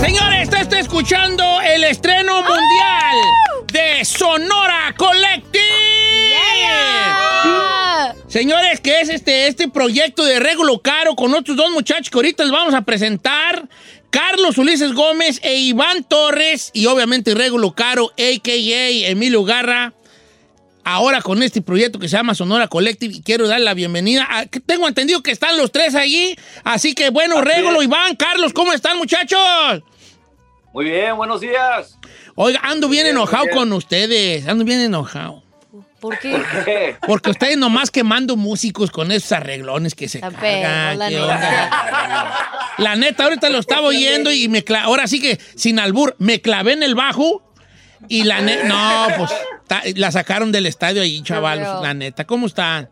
Señores, 0.00 0.42
está, 0.42 0.60
está 0.60 0.78
escuchando 0.78 1.42
el 1.62 1.84
estreno 1.84 2.42
mundial 2.42 3.16
de 3.72 4.04
Sonora 4.04 4.94
Collective. 4.98 5.64
Señores, 8.28 8.80
que 8.80 9.00
es 9.00 9.08
este, 9.08 9.46
este 9.48 9.68
proyecto 9.68 10.24
de 10.24 10.38
Regulo 10.38 10.80
Caro 10.80 11.16
con 11.16 11.34
otros 11.34 11.56
dos 11.56 11.70
muchachos 11.70 12.10
que 12.10 12.18
ahorita 12.18 12.44
les 12.44 12.52
vamos 12.52 12.74
a 12.74 12.82
presentar. 12.82 13.68
Carlos 14.10 14.58
Ulises 14.58 14.92
Gómez 14.92 15.40
e 15.42 15.56
Iván 15.56 16.04
Torres 16.04 16.70
y 16.74 16.86
obviamente 16.86 17.34
Regulo 17.34 17.72
Caro, 17.72 18.10
a.k.a. 18.18 19.10
Emilio 19.10 19.44
Garra. 19.44 19.94
Ahora 20.84 21.20
con 21.20 21.42
este 21.42 21.60
proyecto 21.62 21.98
que 21.98 22.08
se 22.08 22.16
llama 22.16 22.34
Sonora 22.34 22.68
Collective 22.68 23.14
y 23.14 23.22
quiero 23.22 23.46
dar 23.46 23.60
la 23.60 23.74
bienvenida. 23.74 24.26
A, 24.30 24.46
que 24.46 24.60
tengo 24.60 24.88
entendido 24.88 25.22
que 25.22 25.30
están 25.30 25.56
los 25.56 25.70
tres 25.72 25.94
allí. 25.94 26.36
Así 26.64 26.94
que 26.94 27.10
bueno, 27.10 27.40
Regulo, 27.40 27.82
Iván, 27.82 28.16
Carlos, 28.16 28.52
¿cómo 28.52 28.72
están 28.72 28.96
muchachos? 28.98 29.82
Muy 30.72 30.84
bien, 30.86 31.16
buenos 31.16 31.40
días. 31.40 31.98
Oiga, 32.34 32.60
ando 32.62 32.88
bien, 32.88 33.06
enojado 33.06 33.44
bien. 33.44 33.56
con 33.56 33.72
ustedes. 33.72 34.46
Ando 34.48 34.64
bien 34.64 34.80
enojado. 34.80 35.42
¿Por 36.00 36.18
qué? 36.18 36.40
¿Qué? 36.64 36.96
Porque 37.06 37.30
ustedes 37.30 37.58
nomás 37.58 37.90
quemando 37.90 38.36
músicos 38.36 38.90
con 38.90 39.12
esos 39.12 39.32
arreglones 39.32 39.94
que 39.94 40.08
se 40.08 40.20
La 40.20 40.30
la 40.94 41.08
¿qué 41.08 41.14
neta. 41.14 41.22
onda? 41.22 42.60
La 42.78 42.96
neta, 42.96 43.24
ahorita 43.24 43.50
lo 43.50 43.58
estaba 43.58 43.88
oyendo 43.88 44.32
y 44.32 44.48
me 44.48 44.64
ahora 44.82 45.06
sí 45.06 45.20
que 45.20 45.38
sin 45.56 45.78
albur, 45.78 46.16
me 46.18 46.40
clavé 46.40 46.72
en 46.72 46.82
el 46.82 46.94
bajo 46.94 47.42
y 48.08 48.24
la 48.24 48.40
neta, 48.40 48.64
no, 48.64 49.06
pues 49.18 49.30
ta- 49.66 49.82
la 49.96 50.10
sacaron 50.10 50.50
del 50.52 50.66
estadio 50.66 51.02
ahí, 51.02 51.22
chavalos, 51.22 51.66
veo. 51.66 51.82
la 51.82 51.94
neta. 51.94 52.26
¿Cómo 52.26 52.46
están? 52.46 52.88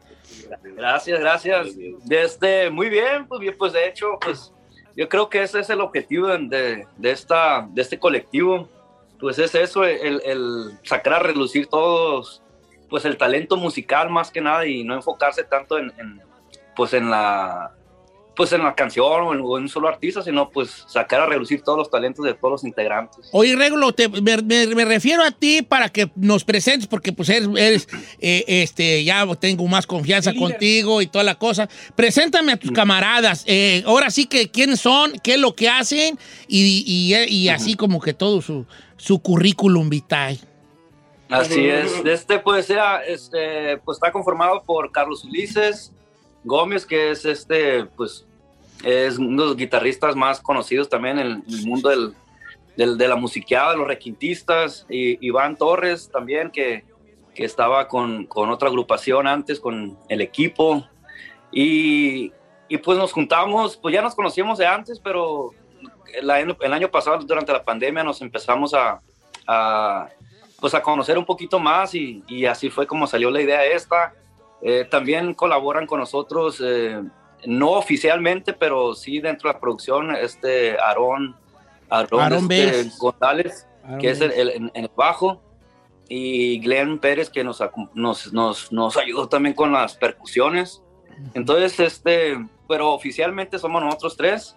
Gracias, 0.76 1.18
gracias. 1.20 1.68
Desde, 2.04 2.70
muy 2.70 2.88
bien, 2.88 3.26
pues 3.26 3.40
bien, 3.40 3.54
pues 3.58 3.72
de 3.72 3.86
hecho, 3.88 4.18
pues 4.20 4.52
yo 4.96 5.08
creo 5.08 5.28
que 5.28 5.42
ese 5.42 5.60
es 5.60 5.70
el 5.70 5.80
objetivo 5.80 6.28
de, 6.28 6.86
de 6.96 7.10
esta, 7.10 7.66
de 7.70 7.82
este 7.82 7.98
colectivo. 7.98 8.68
Pues 9.20 9.38
es 9.40 9.54
eso, 9.54 9.82
el, 9.84 10.22
el 10.24 10.78
sacar 10.84 11.14
a 11.14 11.18
relucir 11.18 11.66
todos, 11.66 12.40
pues 12.88 13.04
el 13.04 13.16
talento 13.16 13.56
musical 13.56 14.10
más 14.10 14.30
que 14.30 14.40
nada 14.40 14.64
y 14.66 14.84
no 14.84 14.94
enfocarse 14.94 15.42
tanto 15.42 15.76
en, 15.78 15.92
en, 15.98 16.22
pues 16.76 16.92
en 16.94 17.10
la 17.10 17.72
pues 18.38 18.52
en 18.52 18.62
la 18.62 18.74
canción 18.74 19.04
o 19.24 19.34
en, 19.34 19.40
o 19.42 19.58
en 19.58 19.64
un 19.64 19.68
solo 19.68 19.88
artista, 19.88 20.22
sino 20.22 20.48
pues 20.48 20.84
sacar 20.86 21.20
a 21.20 21.26
relucir 21.26 21.60
todos 21.62 21.76
los 21.76 21.90
talentos 21.90 22.24
de 22.24 22.32
todos 22.34 22.52
los 22.52 22.64
integrantes. 22.64 23.28
Oye, 23.32 23.56
Regulo, 23.56 23.92
te- 23.92 24.08
me, 24.08 24.36
me- 24.42 24.66
me 24.68 24.84
refiero 24.84 25.22
a 25.24 25.32
ti 25.32 25.62
para 25.62 25.88
que 25.88 26.08
nos 26.14 26.44
presentes, 26.44 26.86
porque 26.86 27.12
pues 27.12 27.28
eres, 27.28 27.48
eres, 27.56 27.88
eh, 28.20 28.44
este, 28.46 29.02
ya 29.02 29.26
tengo 29.40 29.66
más 29.66 29.86
confianza 29.88 30.32
contigo 30.32 31.02
y 31.02 31.08
toda 31.08 31.24
la 31.24 31.34
cosa. 31.34 31.68
Preséntame 31.96 32.52
a 32.52 32.56
tus 32.56 32.70
camaradas. 32.70 33.42
eh, 33.46 33.82
ahora 33.84 34.08
sí 34.10 34.26
que 34.26 34.48
quiénes 34.50 34.80
son, 34.80 35.12
qué 35.22 35.34
es 35.34 35.40
lo 35.40 35.54
que 35.56 35.68
hacen 35.68 36.16
y, 36.46 36.84
y- 36.86 37.14
y 37.28 37.48
así 37.48 37.74
como 37.74 38.00
que 38.00 38.14
todo 38.14 38.40
su, 38.40 38.64
su 38.96 39.18
currículum 39.18 39.90
vitae. 39.90 40.38
Así 41.28 41.66
es. 41.68 41.92
Este 42.04 42.38
pues 42.38 42.70
era, 42.70 43.04
este, 43.04 43.76
pues 43.84 43.96
está 43.96 44.12
conformado 44.12 44.62
por 44.64 44.90
Carlos 44.92 45.24
Ulises 45.24 45.92
Gómez, 46.44 46.86
que 46.86 47.10
es 47.10 47.24
este, 47.24 47.84
pues, 47.84 48.24
es 48.84 49.18
uno 49.18 49.42
de 49.42 49.48
los 49.48 49.56
guitarristas 49.56 50.14
más 50.14 50.40
conocidos 50.40 50.88
también 50.88 51.18
en 51.18 51.42
el 51.46 51.66
mundo 51.66 51.88
del, 51.88 52.96
de 52.96 53.08
la 53.08 53.16
musiqueada, 53.16 53.74
los 53.74 53.86
requintistas. 53.86 54.86
Y 54.88 55.24
Iván 55.26 55.56
Torres 55.56 56.10
también, 56.12 56.50
que, 56.50 56.84
que 57.34 57.44
estaba 57.44 57.88
con, 57.88 58.26
con 58.26 58.50
otra 58.50 58.68
agrupación 58.68 59.26
antes, 59.26 59.58
con 59.60 59.98
el 60.08 60.20
equipo. 60.20 60.86
Y, 61.50 62.32
y 62.68 62.78
pues 62.78 62.98
nos 62.98 63.12
juntamos, 63.12 63.76
pues 63.76 63.94
ya 63.94 64.02
nos 64.02 64.14
conocíamos 64.14 64.58
de 64.58 64.66
antes, 64.66 65.00
pero 65.00 65.50
el 66.14 66.30
año, 66.30 66.90
pasado, 66.90 67.18
durante 67.18 67.52
la 67.52 67.64
pandemia, 67.64 68.02
nos 68.04 68.20
empezamos 68.22 68.74
a, 68.74 69.00
pues 70.60 70.74
a 70.74 70.82
conocer 70.82 71.18
un 71.18 71.24
poquito 71.24 71.58
más 71.58 71.94
y, 71.94 72.22
y 72.26 72.44
así 72.46 72.70
fue 72.70 72.86
como 72.86 73.06
salió 73.06 73.30
la 73.30 73.40
idea 73.40 73.64
esta. 73.64 74.14
Eh, 74.60 74.86
también 74.90 75.34
colaboran 75.34 75.86
con 75.86 76.00
nosotros, 76.00 76.60
eh, 76.64 77.00
no 77.46 77.70
oficialmente, 77.72 78.52
pero 78.52 78.94
sí 78.94 79.20
dentro 79.20 79.48
de 79.48 79.54
la 79.54 79.60
producción, 79.60 80.14
este 80.14 80.78
Aarón, 80.78 81.36
Aarón, 81.90 82.20
este. 82.60 82.90
González, 82.98 83.66
que 84.00 84.10
es 84.10 84.20
el, 84.20 84.32
el- 84.32 84.50
en, 84.50 84.70
en 84.74 84.84
el 84.84 84.90
bajo, 84.94 85.40
y 86.08 86.58
Glenn 86.60 86.98
Pérez, 86.98 87.28
que 87.30 87.44
nos, 87.44 87.62
nos, 87.94 88.32
nos, 88.32 88.72
nos 88.72 88.96
ayudó 88.96 89.28
también 89.28 89.54
con 89.54 89.72
las 89.72 89.94
percusiones. 89.94 90.82
Entonces, 91.34 91.78
este, 91.80 92.38
pero 92.68 92.92
oficialmente 92.92 93.58
somos 93.58 93.82
nosotros 93.82 94.16
tres 94.16 94.56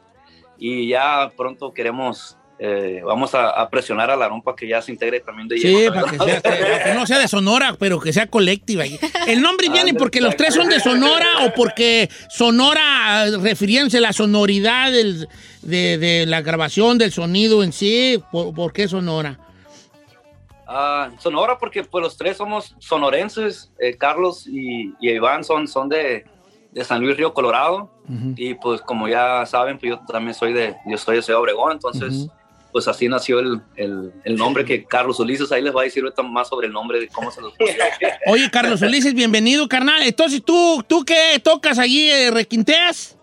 y 0.58 0.88
ya 0.90 1.32
pronto 1.36 1.74
queremos, 1.74 2.38
eh, 2.64 3.02
vamos 3.04 3.34
a, 3.34 3.50
a 3.50 3.68
presionar 3.72 4.12
a 4.12 4.16
Larón 4.16 4.40
para 4.44 4.56
que 4.56 4.68
ya 4.68 4.80
se 4.84 4.92
integre 4.92 5.20
también 5.20 5.48
de 5.48 5.58
Sí, 5.58 5.88
para 5.90 6.04
que, 6.12 6.18
sea- 6.20 6.42
para 6.42 6.84
que 6.84 6.94
no 6.94 7.08
sea 7.08 7.18
de 7.18 7.28
Sonora, 7.28 7.76
pero 7.80 8.00
que 8.00 8.14
sea 8.14 8.28
colectiva. 8.28 8.84
¿El 9.26 9.42
nombre 9.42 9.68
viene 9.70 9.96
porque 9.96 10.22
los 10.22 10.36
tres 10.38 10.54
son 10.54 10.70
de 10.70 10.80
Sonora 10.80 11.26
o 11.48 11.54
porque 11.56 12.08
Sonora, 12.30 13.26
eh, 13.26 13.38
refiriéndose 13.42 13.98
a 13.98 14.02
la 14.02 14.14
sonoridad 14.14 14.92
del- 14.92 15.28
de, 15.64 15.98
de 15.98 16.26
la 16.28 16.42
grabación 16.42 17.00
del 17.00 17.12
sonido 17.12 17.64
en 17.64 17.74
sí? 17.74 18.22
¿Por, 18.32 18.54
por 18.54 18.74
qué 18.74 18.88
Sonora? 18.88 19.40
Ah, 20.68 21.10
Sonora 21.18 21.58
porque 21.58 21.84
pues 21.84 22.02
los 22.04 22.16
tres 22.16 22.38
somos 22.38 22.76
sonorenses, 22.80 23.72
eh, 23.80 23.98
Carlos 23.98 24.46
y, 24.48 24.94
y 25.02 25.10
Iván 25.10 25.44
son, 25.44 25.68
son 25.68 25.90
de, 25.90 26.24
de 26.72 26.84
San 26.84 27.02
Luis 27.02 27.18
Río 27.18 27.34
Colorado 27.34 27.90
y 28.36 28.54
pues 28.56 28.82
como 28.82 29.08
ya 29.08 29.46
saben, 29.46 29.78
pues 29.80 29.92
yo 29.94 30.00
también 30.06 30.34
soy 30.36 30.52
de, 30.54 30.76
yo 30.86 30.98
soy 30.98 31.16
de 31.18 31.22
Ciudad 31.24 31.42
Obregón, 31.42 31.72
entonces. 31.72 32.28
Pues 32.72 32.88
así 32.88 33.08
nació 33.08 33.40
el, 33.40 33.62
el, 33.76 34.12
el 34.24 34.36
nombre 34.36 34.64
que 34.66 34.86
Carlos 34.86 35.20
Ulises, 35.20 35.52
ahí 35.52 35.62
les 35.62 35.76
va 35.76 35.82
a 35.82 35.84
decir 35.86 36.04
más 36.30 36.48
sobre 36.50 36.68
el 36.68 36.74
nombre 36.74 37.00
de 37.00 37.08
cómo 37.10 37.32
se 37.32 37.42
los 37.42 37.54
puso. 37.54 37.74
Oye, 38.28 38.50
Carlos 38.52 38.82
Ulises, 38.82 39.14
bienvenido, 39.14 39.68
carnal. 39.68 40.02
Entonces, 40.04 40.42
¿tú, 40.44 40.84
tú 40.88 41.04
qué 41.06 41.40
tocas 41.44 41.78
allí? 41.80 42.10
eh, 42.10 42.32
¿Requinteas? 42.32 43.18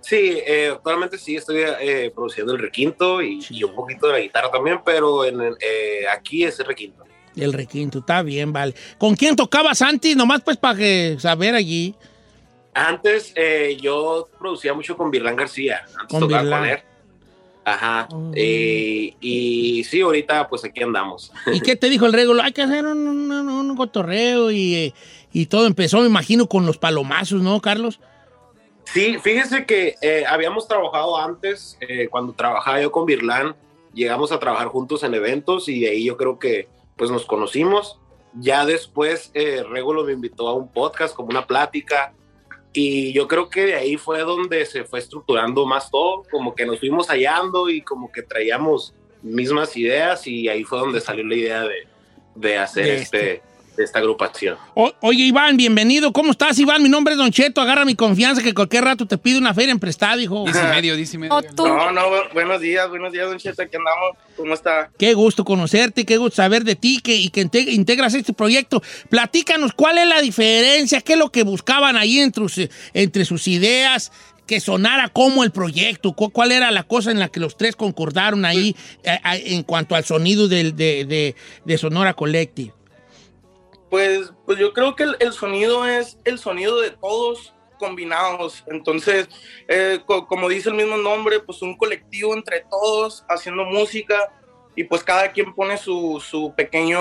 Sí, 0.00 0.38
eh, 0.46 0.70
actualmente 0.72 1.18
sí 1.18 1.34
estoy 1.36 1.62
eh, 1.80 2.12
produciendo 2.14 2.52
el 2.52 2.60
requinto 2.60 3.20
y, 3.22 3.44
y 3.50 3.64
un 3.64 3.74
poquito 3.74 4.06
de 4.06 4.12
la 4.12 4.20
guitarra 4.20 4.50
también, 4.52 4.80
pero 4.84 5.24
en, 5.24 5.40
el- 5.40 5.56
eh, 5.60 6.04
aquí 6.12 6.44
es 6.44 6.58
el 6.60 6.66
requinto. 6.66 7.02
El 7.34 7.52
requinto, 7.52 7.98
está 7.98 8.22
bien, 8.22 8.52
vale. 8.52 8.74
¿Con 8.98 9.14
quién 9.16 9.34
tocabas 9.36 9.82
antes? 9.82 10.16
Nomás 10.16 10.40
pues 10.42 10.56
para 10.56 10.78
que 10.78 11.16
saber 11.18 11.54
allí. 11.54 11.94
Antes 12.72 13.32
eh, 13.36 13.76
yo 13.80 14.28
producía 14.38 14.74
mucho 14.74 14.96
con 14.96 15.10
Virlán 15.10 15.34
García, 15.36 15.80
antes 15.98 16.06
Con 16.08 16.20
tocaba 16.20 16.42
Virlán. 16.42 16.60
con 16.60 16.68
él. 16.68 16.78
Ajá. 17.66 18.08
Eh, 18.34 19.14
y 19.20 19.82
sí, 19.84 20.00
ahorita 20.00 20.48
pues 20.48 20.64
aquí 20.64 20.82
andamos. 20.84 21.32
¿Y 21.52 21.60
qué 21.60 21.74
te 21.76 21.88
dijo 21.90 22.06
el 22.06 22.12
regulo? 22.12 22.40
Hay 22.42 22.52
que 22.52 22.62
hacer 22.62 22.86
un, 22.86 23.06
un- 23.08 23.32
un- 23.32 23.76
cotorreo 23.76 24.50
y, 24.52 24.74
eh, 24.76 24.94
y 25.32 25.46
todo 25.46 25.66
empezó, 25.66 26.00
me 26.00 26.06
imagino, 26.06 26.46
con 26.46 26.64
los 26.64 26.78
palomazos, 26.78 27.42
¿no, 27.42 27.60
Carlos? 27.60 27.98
Sí, 28.84 29.18
fíjese 29.20 29.66
que 29.66 29.96
eh, 30.00 30.24
habíamos 30.28 30.68
trabajado 30.68 31.18
antes, 31.18 31.76
eh, 31.80 32.06
cuando 32.08 32.32
trabajaba 32.34 32.80
yo 32.80 32.92
con 32.92 33.04
Virlán, 33.04 33.56
llegamos 33.92 34.30
a 34.30 34.38
trabajar 34.38 34.68
juntos 34.68 35.02
en 35.02 35.14
eventos 35.14 35.68
y 35.68 35.80
de 35.80 35.90
ahí 35.90 36.04
yo 36.04 36.16
creo 36.16 36.38
que 36.38 36.68
pues 36.96 37.10
nos 37.10 37.26
conocimos 37.26 37.98
ya 38.38 38.64
después 38.64 39.30
eh, 39.34 39.64
Regulo 39.68 40.04
me 40.04 40.12
invitó 40.12 40.46
a 40.48 40.54
un 40.54 40.68
podcast 40.70 41.14
como 41.16 41.30
una 41.30 41.46
plática 41.46 42.12
y 42.76 43.12
yo 43.12 43.26
creo 43.26 43.48
que 43.48 43.66
de 43.66 43.74
ahí 43.74 43.96
fue 43.96 44.20
donde 44.20 44.66
se 44.66 44.84
fue 44.84 44.98
estructurando 44.98 45.64
más 45.64 45.90
todo, 45.90 46.24
como 46.30 46.54
que 46.54 46.66
nos 46.66 46.78
fuimos 46.78 47.08
hallando 47.08 47.70
y 47.70 47.80
como 47.80 48.12
que 48.12 48.22
traíamos 48.22 48.92
mismas 49.22 49.76
ideas 49.76 50.26
y 50.26 50.48
ahí 50.48 50.62
fue 50.62 50.78
donde 50.78 51.00
salió 51.00 51.24
la 51.24 51.34
idea 51.34 51.62
de, 51.62 51.88
de 52.34 52.58
hacer 52.58 52.84
De 52.84 52.96
este, 52.96 53.42
de 53.76 53.84
esta 53.84 53.98
agrupación. 53.98 54.56
O- 54.74 54.92
oye, 55.00 55.24
Iván, 55.24 55.56
bienvenido. 55.56 56.12
¿Cómo 56.12 56.30
estás, 56.32 56.58
Iván? 56.58 56.82
Mi 56.82 56.88
nombre 56.88 57.12
es 57.12 57.18
Don 57.18 57.30
Cheto. 57.30 57.60
Agarra 57.60 57.84
mi 57.84 57.94
confianza 57.94 58.42
que 58.42 58.54
cualquier 58.54 58.84
rato 58.84 59.06
te 59.06 59.18
pido 59.18 59.38
una 59.38 59.52
feria 59.54 59.72
en 59.72 59.78
prestado, 59.78 60.20
hijo. 60.20 60.44
Dice 60.46 60.60
y 60.62 60.74
medio, 60.74 60.96
dice 60.96 61.16
y 61.16 61.18
medio. 61.18 61.34
No, 61.34 61.42
tú. 61.42 61.66
No, 61.66 61.92
no, 61.92 62.00
bu- 62.10 62.32
buenos 62.32 62.60
días, 62.60 62.88
buenos 62.88 63.12
días, 63.12 63.28
Don 63.28 63.38
Cheto, 63.38 63.62
aquí 63.62 63.76
andamos. 63.76 64.16
¿Cómo 64.36 64.54
está? 64.54 64.90
Qué 64.98 65.14
gusto 65.14 65.44
conocerte, 65.44 66.04
qué 66.04 66.16
gusto 66.16 66.36
saber 66.36 66.64
de 66.64 66.74
ti 66.76 67.00
que, 67.02 67.14
y 67.16 67.28
que 67.30 67.42
inte- 67.42 67.60
integras 67.72 68.14
este 68.14 68.32
proyecto. 68.32 68.82
Platícanos, 69.10 69.72
¿cuál 69.72 69.98
es 69.98 70.06
la 70.06 70.20
diferencia? 70.20 71.00
¿Qué 71.00 71.12
es 71.14 71.18
lo 71.18 71.30
que 71.30 71.42
buscaban 71.42 71.96
ahí 71.96 72.18
entre, 72.20 72.48
sus- 72.48 72.68
entre 72.94 73.24
sus 73.24 73.46
ideas? 73.48 74.10
Que 74.46 74.60
sonara 74.60 75.08
como 75.08 75.42
el 75.42 75.50
proyecto. 75.50 76.12
¿Cu- 76.12 76.30
¿Cuál 76.30 76.52
era 76.52 76.70
la 76.70 76.84
cosa 76.84 77.10
en 77.10 77.18
la 77.18 77.28
que 77.28 77.40
los 77.40 77.56
tres 77.56 77.74
concordaron 77.74 78.44
ahí 78.44 78.76
eh, 79.02 79.18
en 79.46 79.64
cuanto 79.64 79.96
al 79.96 80.04
sonido 80.04 80.46
de, 80.46 80.70
de- 80.70 81.34
de 81.64 81.78
Sonora 81.78 82.14
Collective? 82.14 82.72
Pues, 83.90 84.32
pues 84.44 84.58
yo 84.58 84.72
creo 84.72 84.94
que 84.96 85.04
el, 85.04 85.16
el 85.20 85.32
sonido 85.32 85.86
es 85.86 86.18
el 86.24 86.38
sonido 86.38 86.80
de 86.80 86.90
todos 86.90 87.52
combinados. 87.78 88.64
Entonces, 88.68 89.28
eh, 89.68 90.00
co- 90.04 90.26
como 90.26 90.48
dice 90.48 90.70
el 90.70 90.74
mismo 90.74 90.96
nombre, 90.96 91.40
pues 91.40 91.62
un 91.62 91.76
colectivo 91.76 92.34
entre 92.34 92.64
todos 92.70 93.24
haciendo 93.28 93.64
música 93.64 94.32
y 94.74 94.84
pues 94.84 95.02
cada 95.04 95.30
quien 95.32 95.54
pone 95.54 95.76
su, 95.78 96.22
su 96.26 96.52
pequeño 96.56 96.98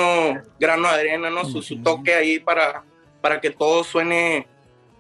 grano 0.60 0.88
de 0.90 0.94
arena, 0.94 1.30
¿no? 1.30 1.44
Su, 1.46 1.62
su 1.62 1.82
toque 1.82 2.14
ahí 2.14 2.40
para, 2.40 2.84
para 3.22 3.42
que 3.42 3.50
todo 3.50 3.84
suene 3.84 4.48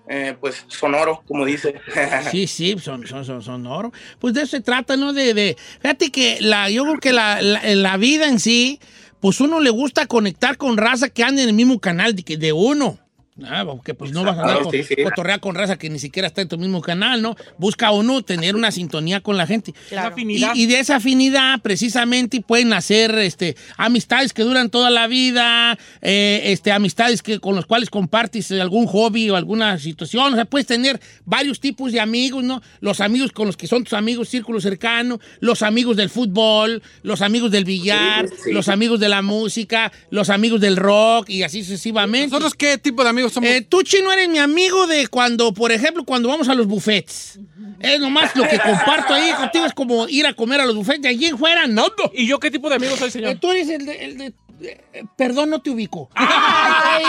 eh, 0.07 0.35
pues 0.39 0.65
sonoro, 0.67 1.23
como 1.27 1.45
dice. 1.45 1.75
Sí, 2.31 2.47
sí, 2.47 2.75
son, 2.79 3.05
son, 3.07 3.23
son, 3.25 3.41
sonoro. 3.41 3.91
Pues 4.19 4.33
de 4.33 4.41
eso 4.41 4.57
se 4.57 4.61
trata, 4.61 4.95
¿no? 4.97 5.13
De, 5.13 5.33
de- 5.33 5.57
fíjate 5.81 6.11
que 6.11 6.37
la, 6.41 6.69
yo 6.69 6.83
creo 6.83 6.99
que 6.99 7.11
la, 7.13 7.41
la, 7.41 7.61
la 7.63 7.97
vida 7.97 8.27
en 8.27 8.39
sí, 8.39 8.79
pues 9.25 9.41
uno 9.41 9.59
le 9.59 9.71
gusta 9.71 10.05
conectar 10.05 10.55
con 10.55 10.77
raza 10.77 11.09
que 11.09 11.23
anda 11.23 11.41
en 11.41 11.49
el 11.49 11.55
mismo 11.55 11.79
canal 11.79 12.15
de, 12.15 12.37
de 12.37 12.53
uno. 12.53 12.99
Ah, 13.43 13.65
porque 13.65 13.93
pues 13.93 14.13
no 14.13 14.23
vas 14.23 14.37
a 14.37 14.41
andar 14.43 14.59
sí, 14.71 14.81
sí. 14.83 14.95
cotorrear 15.03 15.41
con 15.41 15.55
raza 15.55 15.77
que 15.77 15.89
ni 15.89 15.99
siquiera 15.99 16.25
está 16.29 16.41
en 16.41 16.47
tu 16.47 16.57
mismo 16.57 16.79
canal, 16.81 17.21
¿no? 17.21 17.35
Busca 17.57 17.91
uno 17.91 18.21
tener 18.23 18.55
una 18.55 18.71
sintonía 18.71 19.19
con 19.19 19.35
la 19.35 19.45
gente. 19.45 19.73
Claro. 19.89 20.15
Y, 20.17 20.45
y 20.53 20.65
de 20.67 20.79
esa 20.79 20.95
afinidad, 20.97 21.59
precisamente, 21.61 22.39
pueden 22.39 22.71
hacer 22.71 23.13
este, 23.19 23.57
amistades 23.75 24.31
que 24.31 24.43
duran 24.43 24.69
toda 24.69 24.89
la 24.89 25.07
vida, 25.07 25.77
eh, 26.01 26.43
este, 26.45 26.71
amistades 26.71 27.21
que, 27.21 27.39
con 27.39 27.57
los 27.57 27.65
cuales 27.65 27.89
compartes 27.89 28.49
algún 28.53 28.85
hobby 28.87 29.29
o 29.29 29.35
alguna 29.35 29.77
situación. 29.79 30.31
O 30.31 30.35
sea, 30.37 30.45
puedes 30.45 30.65
tener 30.67 31.01
varios 31.25 31.59
tipos 31.59 31.91
de 31.91 31.99
amigos, 31.99 32.41
¿no? 32.41 32.61
Los 32.79 33.01
amigos 33.01 33.33
con 33.33 33.47
los 33.47 33.57
que 33.57 33.67
son 33.67 33.83
tus 33.83 33.93
amigos, 33.93 34.29
círculo 34.29 34.61
cercano, 34.61 35.19
los 35.41 35.61
amigos 35.61 35.97
del 35.97 36.09
fútbol, 36.09 36.81
los 37.03 37.21
amigos 37.21 37.51
del 37.51 37.65
billar, 37.65 38.29
Sí, 38.29 38.35
sí. 38.45 38.51
los 38.53 38.69
amigos 38.69 39.01
de 39.01 39.09
la 39.09 39.21
música, 39.21 39.91
los 40.09 40.29
amigos 40.29 40.61
del 40.61 40.77
rock 40.77 41.29
y 41.29 41.43
así 41.43 41.63
sucesivamente. 41.63 42.27
¿Nosotros 42.29 42.55
qué 42.55 42.77
tipo 42.77 43.03
de 43.03 43.09
amigos 43.09 43.24
somos? 43.29 43.49
Eh, 43.49 43.61
tú, 43.61 43.81
Chino, 43.83 44.11
eres 44.11 44.29
mi 44.29 44.39
amigo 44.39 44.87
de 44.87 45.07
cuando, 45.07 45.53
por 45.53 45.71
ejemplo, 45.71 46.03
cuando 46.03 46.29
vamos 46.29 46.49
a 46.49 46.55
los 46.55 46.67
buffets. 46.67 47.39
Es 47.79 47.99
nomás 47.99 48.35
lo 48.35 48.47
que 48.47 48.57
comparto 48.59 49.13
ahí 49.13 49.31
contigo, 49.33 49.65
es 49.65 49.73
como 49.73 50.07
ir 50.07 50.25
a 50.25 50.33
comer 50.33 50.61
a 50.61 50.65
los 50.65 50.75
buffets. 50.75 51.01
De 51.01 51.09
allí 51.09 51.25
en 51.25 51.37
fuera, 51.37 51.67
no. 51.67 51.87
no. 51.87 52.11
¿Y 52.13 52.25
yo 52.27 52.39
qué 52.39 52.49
tipo 52.51 52.69
de 52.69 52.75
amigo 52.75 52.95
soy, 52.97 53.09
Eh, 53.09 53.11
señor? 53.11 53.35
tú 53.35 53.51
eres 53.51 53.69
el 53.69 53.85
de... 53.85 54.05
el 54.05 54.17
de- 54.17 54.33
eh, 54.61 55.03
perdón, 55.17 55.49
no 55.49 55.61
te 55.61 55.69
ubico. 55.69 56.09
Ay, 56.15 57.03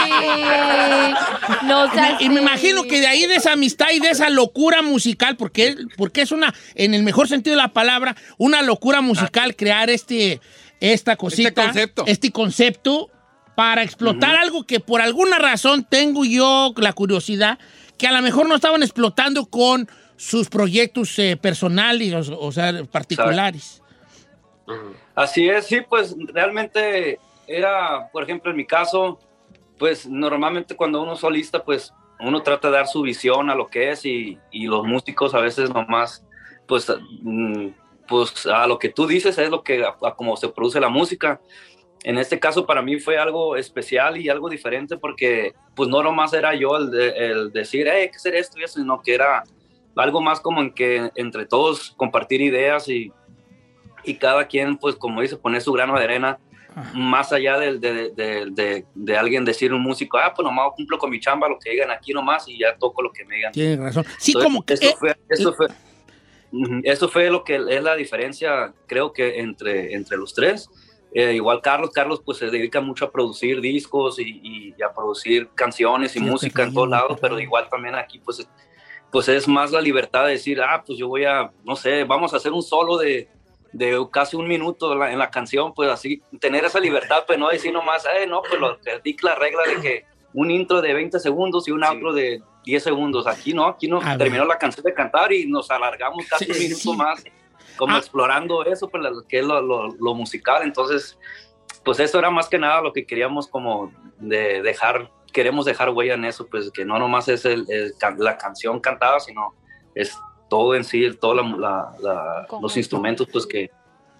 no 1.65 1.87
Y 1.87 1.91
seas 1.91 2.19
me, 2.21 2.25
y 2.25 2.29
me 2.29 2.35
así. 2.37 2.43
imagino 2.43 2.83
que 2.85 3.01
de 3.01 3.07
ahí 3.07 3.27
de 3.27 3.37
esa 3.37 3.53
amistad 3.53 3.87
y 3.93 4.01
de 4.01 4.11
esa 4.11 4.31
locura 4.31 4.83
musical, 4.83 5.37
porque, 5.37 5.77
porque 5.97 6.23
es 6.23 6.33
una, 6.33 6.53
en 6.75 6.95
el 6.95 7.03
mejor 7.03 7.29
sentido 7.29 7.55
de 7.57 7.63
la 7.63 7.73
palabra, 7.73 8.17
una 8.39 8.63
locura 8.63 9.01
musical 9.01 9.55
crear 9.57 9.91
este, 9.91 10.41
esta 10.81 11.17
cosita, 11.17 11.65
concepto. 11.67 12.05
este 12.07 12.31
concepto 12.33 13.11
para 13.57 13.83
explotar 13.83 14.37
algo 14.37 14.65
que 14.65 14.79
por 14.79 15.01
alguna 15.01 15.39
razón 15.39 15.83
tengo 15.83 16.25
yo 16.25 16.73
la 16.77 16.93
curiosidad, 16.93 17.59
que 17.99 18.07
a 18.07 18.13
lo 18.13 18.21
mejor 18.23 18.47
no 18.47 18.55
estaban 18.55 18.83
explotando 18.83 19.47
con 19.47 19.89
sus 20.17 20.49
proyectos 20.49 21.19
eh, 21.19 21.37
personales, 21.37 22.29
o, 22.29 22.39
o 22.39 22.53
sea, 22.53 22.85
particulares. 22.85 23.83
Así 25.15 25.49
es, 25.49 25.67
sí, 25.67 25.81
pues 25.89 26.15
realmente 26.33 27.19
era, 27.47 28.11
por 28.13 28.23
ejemplo, 28.25 28.51
en 28.51 28.59
mi 28.59 28.67
caso, 28.67 29.19
pues 29.79 30.07
normalmente 30.07 30.77
cuando 30.77 31.03
uno 31.03 31.15
es 31.15 31.21
solista, 31.21 31.65
pues 31.65 31.95
uno 32.21 32.43
trata 32.43 32.69
de 32.69 32.77
dar 32.77 32.89
su 32.89 33.01
visión 33.01 33.49
a 33.49 33.55
lo 33.55 33.69
que 33.69 33.91
es 33.91 34.05
y, 34.05 34.39
y 34.51 34.67
los 34.67 34.85
músicos 34.85 35.35
a 35.35 35.41
veces 35.41 35.71
nomás, 35.71 36.27
pues, 36.67 36.93
mm, 37.23 37.69
pues 38.07 38.45
a 38.45 38.67
lo 38.67 38.79
que 38.79 38.91
tú 38.91 39.07
dices 39.07 39.39
es 39.39 39.49
lo 39.49 39.63
que, 39.63 39.83
a, 39.83 39.97
a 40.07 40.15
cómo 40.15 40.37
se 40.37 40.49
produce 40.49 40.79
la 40.79 40.91
música. 40.91 41.41
En 42.05 42.19
este 42.19 42.39
caso 42.39 42.67
para 42.67 42.83
mí 42.83 43.01
fue 43.01 43.19
algo 43.19 43.57
especial 43.57 44.17
y 44.17 44.29
algo 44.29 44.49
diferente 44.49 44.97
porque 44.97 45.55
pues 45.75 45.89
no 45.89 46.03
nomás 46.03 46.33
era 46.33 46.55
yo 46.55 46.77
el, 46.77 46.91
de- 46.91 47.09
el 47.31 47.53
decir, 47.53 47.89
hey, 47.91 48.03
hay 48.03 48.11
que 48.11 48.17
hacer 48.17 48.35
esto 48.37 48.59
y 48.59 48.63
eso, 48.65 48.79
sino 48.81 49.01
que 49.03 49.15
era 49.15 49.43
algo 49.97 50.21
más 50.21 50.41
como 50.41 50.61
en 50.61 50.73
que 50.73 51.11
entre 51.17 51.47
todos 51.47 51.93
compartir 51.97 52.41
ideas 52.43 52.89
y, 52.89 53.13
y 54.05 54.15
cada 54.17 54.47
quien, 54.47 54.77
pues 54.77 54.95
como 54.95 55.21
dice, 55.21 55.37
poner 55.37 55.61
su 55.63 55.73
grano 55.73 55.99
de 55.99 56.05
arena, 56.05 56.39
más 56.93 57.33
allá 57.33 57.59
del- 57.59 57.81
de, 57.81 58.11
de, 58.11 58.47
de, 58.51 58.85
de 58.95 59.17
alguien 59.17 59.45
decir 59.45 59.73
un 59.73 59.81
músico, 59.83 60.19
ah, 60.19 60.33
pues 60.37 60.45
nomás 60.45 60.69
cumplo 60.77 60.99
con 60.99 61.11
mi 61.11 61.19
chamba, 61.19 61.49
lo 61.49 61.59
que 61.59 61.71
digan 61.71 61.91
aquí 61.91 62.13
nomás 62.13 62.47
y 62.49 62.59
ya 62.59 62.77
toco 62.77 63.03
lo 63.03 63.11
que 63.11 63.25
me 63.25 63.37
digan. 63.37 63.53
Tienes 63.53 63.79
razón. 63.81 64.05
Sí, 64.19 64.33
Entonces, 64.33 64.45
como 64.47 64.63
que... 64.63 64.75
Eso 64.75 64.89
eh, 64.91 64.95
fue, 64.99 65.17
eso 65.29 65.53
fue, 65.55 65.67
Ujú, 66.53 66.81
eso 66.85 67.09
fue 67.09 67.29
lo 67.31 67.43
que 67.43 67.57
es 67.57 67.83
la 67.83 67.97
diferencia, 67.97 68.73
creo 68.87 69.13
que 69.13 69.41
entre, 69.41 69.95
entre 69.95 70.17
los 70.17 70.33
tres. 70.33 70.69
Eh, 71.19 71.33
igual 71.33 71.63
Carlos, 71.63 71.91
Carlos 71.93 72.21
pues 72.23 72.37
se 72.37 72.51
dedica 72.51 72.79
mucho 72.83 73.07
a 73.07 73.11
producir 73.11 73.63
discos 73.63 74.19
y, 74.19 74.39
y- 74.43 74.75
y 74.77 74.83
a 74.83 74.93
producir 74.93 75.49
canciones 75.55 76.15
y 76.15 76.19
Sí, 76.19 76.25
música 76.27 76.65
en 76.65 76.75
todos 76.75 76.91
lados, 76.91 77.19
pero 77.23 77.41
igual 77.41 77.67
también 77.71 77.95
aquí 77.95 78.19
pues, 78.19 78.47
pues 79.11 79.27
es 79.31 79.49
más 79.49 79.71
la 79.71 79.81
libertad 79.81 80.27
de 80.27 80.33
decir, 80.33 80.61
ah, 80.61 80.83
pues 80.87 80.99
yo 80.99 81.09
voy 81.09 81.25
a, 81.25 81.51
no 81.65 81.75
sé, 81.75 82.05
vamos 82.05 82.35
a 82.35 82.37
hacer 82.37 82.53
un 82.53 82.63
solo 82.63 82.99
de, 82.99 83.31
de 83.73 84.07
casi 84.13 84.37
un 84.37 84.47
minuto 84.47 84.93
en 84.93 84.99
la, 84.99 85.11
en 85.11 85.19
la 85.19 85.31
canción, 85.31 85.73
pues 85.73 85.89
así, 85.91 86.21
tener 86.39 86.67
esa 86.67 86.81
libertad, 86.81 87.25
pues 87.27 87.39
no 87.39 87.49
decir 87.49 87.73
nomás, 87.73 88.05
eh, 88.05 88.27
no, 88.27 88.43
pues 88.43 88.61
lo 88.61 88.77
la 89.23 89.35
regla 89.37 89.63
de 89.75 89.81
que 89.81 90.05
un 90.35 90.51
intro 90.51 90.83
de 90.83 90.93
20 90.93 91.19
segundos 91.19 91.67
y 91.67 91.71
un 91.73 91.83
outro 91.83 92.13
de 92.13 92.43
10 92.65 92.83
segundos. 92.83 93.27
Aquí 93.27 93.55
no, 93.55 93.65
aquí 93.67 93.89
no, 93.89 94.01
terminó 94.19 94.45
la 94.45 94.59
canción 94.59 94.85
de 94.85 94.93
cantar 94.93 95.33
y 95.33 95.47
nos 95.47 95.71
alargamos 95.71 96.27
casi 96.29 96.45
Sí, 96.45 96.53
un 96.53 96.59
minuto 96.59 96.93
más, 96.93 97.25
como 97.77 97.95
Ah. 97.95 97.99
explorando 97.99 98.65
eso, 98.65 98.89
pues 98.89 99.03
lo 99.03 99.23
que 99.23 99.39
es 99.41 99.45
lo, 99.45 99.61
lo- 99.63 99.89
lo 99.99 100.15
musical. 100.15 100.63
Entonces, 100.63 101.19
pues 101.85 102.01
eso 102.01 102.19
era 102.19 102.31
más 102.31 102.49
que 102.49 102.59
nada 102.59 102.81
lo 102.81 102.93
que 102.93 103.07
queríamos 103.07 103.47
como 103.49 103.93
de 104.19 104.63
dejar, 104.63 105.11
queremos 105.33 105.65
dejar 105.67 105.91
huella 105.91 106.15
en 106.15 106.25
eso, 106.25 106.47
pues 106.47 106.71
que 106.73 106.85
no 106.85 106.99
nomás 106.99 107.29
es 107.29 107.45
el, 107.45 107.67
la 108.19 108.39
canción 108.39 108.81
cantada, 108.81 109.21
sino 109.21 109.55
es 109.95 110.17
todo 110.49 110.75
en 110.75 110.85
sí, 110.85 111.09
todos 111.21 111.37
los 112.61 112.77
instrumentos, 112.77 113.27
pues 113.33 113.47
que, 113.47 113.71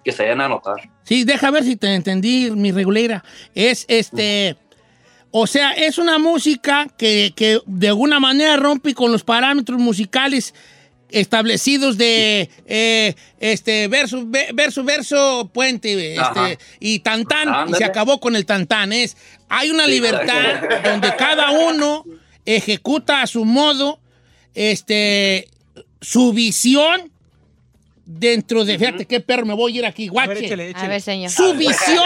que 0.03 0.11
se 0.11 0.23
vayan 0.23 0.41
a 0.41 0.47
notar. 0.49 0.75
Sí, 1.03 1.23
deja 1.23 1.51
ver 1.51 1.63
si 1.63 1.75
te 1.75 1.93
entendí, 1.93 2.51
mi 2.51 2.71
regulera. 2.71 3.23
Es 3.53 3.85
este. 3.87 4.57
O 5.31 5.45
sea, 5.45 5.73
es 5.73 5.97
una 5.97 6.17
música 6.19 6.87
que, 6.97 7.33
que 7.35 7.59
de 7.65 7.89
alguna 7.89 8.19
manera 8.19 8.55
rompe 8.55 8.93
con 8.93 9.11
los 9.11 9.23
parámetros 9.23 9.77
musicales 9.77 10.55
establecidos 11.09 11.97
de 11.97 12.49
eh, 12.65 13.15
este 13.39 13.87
verso, 13.87 14.23
ve- 14.25 14.49
verso, 14.53 14.83
verso, 14.83 15.49
puente, 15.53 16.15
este, 16.15 16.59
y 16.79 16.99
tantán, 16.99 17.69
y 17.69 17.73
se 17.75 17.83
acabó 17.85 18.19
con 18.19 18.35
el 18.35 18.45
tantán. 18.45 18.91
Es, 18.93 19.15
hay 19.49 19.69
una 19.69 19.87
libertad 19.87 20.61
donde 20.83 21.15
cada 21.15 21.51
uno 21.51 22.03
ejecuta 22.45 23.21
a 23.21 23.27
su 23.27 23.45
modo 23.45 23.99
este, 24.53 25.47
su 26.01 26.33
visión 26.33 27.11
dentro 28.07 28.63
de, 28.63 28.79
fíjate 28.79 29.05
qué 29.05 29.19
perro 29.19 29.45
me 29.45 29.53
voy 29.53 29.75
a 29.75 29.79
ir 29.79 29.85
aquí, 29.85 30.07
A 30.07 30.11
guache 30.11 30.33
ver, 30.33 30.43
échale, 30.45 30.69
échale. 30.69 30.85
A 30.85 30.89
ver, 30.89 31.01
señor. 31.01 31.29
su 31.29 31.53
visión 31.55 32.05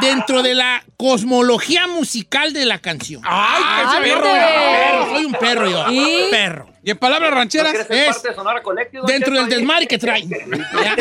dentro 0.00 0.42
de 0.42 0.54
la 0.54 0.84
cosmología 0.96 1.88
musical 1.88 2.52
de 2.52 2.64
la 2.66 2.78
canción. 2.78 3.20
¡Ay, 3.24 4.02
qué 4.04 4.10
perro! 4.10 4.22
Perro, 4.22 5.14
soy 5.14 5.24
un 5.24 5.32
perro 5.32 5.68
yo. 5.70 5.92
¿Y? 5.92 6.30
Perro. 6.30 6.70
Y 6.84 6.92
en 6.92 6.98
palabras 6.98 7.30
¿No 7.30 7.36
rancheras, 7.36 7.74
es 7.74 8.06
parte 8.06 8.28
de 8.28 8.34
Sonora 8.34 8.62
Dentro 9.06 9.34
del 9.34 9.48
desmadre 9.48 9.86
que 9.86 9.98
traen. 9.98 10.30
¿Ya? 10.84 10.96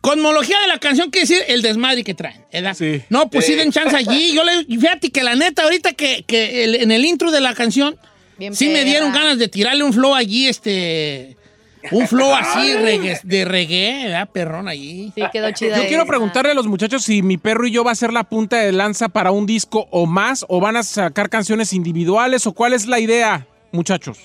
Cosmología 0.00 0.58
de 0.60 0.68
la 0.68 0.78
canción 0.78 1.10
quiere 1.10 1.26
decir 1.26 1.44
el 1.48 1.60
desmadre 1.60 2.04
que 2.04 2.14
traen. 2.14 2.42
¿verdad? 2.52 2.74
Sí. 2.74 3.02
No, 3.10 3.28
pues 3.28 3.44
sí 3.46 3.54
den 3.56 3.72
chance 3.72 3.94
allí. 3.94 4.32
Yo 4.32 4.44
le, 4.44 4.64
fíjate 4.64 5.10
que 5.10 5.22
la 5.22 5.34
neta, 5.34 5.64
ahorita 5.64 5.92
que, 5.92 6.24
que 6.26 6.64
el- 6.64 6.76
en 6.76 6.90
el 6.92 7.04
intro 7.04 7.30
de 7.30 7.40
la 7.40 7.54
canción, 7.54 7.98
Bien 8.38 8.54
sí 8.54 8.68
me 8.70 8.84
dieron 8.84 9.12
ganas 9.12 9.38
de 9.38 9.48
tirarle 9.48 9.82
un 9.84 9.92
flow 9.92 10.14
allí, 10.14 10.46
este. 10.48 11.36
Un 11.92 12.06
flow 12.06 12.34
así 12.34 12.74
reggae- 12.74 13.20
de 13.22 13.44
reggae, 13.44 14.04
¿verdad, 14.04 14.28
perrón? 14.30 14.68
Ahí. 14.68 15.10
Sí, 15.14 15.22
quedó 15.32 15.50
chida. 15.52 15.76
Yo 15.78 15.82
quiero 15.88 16.02
esa. 16.02 16.10
preguntarle 16.10 16.50
a 16.52 16.54
los 16.54 16.66
muchachos 16.66 17.02
si 17.04 17.22
mi 17.22 17.38
perro 17.38 17.66
y 17.66 17.70
yo 17.72 17.82
va 17.84 17.92
a 17.92 17.94
ser 17.94 18.12
la 18.12 18.24
punta 18.24 18.56
de 18.58 18.72
lanza 18.72 19.08
para 19.08 19.30
un 19.30 19.46
disco 19.46 19.86
o 19.90 20.06
más, 20.06 20.44
o 20.48 20.60
van 20.60 20.76
a 20.76 20.82
sacar 20.82 21.30
canciones 21.30 21.72
individuales, 21.72 22.46
o 22.46 22.52
cuál 22.52 22.72
es 22.74 22.86
la 22.86 22.98
idea, 23.00 23.46
muchachos. 23.72 24.18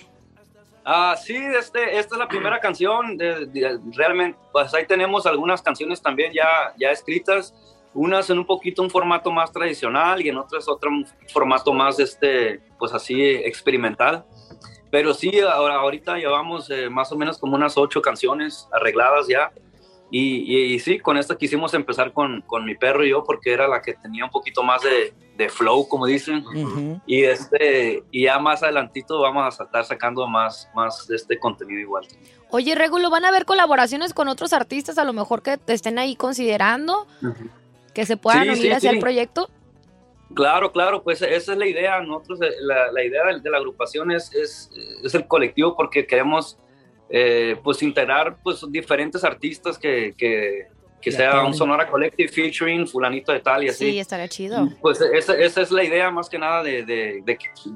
Ah, 0.83 1.15
sí, 1.19 1.35
este, 1.35 1.97
esta 1.97 2.15
es 2.15 2.19
la 2.19 2.27
primera 2.27 2.59
canción. 2.59 3.17
de- 3.17 3.45
de- 3.47 3.79
realmente, 3.93 4.37
pues 4.51 4.73
ahí 4.73 4.85
tenemos 4.85 5.25
algunas 5.25 5.61
canciones 5.61 6.01
también 6.01 6.31
ya, 6.33 6.45
ya 6.79 6.89
escritas. 6.91 7.53
Unas 7.93 8.29
en 8.29 8.37
un 8.39 8.45
poquito 8.45 8.83
un 8.83 8.89
formato 8.89 9.31
más 9.31 9.51
tradicional 9.53 10.21
y 10.21 10.27
en 10.27 10.35
otras 10.37 10.67
otro 10.67 10.91
formato 11.31 11.71
más, 11.73 11.97
este, 11.99 12.59
pues 12.77 12.91
así, 12.93 13.19
experimental. 13.23 14.25
Pero 14.95 15.13
sí, 15.13 15.41
ahora, 15.41 15.75
ahorita 15.75 16.15
llevamos 16.15 16.69
eh, 16.69 16.89
más 16.89 17.11
o 17.11 17.17
menos 17.17 17.37
como 17.37 17.53
unas 17.57 17.77
ocho 17.77 18.01
canciones 18.01 18.65
arregladas 18.71 19.27
ya. 19.27 19.51
Y, 20.09 20.37
y- 20.55 20.73
y 20.75 20.79
sí, 20.79 20.99
con 20.99 21.17
esta 21.17 21.35
quisimos 21.37 21.73
empezar 21.73 22.13
con, 22.13 22.39
con 22.47 22.63
mi 22.63 22.75
perro 22.75 23.03
y 23.05 23.09
yo 23.09 23.21
porque 23.25 23.51
era 23.51 23.67
la 23.67 23.81
que 23.81 23.95
tenía 23.95 24.23
un 24.23 24.31
poquito 24.31 24.63
más 24.63 24.81
de, 24.83 25.13
de 25.35 25.49
flow, 25.49 25.85
como 25.89 26.05
dicen. 26.05 26.45
Ujú. 26.47 27.01
Y 27.05 27.23
este 27.25 28.03
y 28.09 28.23
ya 28.23 28.39
más 28.39 28.63
adelantito 28.63 29.19
vamos 29.19 29.59
a 29.59 29.63
estar 29.65 29.83
sacando 29.83 30.25
más, 30.27 30.69
más 30.73 31.05
de 31.09 31.17
este 31.17 31.37
contenido 31.39 31.81
igual. 31.81 32.07
Oye, 32.51 32.73
Regulo, 32.73 33.09
¿van 33.09 33.25
a 33.25 33.27
haber 33.27 33.43
colaboraciones 33.43 34.13
con 34.13 34.29
otros 34.29 34.53
artistas 34.53 34.97
a 34.97 35.03
lo 35.03 35.11
mejor 35.11 35.41
que 35.41 35.57
te 35.57 35.73
estén 35.73 35.99
ahí 35.99 36.15
considerando? 36.15 37.05
Que 37.93 38.05
se 38.05 38.15
puedan 38.15 38.43
Sí, 38.43 38.49
unir 38.51 38.61
sí, 38.61 38.71
hacia 38.71 38.91
sí. 38.91 38.95
el 38.95 39.01
proyecto. 39.01 39.49
Claro, 40.35 40.71
claro, 40.71 41.01
pues 41.01 41.21
esa 41.21 41.51
es 41.53 41.57
la 41.57 41.65
idea. 41.65 42.01
Nosotros, 42.01 42.41
eh, 42.41 42.51
la, 42.61 42.91
la 42.91 43.03
idea 43.03 43.23
de, 43.25 43.39
de 43.39 43.49
la 43.49 43.57
agrupación 43.57 44.11
es, 44.11 44.33
es, 44.35 44.69
es 45.03 45.15
el 45.15 45.27
colectivo 45.27 45.75
porque 45.75 46.05
queremos 46.05 46.57
eh, 47.09 47.55
pues 47.63 47.81
integrar 47.81 48.37
pues 48.43 48.63
diferentes 48.69 49.23
artistas 49.23 49.77
que, 49.79 50.13
que, 50.17 50.67
que 51.01 51.11
sea 51.11 51.43
un 51.45 51.53
Sonora 51.53 51.87
Collective 51.87 52.29
featuring 52.29 52.87
fulanito 52.87 53.31
de 53.31 53.39
tal 53.39 53.63
y 53.63 53.69
así. 53.69 53.91
Sí, 53.91 53.99
estaría 53.99 54.27
chido. 54.27 54.67
Pues 54.81 54.99
esa, 55.01 55.35
esa 55.37 55.61
es 55.61 55.71
la 55.71 55.83
idea 55.83 56.11
más 56.11 56.27
que 56.29 56.37
nada 56.39 56.63
de, 56.63 56.83
de- 56.83 57.23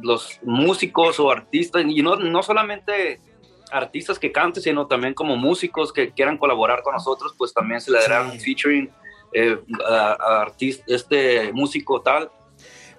los 0.02 0.40
músicos 0.44 1.20
o 1.20 1.32
artistas, 1.32 1.84
y 1.88 2.02
no, 2.02 2.16
no 2.16 2.42
solamente 2.44 3.22
artistas 3.72 4.18
que 4.18 4.32
canten, 4.32 4.64
sino 4.64 4.88
también 4.88 5.14
como 5.14 5.38
músicos 5.38 5.94
que 5.94 6.12
quieran 6.12 6.38
colaborar 6.40 6.82
con 6.82 6.94
nosotros, 6.96 7.36
pues 7.38 7.54
también 7.54 7.80
se 7.80 7.92
le 7.92 8.00
dará 8.00 8.24
un 8.24 8.40
featuring 8.40 8.90
eh, 9.32 9.60
a, 9.88 10.18
a 10.20 10.42
artista, 10.42 10.84
este 10.88 11.54
músico 11.54 12.02
tal. 12.02 12.32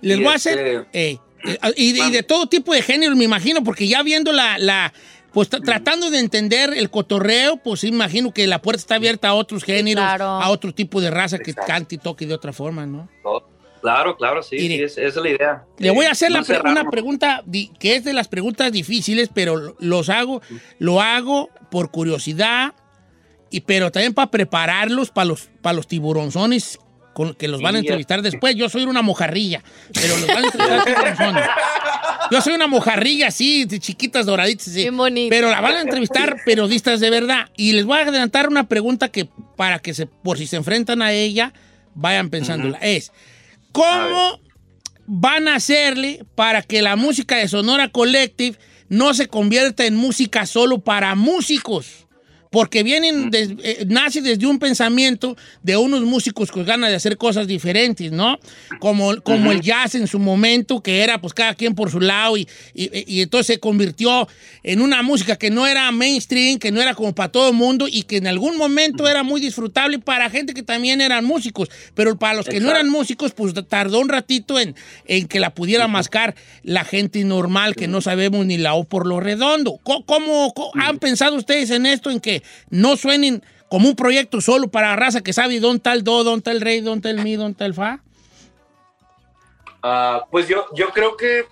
Les 0.01 0.19
Y 0.19 0.23
voy 0.23 0.33
a 0.33 0.37
este- 0.37 0.51
hacer. 0.51 0.87
eh, 0.93 1.19
eh, 1.45 1.59
y, 1.77 1.93
de, 1.93 2.01
y 2.07 2.11
de 2.11 2.23
todo 2.23 2.47
tipo 2.47 2.73
de 2.75 2.83
género, 2.83 3.17
me 3.17 3.25
imagino, 3.25 3.63
porque 3.65 3.87
ya 3.89 4.03
viendo 4.03 4.33
la. 4.33 4.59
la 4.59 4.93
pues 5.33 5.49
tra- 5.49 5.63
tratando 5.65 6.11
de 6.11 6.19
entender 6.19 6.75
el 6.77 6.91
cotorreo, 6.91 7.57
pues 7.59 7.85
imagino 7.85 8.33
que 8.35 8.49
la 8.49 8.61
puerta 8.61 8.81
está 8.81 8.95
abierta 8.97 9.29
a 9.29 9.35
otros 9.35 9.63
géneros, 9.63 10.03
claro. 10.05 10.25
a 10.25 10.49
otro 10.51 10.75
tipo 10.75 11.01
de 11.01 11.09
raza 11.11 11.39
que 11.39 11.53
Exacto. 11.53 11.73
cante 11.73 11.95
y 11.95 11.99
toque 11.99 12.27
de 12.27 12.35
otra 12.35 12.53
forma, 12.53 12.85
¿no? 12.85 13.09
Claro, 13.81 14.17
claro, 14.17 14.43
sí, 14.43 14.59
sí, 14.59 14.75
es- 14.83 14.99
esa 14.99 15.07
es 15.07 15.17
la 15.25 15.29
idea. 15.31 15.65
Le 15.79 15.91
voy 15.93 16.05
a 16.05 16.09
Eh, 16.09 16.13
hacer 16.13 16.31
la 16.33 16.43
pre- 16.43 16.61
una 16.69 16.91
pregunta 16.91 17.45
que 17.79 17.95
es 17.95 18.03
de 18.05 18.13
las 18.13 18.27
preguntas 18.29 18.73
difíciles, 18.73 19.31
pero 19.33 19.57
lo- 19.57 19.77
los 19.79 20.09
hago, 20.11 20.43
lo 20.81 21.01
hago 21.01 21.49
por 21.71 21.91
curiosidad, 21.93 22.75
y, 23.51 23.61
pero 23.61 23.91
también 23.93 24.13
para 24.15 24.31
prepararlos 24.33 25.11
para 25.13 25.27
los, 25.27 25.49
para 25.63 25.75
los 25.75 25.87
tiburonzones 25.87 26.79
con, 27.21 27.35
que 27.35 27.49
los 27.49 27.61
van 27.61 27.77
a 27.77 27.81
entrevistar 27.81 28.23
después. 28.23 28.57
Yo 28.57 28.71
soy 28.71 28.85
una 28.85 29.03
mojarrilla, 29.03 29.63
pero 29.93 30.17
los 30.17 30.27
van 30.27 30.45
a 30.45 30.47
entrevistar. 30.47 31.51
Yo 32.31 32.41
soy 32.41 32.55
una 32.55 32.67
mojarrilla 32.67 33.29
así, 33.29 33.67
de 33.67 33.79
chiquitas 33.79 34.25
doraditas. 34.25 34.69
así. 34.69 34.81
Bien 34.81 34.97
bonito. 34.97 35.29
Pero 35.29 35.51
la 35.51 35.61
van 35.61 35.75
a 35.75 35.81
entrevistar 35.83 36.37
periodistas 36.47 37.01
de 37.01 37.11
verdad. 37.11 37.49
Y 37.59 37.73
les 37.73 37.85
voy 37.85 37.99
a 37.99 38.03
adelantar 38.03 38.49
una 38.49 38.69
pregunta 38.69 39.09
que 39.09 39.29
para 39.57 39.81
que 39.81 39.93
se, 39.93 40.07
por 40.07 40.39
si 40.39 40.47
se 40.47 40.57
enfrentan 40.57 41.03
a 41.03 41.13
ella, 41.13 41.53
vayan 41.95 42.31
pensándola. 42.31 42.79
Es, 42.79 43.13
¿cómo 43.71 44.41
van 45.07 45.49
a 45.49 45.57
hacerle 45.57 46.25
para 46.35 46.63
que 46.63 46.81
la 46.81 46.97
música 46.97 47.37
de 47.37 47.49
Sonora 47.49 47.91
Collective 47.91 48.57
no 48.89 49.13
se 49.13 49.29
convierta 49.29 49.85
en 49.85 49.95
música 49.95 50.47
solo 50.47 50.79
para 50.79 51.15
músicos? 51.15 52.07
Porque 52.51 52.83
vienen, 52.83 53.31
des- 53.31 53.51
eh, 53.63 53.85
nace 53.87 54.21
desde 54.23 54.45
un 54.45 54.59
pensamiento 54.59 55.37
de 55.63 55.77
unos 55.77 56.03
músicos 56.03 56.51
con 56.51 56.65
ganas 56.65 56.91
de 56.91 56.97
hacer 56.97 57.17
cosas 57.17 57.47
diferentes, 57.47 58.11
¿no? 58.11 58.41
Como, 58.81 59.21
como 59.23 59.53
el 59.53 59.61
jazz 59.61 59.95
en 59.95 60.09
su 60.09 60.19
momento, 60.19 60.83
que 60.83 61.05
era 61.05 61.21
pues 61.21 61.33
cada 61.33 61.55
quien 61.55 61.77
por 61.77 61.93
su 61.93 62.01
lado 62.01 62.37
y, 62.37 62.49
y- 62.75 63.05
y 63.07 63.21
entonces 63.23 63.47
se 63.55 63.61
convirtió 63.61 64.27
en 64.65 64.81
una 64.83 65.03
música 65.05 65.37
que 65.37 65.49
no 65.51 65.65
era 65.69 65.93
mainstream, 65.93 66.59
que 66.59 66.73
no 66.73 66.83
era 66.83 66.95
como 66.95 67.15
para 67.15 67.31
todo 67.31 67.51
el 67.51 67.55
mundo 67.55 67.87
y 67.89 68.03
que 68.03 68.17
en 68.17 68.27
algún 68.27 68.57
momento 68.57 69.07
era 69.09 69.23
muy 69.23 69.41
disfrutable 69.41 70.01
para 70.01 70.29
gente 70.29 70.53
que 70.53 70.65
también 70.65 71.01
eran 71.01 71.25
músicos, 71.25 71.69
pero 71.95 72.19
para 72.19 72.35
los 72.35 72.47
que 72.47 72.59
no 72.59 72.71
eran 72.73 72.89
músicos, 72.89 73.31
pues 73.33 73.55
tardó 73.69 74.01
un 74.01 74.09
ratito 74.09 74.59
en, 74.59 74.75
en 75.07 75.29
que 75.29 75.39
la 75.39 75.55
pudiera 75.55 75.87
mascar 75.87 76.35
la 76.65 76.83
gente 76.85 77.23
normal 77.23 77.77
que 77.77 77.87
no 77.87 78.01
sabemos 78.01 78.45
ni 78.45 78.59
la 78.59 78.75
O 78.75 78.83
por 78.83 79.07
lo 79.07 79.21
redondo. 79.21 79.79
¿Cómo, 79.85 80.05
cómo- 80.05 80.53
cómo- 80.53 80.73
han 80.75 80.99
pensado 80.99 81.37
ustedes 81.37 81.71
en 81.71 81.87
esto, 81.87 82.11
en 82.11 82.19
que 82.19 82.40
no 82.69 82.97
suenen 82.97 83.43
como 83.69 83.89
un 83.89 83.97
proyecto 83.97 84.41
solo 84.41 84.69
para 84.69 84.97
raza 84.97 85.23
que 85.23 85.33
sabe 85.33 85.61
dónde 85.61 85.77
está 85.77 85.93
el 85.93 86.03
do, 86.03 86.25
dónde 86.25 86.39
está 86.39 86.51
el 86.51 86.61
rey, 86.61 86.81
dónde 86.81 87.09
está 87.09 87.11
el 87.11 87.25
mi, 87.25 87.37
dónde 87.37 87.53
está 87.53 87.67
el 87.67 87.75
fa? 87.75 88.03
Ah, 89.83 90.27
pues 90.31 90.49
yo, 90.49 90.67
yo 90.75 90.89
creo 90.89 91.17
que 91.17 91.45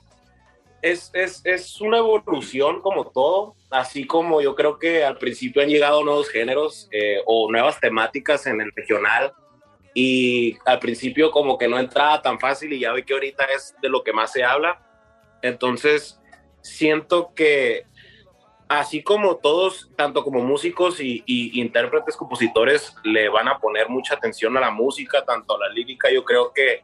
es, 0.82 1.10
es, 1.14 1.40
es 1.44 1.80
una 1.80 1.98
evolución 1.98 2.80
como 2.80 3.06
todo, 3.06 3.54
así 3.70 4.06
como 4.06 4.40
yo 4.40 4.54
creo 4.54 4.78
que 4.78 5.04
al 5.04 5.18
principio 5.18 5.62
han 5.62 5.68
llegado 5.68 6.04
nuevos 6.04 6.28
géneros 6.28 6.88
eh, 6.92 7.18
o 7.26 7.50
nuevas 7.50 7.80
temáticas 7.80 8.46
en 8.46 8.60
el 8.60 8.72
regional 8.74 9.32
y 9.94 10.56
al 10.64 10.78
principio 10.78 11.30
como 11.30 11.58
que 11.58 11.68
no 11.68 11.78
entraba 11.78 12.22
tan 12.22 12.38
fácil 12.38 12.72
y 12.72 12.80
ya 12.80 12.92
ve 12.92 13.04
que 13.04 13.14
ahorita 13.14 13.44
es 13.46 13.74
de 13.82 13.88
lo 13.88 14.04
que 14.04 14.12
más 14.12 14.32
se 14.32 14.44
habla. 14.44 14.80
Entonces 15.42 16.20
siento 16.62 17.32
que 17.34 17.86
así 18.68 19.02
como 19.02 19.36
todos, 19.36 19.90
tanto 19.96 20.22
como 20.22 20.40
músicos 20.40 21.00
y, 21.00 21.22
intérpretes, 21.26 22.16
compositores, 22.16 22.94
le 23.02 23.28
van 23.28 23.48
a 23.48 23.58
poner 23.58 23.88
mucha 23.88 24.14
atención 24.14 24.56
a 24.56 24.60
la 24.60 24.70
música, 24.70 25.24
tanto 25.24 25.56
a 25.56 25.58
la 25.58 25.68
lírica, 25.70 26.10
yo 26.10 26.24
creo 26.24 26.52
que 26.52 26.82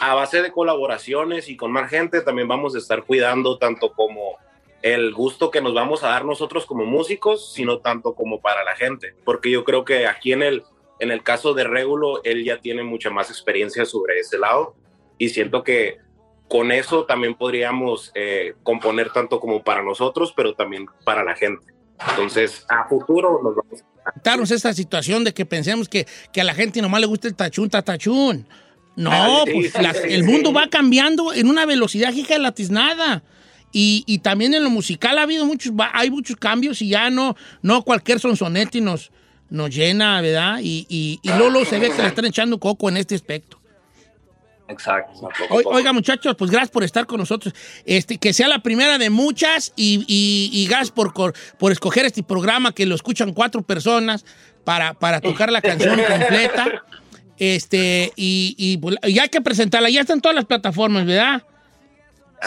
a 0.00 0.14
base 0.14 0.42
de 0.42 0.52
colaboraciones 0.52 1.48
y 1.48 1.56
con 1.56 1.72
más 1.72 1.90
gente 1.90 2.20
también 2.22 2.48
vamos 2.48 2.74
a 2.74 2.78
estar 2.78 3.04
cuidando 3.04 3.58
tanto 3.58 3.92
como 3.92 4.38
el 4.82 5.12
gusto 5.12 5.50
que 5.50 5.60
nos 5.60 5.74
vamos 5.74 6.02
a 6.02 6.08
dar 6.08 6.24
nosotros 6.24 6.64
como 6.64 6.84
músicos, 6.86 7.52
sino 7.52 7.80
tanto 7.80 8.14
como 8.14 8.40
para 8.40 8.64
la 8.64 8.74
gente, 8.74 9.14
porque 9.24 9.50
yo 9.50 9.62
creo 9.64 9.84
que 9.84 10.06
aquí 10.06 10.32
en 10.32 10.42
el, 10.42 10.64
en 10.98 11.10
el 11.10 11.22
caso 11.22 11.54
de 11.54 11.64
Régulo, 11.64 12.22
él 12.24 12.44
ya 12.44 12.60
tiene 12.60 12.82
mucha 12.82 13.10
más 13.10 13.30
experiencia 13.30 13.84
sobre 13.84 14.18
ese 14.18 14.38
lado. 14.38 14.74
Y 15.18 15.28
siento 15.28 15.62
que 15.62 15.98
con 16.50 16.72
eso 16.72 17.04
también 17.06 17.34
podríamos 17.36 18.10
eh, 18.14 18.54
componer 18.64 19.10
tanto 19.12 19.38
como 19.40 19.62
para 19.62 19.82
nosotros, 19.82 20.32
pero 20.36 20.52
también 20.54 20.84
para 21.04 21.24
la 21.24 21.34
gente. 21.34 21.64
Entonces, 22.10 22.66
a 22.68 22.88
futuro 22.88 23.40
nos 23.42 23.54
vamos 23.56 23.80
a 24.04 24.12
Quitarnos 24.12 24.50
esta 24.50 24.74
situación 24.74 25.22
de 25.24 25.32
que 25.32 25.46
pensemos 25.46 25.88
que, 25.88 26.06
que 26.32 26.40
a 26.40 26.44
la 26.44 26.54
gente 26.54 26.82
nomás 26.82 27.00
le 27.00 27.06
gusta 27.06 27.28
el 27.28 27.36
tachún, 27.36 27.70
tatachún. 27.70 28.46
No, 28.96 29.44
sí, 29.46 29.52
pues 29.54 29.72
sí, 29.72 29.82
la- 29.82 29.94
sí, 29.94 30.00
el 30.10 30.24
mundo 30.24 30.52
va 30.52 30.66
cambiando 30.68 31.32
en 31.32 31.48
una 31.48 31.64
velocidad 31.66 32.12
hija 32.12 32.34
de 32.34 32.40
la 32.40 32.52
tiznada. 32.52 33.22
Y, 33.72 34.02
y 34.08 34.18
también 34.18 34.52
en 34.54 34.64
lo 34.64 34.70
musical 34.70 35.16
ha 35.18 35.22
habido 35.22 35.46
muchos, 35.46 35.72
hay 35.92 36.10
muchos 36.10 36.34
cambios 36.36 36.82
y 36.82 36.88
ya 36.88 37.08
no, 37.10 37.36
no 37.62 37.82
cualquier 37.84 38.18
sonsonetti 38.18 38.80
nos, 38.80 39.12
nos 39.48 39.70
llena, 39.72 40.20
¿verdad? 40.20 40.58
Y, 40.60 40.86
y, 40.88 41.20
y 41.22 41.28
Lolo 41.38 41.64
se 41.64 41.78
ve 41.78 41.90
que 41.90 42.02
le 42.02 42.08
están 42.08 42.24
echando 42.24 42.58
coco 42.58 42.88
en 42.88 42.96
este 42.96 43.14
aspecto. 43.14 43.59
Exacto. 44.70 45.28
Oi- 45.50 45.64
Oiga, 45.66 45.92
muchachos, 45.92 46.34
pues 46.38 46.50
gracias 46.50 46.70
por 46.70 46.84
estar 46.84 47.06
con 47.06 47.18
nosotros. 47.18 47.52
Este, 47.84 48.18
que 48.18 48.32
sea 48.32 48.48
la 48.48 48.60
primera 48.60 48.98
de 48.98 49.10
muchas 49.10 49.72
y, 49.76 50.04
y- 50.06 50.50
y 50.52 50.66
gracias 50.66 50.90
por, 50.92 51.12
por 51.12 51.72
escoger 51.72 52.06
este 52.06 52.22
programa 52.22 52.72
que 52.72 52.86
lo 52.86 52.94
escuchan 52.94 53.32
cuatro 53.32 53.62
personas 53.62 54.24
para, 54.64 54.94
para 54.94 55.20
tocar 55.20 55.50
la 55.50 55.60
canción 55.60 55.96
completa. 56.08 56.84
Este, 57.38 58.12
y, 58.16 58.54
y, 58.58 58.76
pues, 58.78 58.96
y 59.02 59.18
hay 59.18 59.28
que 59.28 59.40
presentarla. 59.40 59.88
Ya 59.90 60.02
están 60.02 60.20
todas 60.20 60.36
las 60.36 60.44
plataformas, 60.44 61.06
¿verdad? 61.06 61.42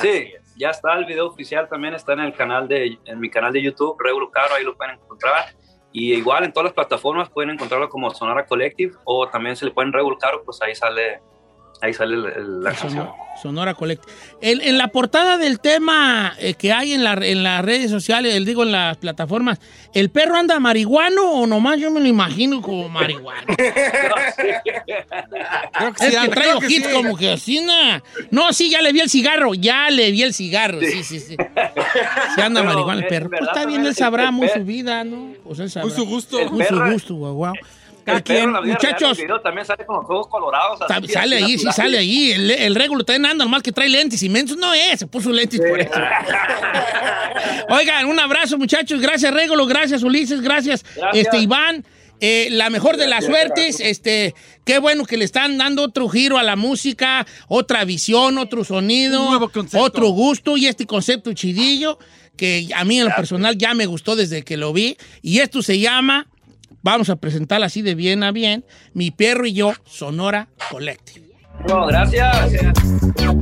Sí, 0.02 0.32
ya 0.56 0.70
está 0.70 0.94
el 0.94 1.06
video 1.06 1.28
oficial, 1.28 1.68
también 1.68 1.94
está 1.96 2.14
en 2.14 2.20
el 2.22 2.34
canal 2.34 2.68
de, 2.68 2.98
en 3.06 3.20
mi 3.20 3.30
canal 3.30 3.52
de 3.52 3.62
YouTube, 3.62 3.96
Regulo 4.00 4.30
Caro, 4.32 4.54
ahí 4.56 4.64
lo 4.64 4.76
pueden 4.78 4.96
encontrar. 4.96 5.54
Y 5.92 6.14
igual 6.14 6.44
en 6.44 6.54
todas 6.54 6.66
las 6.66 6.74
plataformas 6.74 7.30
pueden 7.30 7.52
encontrarlo 7.52 7.90
como 7.90 8.10
Sonora 8.14 8.46
Collective 8.46 8.94
o 9.04 9.28
también 9.28 9.56
se 9.56 9.66
le 9.66 9.72
ponen 9.72 9.94
Regulo 9.94 10.18
Caro, 10.18 10.44
pues 10.44 10.60
ahí 10.62 10.74
sale 10.74 11.22
ahí 11.82 11.94
sale 11.94 12.16
el- 12.16 12.26
el- 12.26 12.64
la 12.64 12.72
canción. 12.72 12.92
Sonora, 12.92 13.14
Sonora 13.42 13.74
Collective. 13.74 14.12
En, 14.42 14.62
en 14.62 14.78
la 14.78 14.88
portada 14.90 15.38
del 15.38 15.60
tema 15.60 16.34
eh, 16.40 16.54
que 16.54 16.72
hay 16.72 16.94
en, 16.94 17.04
la- 17.04 17.14
en 17.22 17.44
las 17.44 17.64
redes 17.66 17.90
sociales, 17.92 18.36
el- 18.36 18.46
digo 18.46 18.64
en 18.64 18.72
las 18.72 18.96
plataformas, 18.98 19.60
¿el 19.94 20.10
perro 20.10 20.38
anda 20.38 20.60
marihuano 20.60 21.30
o 21.32 21.48
nomás 21.48 21.80
yo 21.80 21.92
me 21.92 22.00
lo 22.00 22.08
imagino 22.08 22.62
como 22.62 22.88
marihuano? 22.90 23.42
Creo 25.74 25.94
que 25.94 26.06
es 26.08 26.14
sí, 26.14 26.22
que 26.22 26.30
trae 26.30 26.48
creo 26.50 26.60
que 26.60 26.66
ojitos 26.66 26.92
sí. 26.92 26.96
como 26.98 27.18
que 27.18 27.32
así, 27.32 27.60
na. 27.62 28.04
No, 28.32 28.54
sí, 28.54 28.70
ya 28.70 28.82
le 28.82 28.92
vi 28.94 29.00
el 29.02 29.10
cigarro, 29.10 29.54
ya 29.54 29.90
le 29.90 30.12
vi 30.12 30.24
el 30.24 30.34
cigarro, 30.34 30.80
sí, 30.80 31.04
sí, 31.04 31.20
sí. 31.20 31.36
Se 32.36 32.42
anda 32.42 32.62
Pero, 32.62 32.74
marihuana 32.74 33.02
el 33.02 33.08
perro. 33.08 33.30
Pues 33.30 33.42
está 33.42 33.66
bien, 33.66 33.86
él 33.86 33.96
sabrá 33.96 34.32
muy 34.32 34.48
su 34.50 34.64
vida, 34.64 35.04
¿no? 35.04 35.34
Pues 35.44 35.60
él 35.60 35.70
sabrá. 35.70 35.88
Muy 35.88 35.96
su 35.96 36.06
gusto. 36.06 36.38
Muy 36.52 36.66
su 36.66 36.80
gusto, 36.82 37.16
guau, 37.16 37.34
guau. 37.34 37.54
Cada 38.04 38.22
quien, 38.22 38.52
real, 38.52 38.66
muchachos, 38.66 39.18
video 39.18 39.40
también 39.42 39.66
sale 39.66 39.86
con 39.86 39.98
los 39.98 40.06
ojos 40.06 40.28
colorados. 40.28 40.82
Así, 40.82 41.08
Sale 41.08 41.38
así 41.38 41.46
ahí, 41.46 41.58
sí 41.58 41.68
sale 41.72 41.98
ahí. 41.98 42.32
El, 42.32 42.52
el 42.52 42.74
también 42.76 43.26
anda, 43.26 43.46
nomás 43.46 43.64
que 43.64 43.72
trae 43.72 43.90
lentes 43.90 44.22
inmensos. 44.24 44.58
No 44.58 44.74
es, 44.74 45.00
se 45.00 45.08
puso 45.08 45.32
lentes 45.32 45.60
por 45.60 45.80
eso. 45.80 45.92
Oigan, 47.70 48.06
un 48.06 48.20
abrazo, 48.20 48.58
muchachos. 48.58 49.02
Gracias, 49.02 49.34
Régulo. 49.34 49.66
Gracias, 49.66 50.04
Ulises. 50.04 50.42
Gracias, 50.42 50.84
Gracias. 50.96 51.26
este 51.26 51.38
Iván. 51.40 51.86
Eh, 52.20 52.48
la 52.52 52.70
mejor 52.70 52.96
de 52.98 53.08
las 53.08 53.26
suertes. 53.26 53.80
Este, 53.80 54.34
qué 54.64 54.80
bueno 54.80 55.06
que 55.06 55.18
le 55.18 55.26
están 55.26 55.58
dando 55.58 55.84
otro 55.84 56.08
giro 56.08 56.38
a 56.38 56.44
la 56.44 56.56
música, 56.56 57.26
otra 57.48 57.84
visión, 57.84 58.38
otro 58.38 58.64
sonido, 58.64 59.42
otro 59.74 60.08
gusto 60.10 60.56
y 60.56 60.68
este 60.68 60.86
concepto 60.86 61.34
chidillo 61.34 62.00
que 62.38 62.70
a 62.76 62.84
mí 62.84 63.00
en 63.00 63.06
lo 63.06 63.16
personal 63.16 63.58
ya 63.58 63.74
me 63.74 63.86
gustó 63.86 64.16
desde 64.16 64.44
que 64.44 64.58
lo 64.58 64.74
vi. 64.74 64.98
Y 65.22 65.40
esto 65.40 65.62
se 65.62 65.80
llama, 65.80 66.28
vamos 66.84 67.10
a 67.10 67.16
presentarla 67.16 67.66
así 67.66 67.82
de 67.82 67.96
bien 67.96 68.24
a 68.24 68.32
bien, 68.32 68.66
Mi 68.94 69.10
perro 69.10 69.48
y 69.48 69.54
yo, 69.54 69.74
Sonora 69.86 70.50
Collective. 70.70 71.34
No, 71.68 71.88
gracias. 71.88 72.52
Don 73.16 73.42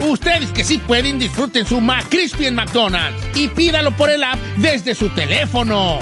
Ustedes 0.00 0.50
que 0.52 0.64
sí 0.64 0.78
pueden, 0.78 1.18
disfruten 1.18 1.66
su 1.66 1.80
McCrispy 1.80 2.46
en 2.46 2.54
McDonald's 2.54 3.22
y 3.34 3.48
pídalo 3.48 3.90
por 3.96 4.10
el 4.10 4.22
app 4.22 4.38
desde 4.56 4.94
su 4.94 5.08
teléfono. 5.10 5.98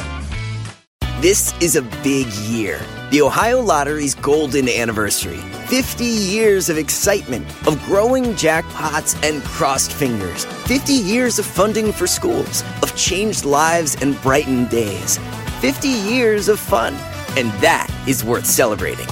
This 1.20 1.54
is 1.60 1.76
a 1.76 1.82
big 2.02 2.26
year. 2.48 2.80
The 3.12 3.22
Ohio 3.22 3.60
Lottery's 3.60 4.14
golden 4.16 4.68
anniversary. 4.68 5.38
50 5.68 6.04
years 6.04 6.68
of 6.68 6.78
excitement, 6.78 7.46
of 7.68 7.80
growing 7.84 8.34
jackpots 8.34 9.14
and 9.22 9.40
crossed 9.44 9.92
fingers. 9.92 10.46
50 10.66 10.92
years 10.92 11.38
of 11.38 11.46
funding 11.46 11.92
for 11.92 12.08
schools, 12.08 12.64
of 12.82 12.96
changed 12.96 13.44
lives 13.44 13.96
and 14.02 14.20
brightened 14.22 14.70
days. 14.70 15.18
50 15.60 15.88
years 15.88 16.48
of 16.48 16.58
fun. 16.58 16.94
And 17.36 17.52
that 17.62 17.88
is 18.08 18.24
worth 18.24 18.46
celebrating. 18.46 19.06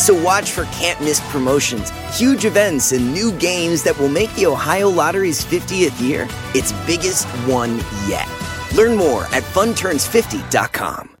So 0.00 0.14
watch 0.14 0.52
for 0.52 0.64
can't 0.72 0.98
miss 1.02 1.20
promotions, 1.30 1.90
huge 2.18 2.46
events, 2.46 2.92
and 2.92 3.12
new 3.12 3.32
games 3.32 3.82
that 3.82 3.98
will 3.98 4.08
make 4.08 4.34
the 4.34 4.46
Ohio 4.46 4.88
Lottery's 4.88 5.44
50th 5.44 6.00
year 6.00 6.26
its 6.54 6.72
biggest 6.86 7.26
one 7.46 7.76
yet. 8.08 8.26
Learn 8.74 8.96
more 8.96 9.24
at 9.24 9.42
funturns50.com. 9.42 11.16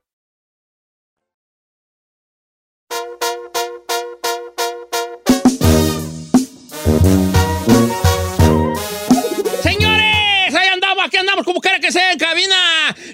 Señores, 9.62 10.54
ahí 10.54 10.68
andamos, 10.68 11.04
aquí 11.04 11.18
andamos, 11.18 11.44
como 11.44 11.60
quiera 11.60 11.78
que 11.80 11.92
sea. 11.92 12.16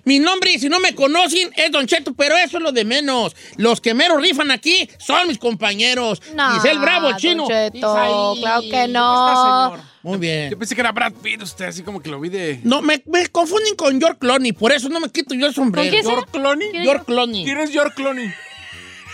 Mi 0.06 0.20
nombre, 0.20 0.56
si 0.60 0.68
no 0.68 0.78
me 0.78 0.94
conocen, 0.94 1.50
es 1.56 1.72
Don 1.72 1.84
Cheto, 1.84 2.14
pero 2.14 2.36
eso 2.36 2.58
es 2.58 2.62
lo 2.62 2.70
de 2.70 2.84
menos. 2.84 3.34
Los 3.56 3.80
que 3.80 3.92
mero 3.92 4.16
rifan 4.18 4.52
aquí 4.52 4.88
son 4.98 5.26
mis 5.26 5.36
compañeros. 5.36 6.22
No, 6.32 6.54
Giselle 6.54 6.78
Bravo, 6.78 7.08
Don 7.08 7.16
chino. 7.16 7.48
Cheto, 7.48 7.76
Isaí. 7.76 8.40
claro 8.40 8.62
que 8.62 8.70
¿Cómo 8.70 8.84
está, 8.84 8.86
no. 8.86 9.70
señor? 9.72 9.86
Muy 10.04 10.18
bien. 10.18 10.50
Yo 10.50 10.58
pensé 10.58 10.76
que 10.76 10.80
era 10.80 10.92
Brad 10.92 11.12
Pitt, 11.14 11.42
usted 11.42 11.64
así 11.64 11.82
como 11.82 12.00
que 12.00 12.08
lo 12.08 12.20
vi 12.20 12.28
de... 12.28 12.60
No, 12.62 12.82
me, 12.82 13.02
me 13.06 13.26
confunden 13.26 13.74
con 13.74 13.98
George 13.98 14.18
Clooney, 14.20 14.52
por 14.52 14.70
eso 14.70 14.88
no 14.88 15.00
me 15.00 15.08
quito 15.10 15.34
yo 15.34 15.44
el 15.44 15.54
sombrero. 15.54 15.90
¿Con 15.90 15.90
quién 15.90 16.04
¿George 16.04 16.30
Clooney? 16.30 16.70
¿Quién 16.70 16.82
es 16.82 16.88
George 16.88 17.04
Clooney. 17.04 17.44
¿Quién 17.44 17.58
es 17.58 17.70
George 17.72 17.94
Clooney? 17.96 18.34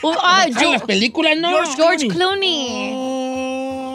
Uh, 0.03 0.13
ah, 0.21 0.45
¿En 0.47 0.55
George, 0.55 0.73
las 0.73 0.83
películas, 0.83 1.39
no? 1.39 1.49
George 1.75 2.09
Clooney. 2.09 2.91
Oh, 2.93 3.12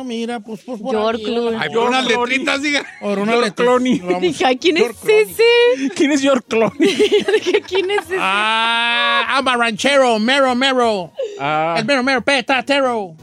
mira, 0.07 0.39
pues, 0.39 0.61
pues 0.65 0.81
por 0.81 0.95
George. 0.95 1.23
Clooney. 1.23 1.59
Ay, 1.61 1.69
por 1.69 1.89
unas 1.89 2.05
letritas, 2.05 2.61
diga. 2.61 2.83
Por 2.99 3.19
una 3.19 3.33
George. 3.33 3.51
Clooney. 3.53 3.99
Dije, 4.21 4.57
¿quién 4.59 4.77
es 4.77 4.91
ese? 5.05 5.89
¿Quién 5.95 6.11
es 6.11 6.21
George 6.21 6.45
Clooney? 6.47 6.77
Dije, 7.35 7.61
¿quién 7.67 7.91
es 7.91 8.05
ese? 8.05 8.17
Ah, 8.19 9.35
I'm 9.37 9.47
a 9.47 9.57
ranchero, 9.57 10.17
mero, 10.19 10.55
mero. 10.55 11.11
Ah, 11.39 11.75
El 11.77 11.85
mero, 11.85 12.01
mero, 12.03 12.21
petatero. 12.21 13.15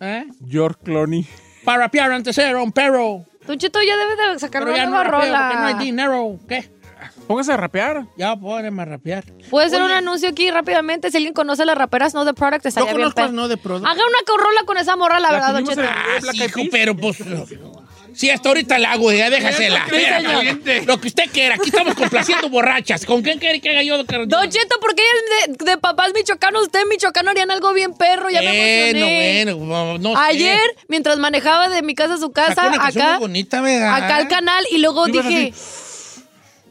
¿Eh? 0.00 0.24
George 0.48 0.78
Clooney. 0.84 1.26
Para 1.64 1.78
rapear 1.84 2.12
antes 2.12 2.36
era 2.38 2.62
un 2.62 2.72
perro. 2.72 3.24
Don 3.46 3.58
Cheto 3.58 3.80
ya 3.82 3.96
debe 3.96 4.32
de 4.32 4.38
sacar 4.38 4.62
una 4.62 4.86
nueva 4.86 5.04
rola. 5.04 5.48
porque 5.48 5.60
no 5.60 5.66
hay 5.66 5.84
dinero. 5.86 6.38
¿Qué? 6.48 6.70
Póngase 7.32 7.52
a 7.52 7.56
rapear. 7.56 8.04
Ya 8.18 8.36
podemos 8.36 8.86
rapear. 8.86 9.24
Puede 9.48 9.70
ser 9.70 9.80
un 9.80 9.90
anuncio 9.90 10.28
aquí 10.28 10.50
rápidamente. 10.50 11.10
Si 11.10 11.16
alguien 11.16 11.32
conoce 11.32 11.62
a 11.62 11.64
las 11.64 11.78
raperas 11.78 12.12
No 12.12 12.26
The 12.26 12.34
Product, 12.34 12.64
No 12.64 12.68
estaría 12.68 12.92
bien. 12.92 13.10
conozco 13.10 13.22
pe- 13.26 13.32
no 13.32 13.48
de 13.48 13.56
producto. 13.56 13.88
Haga 13.88 14.02
una 14.06 14.42
rola 14.44 14.60
con 14.66 14.76
esa 14.76 14.96
morra, 14.96 15.18
la, 15.18 15.28
La 15.32 15.38
verdad, 15.38 15.54
Don 15.54 15.66
Cheto. 15.66 15.80
Ah, 15.82 16.18
sí, 16.30 16.44
hijo, 16.44 16.60
pero 16.70 16.94
pues... 16.94 17.16
Sí, 18.14 18.28
hasta 18.28 18.50
ahorita 18.50 18.78
la 18.78 18.92
hago, 18.92 19.10
ya 19.12 19.30
déjasela. 19.30 19.86
Lo 20.84 21.00
que 21.00 21.08
usted 21.08 21.30
quiera. 21.32 21.54
Aquí 21.54 21.70
estamos 21.70 21.94
complaciendo 21.94 22.50
borrachas. 22.50 23.06
¿Con 23.06 23.22
quién 23.22 23.38
quiere 23.38 23.62
que 23.62 23.70
haga 23.70 23.82
yo? 23.82 23.96
Don 24.04 24.50
Cheto, 24.50 24.78
¿por 24.78 24.94
qué 24.94 25.02
de, 25.48 25.64
de 25.64 25.78
papás 25.78 26.12
michoacanos? 26.14 26.64
Usted 26.64 26.80
en 26.82 26.88
Michoacán 26.90 27.28
harían 27.28 27.50
algo 27.50 27.72
bien 27.72 27.94
perro, 27.94 28.28
ya 28.28 28.42
me 28.42 28.90
emocioné. 28.90 29.44
Bueno, 29.44 29.56
bueno, 29.66 29.98
no 29.98 30.10
sé. 30.10 30.22
Ayer, 30.22 30.60
mientras 30.88 31.16
manejaba 31.16 31.70
de 31.70 31.80
mi 31.80 31.94
casa 31.94 32.12
a 32.14 32.18
su 32.18 32.30
casa, 32.30 32.70
acá, 32.74 33.12
muy 33.12 33.20
bonita, 33.20 33.62
¿verdad? 33.62 33.94
acá 33.94 34.16
al 34.16 34.28
canal, 34.28 34.62
y 34.70 34.76
luego 34.76 35.06
dije, 35.06 35.28
¿De 35.30 35.54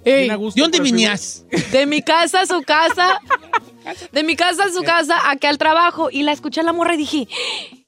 "Ey, 0.06 0.30
dónde 0.56 0.80
venías? 0.80 1.46
de 1.72 1.86
mi 1.86 2.02
casa 2.02 2.42
a 2.42 2.46
su 2.46 2.62
casa, 2.64 3.20
de 4.12 4.24
mi 4.24 4.36
casa 4.36 4.66
a 4.66 4.70
su 4.72 4.82
casa, 4.84 5.16
acá 5.30 5.50
al 5.50 5.58
trabajo, 5.58 6.10
y 6.12 6.24
la 6.24 6.32
escuché 6.32 6.62
a 6.62 6.64
la 6.64 6.74
morra 6.74 6.94
y 6.96 6.98
dije, 6.98 7.28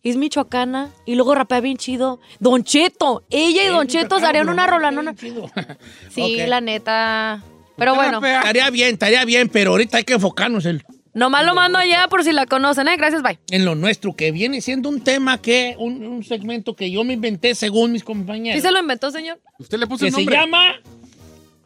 es 0.03 0.17
michoacana, 0.17 0.89
y 1.05 1.15
luego 1.15 1.33
rapea 1.35 1.61
bien 1.61 1.77
chido. 1.77 2.19
Don 2.39 2.63
Cheto, 2.63 3.23
ella 3.29 3.63
y 3.63 3.67
Don 3.67 3.87
Cheto 3.87 4.19
se 4.19 4.25
harían 4.25 4.49
una 4.49 4.67
rolanona. 4.67 5.15
Sí, 6.09 6.37
la 6.45 6.61
neta. 6.61 7.41
Pero 7.77 7.95
bueno, 7.95 8.23
Estaría 8.23 8.69
bien, 8.69 8.93
estaría 8.93 9.25
bien, 9.25 9.49
pero 9.49 9.71
ahorita 9.71 9.97
hay 9.97 10.03
que 10.03 10.13
enfocarnos 10.13 10.65
en, 10.67 10.83
nomás 11.15 11.43
lo 11.45 11.55
mando 11.55 11.79
allá 11.79 12.07
por 12.07 12.23
si 12.23 12.31
la 12.31 12.45
conocen, 12.45 12.87
¿eh? 12.87 12.95
Gracias, 12.97 13.23
bye. 13.23 13.39
en 13.49 13.65
lo 13.65 13.73
nuestro, 13.75 14.15
que 14.15 14.31
viene 14.31 14.61
siendo 14.61 14.89
un 14.89 15.01
tema 15.03 15.41
que, 15.41 15.75
un, 15.79 16.05
un 16.05 16.23
segmento 16.23 16.75
que 16.75 16.91
yo 16.91 17.03
me 17.03 17.13
inventé 17.13 17.55
según 17.55 17.91
mis 17.91 18.01
¿Sí 18.01 18.05
compañeros. 18.05 18.61
se 18.61 18.71
lo 18.71 18.79
inventó, 18.79 19.09
señor? 19.09 19.39
Usted 19.57 19.79
le 19.79 19.87
puso 19.87 20.01
que 20.01 20.07
el 20.09 20.13
se 20.13 20.19
nombre. 20.19 20.35
llama 20.37 20.75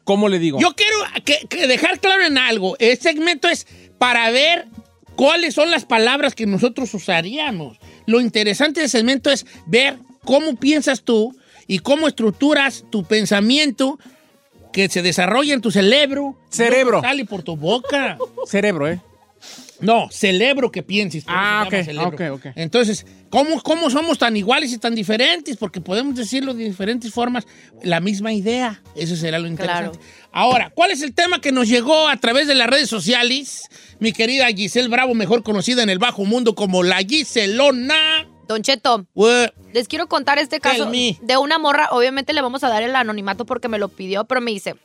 ¿Cómo 0.07 0.29
le 0.29 0.39
digo? 0.39 0.57
Yo 0.61 0.73
quiero 0.73 0.95
que, 1.25 1.45
que 1.49 1.67
dejar 1.67 1.99
claro 1.99 2.23
en 2.23 2.37
algo. 2.37 2.77
Este 2.79 3.09
segmento 3.09 3.49
es 3.49 3.67
para 3.97 4.31
ver 4.31 4.65
cuáles 5.17 5.53
son 5.53 5.69
las 5.69 5.83
palabras 5.83 6.33
que 6.33 6.45
nosotros 6.45 6.93
usaríamos. 6.93 7.77
Lo 8.05 8.21
interesante 8.21 8.79
del 8.79 8.89
segmento 8.89 9.29
es 9.29 9.45
ver 9.65 9.97
cómo 10.23 10.55
piensas 10.55 11.01
tú 11.01 11.35
y 11.67 11.79
cómo 11.79 12.07
estructuras 12.07 12.85
tu 12.89 13.03
pensamiento 13.03 13.99
que 14.71 14.87
se 14.87 15.01
desarrolla 15.01 15.53
en 15.53 15.59
tu 15.59 15.71
cerebro. 15.71 16.39
Cerebro. 16.49 17.01
Sale 17.01 17.25
por 17.25 17.43
tu 17.43 17.57
boca. 17.57 18.17
Cerebro, 18.45 18.87
¿eh? 18.87 19.01
No, 19.79 20.07
cerebro 20.11 20.71
que 20.71 20.81
pienses. 20.83 21.23
Ah, 21.27 21.65
ok, 21.67 21.73
ok, 22.13 22.21
ok. 22.33 22.45
Entonces, 22.55 23.05
¿cómo, 23.29 23.61
¿cómo 23.61 23.89
somos 23.89 24.17
tan 24.17 24.35
iguales 24.35 24.71
y 24.73 24.77
tan 24.77 24.95
diferentes? 24.95 25.55
Porque 25.57 25.81
podemos 25.81 26.15
decirlo 26.15 26.53
de 26.53 26.63
diferentes 26.63 27.13
formas, 27.13 27.45
la 27.83 27.99
misma 27.99 28.33
idea. 28.33 28.81
Eso 28.95 29.15
será 29.15 29.37
lo 29.39 29.47
interesante. 29.47 29.99
Ahora, 30.31 30.71
¿cuál 30.73 30.91
es 30.91 31.01
el 31.01 31.13
tema 31.13 31.41
que 31.41 31.51
nos 31.51 31.67
llegó 31.67 32.07
a 32.07 32.17
través 32.17 32.47
de 32.47 32.55
las 32.55 32.67
redes 32.67 32.89
sociales? 32.89 33.63
Mi 33.99 34.11
querida 34.13 34.47
Giselle 34.47 34.87
Bravo, 34.89 35.13
mejor 35.13 35.43
conocida 35.43 35.83
en 35.83 35.89
el 35.89 35.99
bajo 35.99 36.25
mundo 36.25 36.55
como 36.55 36.83
la 36.83 36.97
Giselona. 36.97 38.27
Don 38.47 38.61
Cheto, 38.61 39.05
Ue- 39.13 39.51
les 39.73 39.87
quiero 39.87 40.07
contar 40.07 40.39
este 40.39 40.59
caso 40.59 40.89
de 41.21 41.37
una 41.37 41.59
morra. 41.59 41.89
Obviamente 41.91 42.33
le 42.33 42.41
vamos 42.41 42.63
a 42.63 42.69
dar 42.69 42.81
el 42.81 42.95
anonimato 42.95 43.45
porque 43.45 43.67
me 43.67 43.77
lo 43.77 43.89
pidió, 43.89 44.23
pero 44.25 44.39
me 44.41 44.51
dice, 44.51 44.75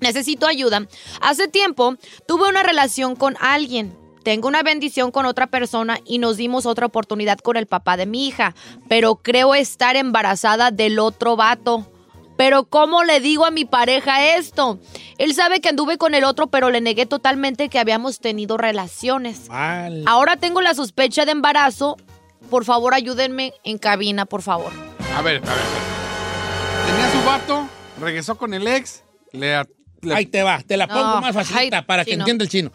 necesito 0.00 0.46
ayuda. 0.46 0.86
Hace 1.20 1.48
tiempo 1.48 1.96
tuve 2.28 2.48
una 2.48 2.62
relación 2.62 3.16
con 3.16 3.36
alguien. 3.40 3.92
Tengo 4.22 4.48
una 4.48 4.62
bendición 4.62 5.10
con 5.10 5.24
otra 5.26 5.46
persona 5.46 5.98
y 6.04 6.18
nos 6.18 6.36
dimos 6.36 6.66
otra 6.66 6.86
oportunidad 6.86 7.38
con 7.38 7.56
el 7.56 7.66
papá 7.66 7.96
de 7.96 8.06
mi 8.06 8.26
hija, 8.28 8.54
pero 8.88 9.16
creo 9.16 9.54
estar 9.54 9.96
embarazada 9.96 10.70
del 10.70 10.98
otro 10.98 11.36
vato. 11.36 11.86
Pero 12.36 12.64
¿cómo 12.64 13.02
le 13.04 13.20
digo 13.20 13.44
a 13.44 13.50
mi 13.50 13.64
pareja 13.66 14.34
esto? 14.36 14.78
Él 15.18 15.34
sabe 15.34 15.60
que 15.60 15.68
anduve 15.68 15.98
con 15.98 16.14
el 16.14 16.24
otro, 16.24 16.46
pero 16.46 16.70
le 16.70 16.80
negué 16.80 17.04
totalmente 17.06 17.68
que 17.68 17.78
habíamos 17.78 18.18
tenido 18.20 18.56
relaciones. 18.56 19.46
Ahora 20.06 20.36
tengo 20.36 20.60
la 20.62 20.72
sospecha 20.74 21.24
de 21.26 21.32
embarazo. 21.32 21.96
Por 22.48 22.64
favor, 22.64 22.94
ayúdenme 22.94 23.52
en 23.64 23.76
cabina, 23.78 24.24
por 24.24 24.40
favor. 24.42 24.72
A 25.14 25.20
ver, 25.22 25.36
a 25.46 25.54
ver. 25.54 25.64
Tenía 26.86 27.12
su 27.12 27.26
vato, 27.26 27.68
regresó 28.00 28.36
con 28.36 28.54
el 28.54 28.66
ex, 28.66 29.02
le... 29.32 29.62
le- 30.00 30.14
Ahí 30.14 30.24
te 30.26 30.42
va, 30.42 30.62
te 30.62 30.76
la 30.78 30.88
pongo 30.88 31.00
No, 31.16 31.20
más 31.20 31.34
facilita 31.34 31.78
ay, 31.78 31.84
para 31.84 32.04
que 32.06 32.14
entienda 32.14 32.42
el 32.44 32.48
chino. 32.50 32.72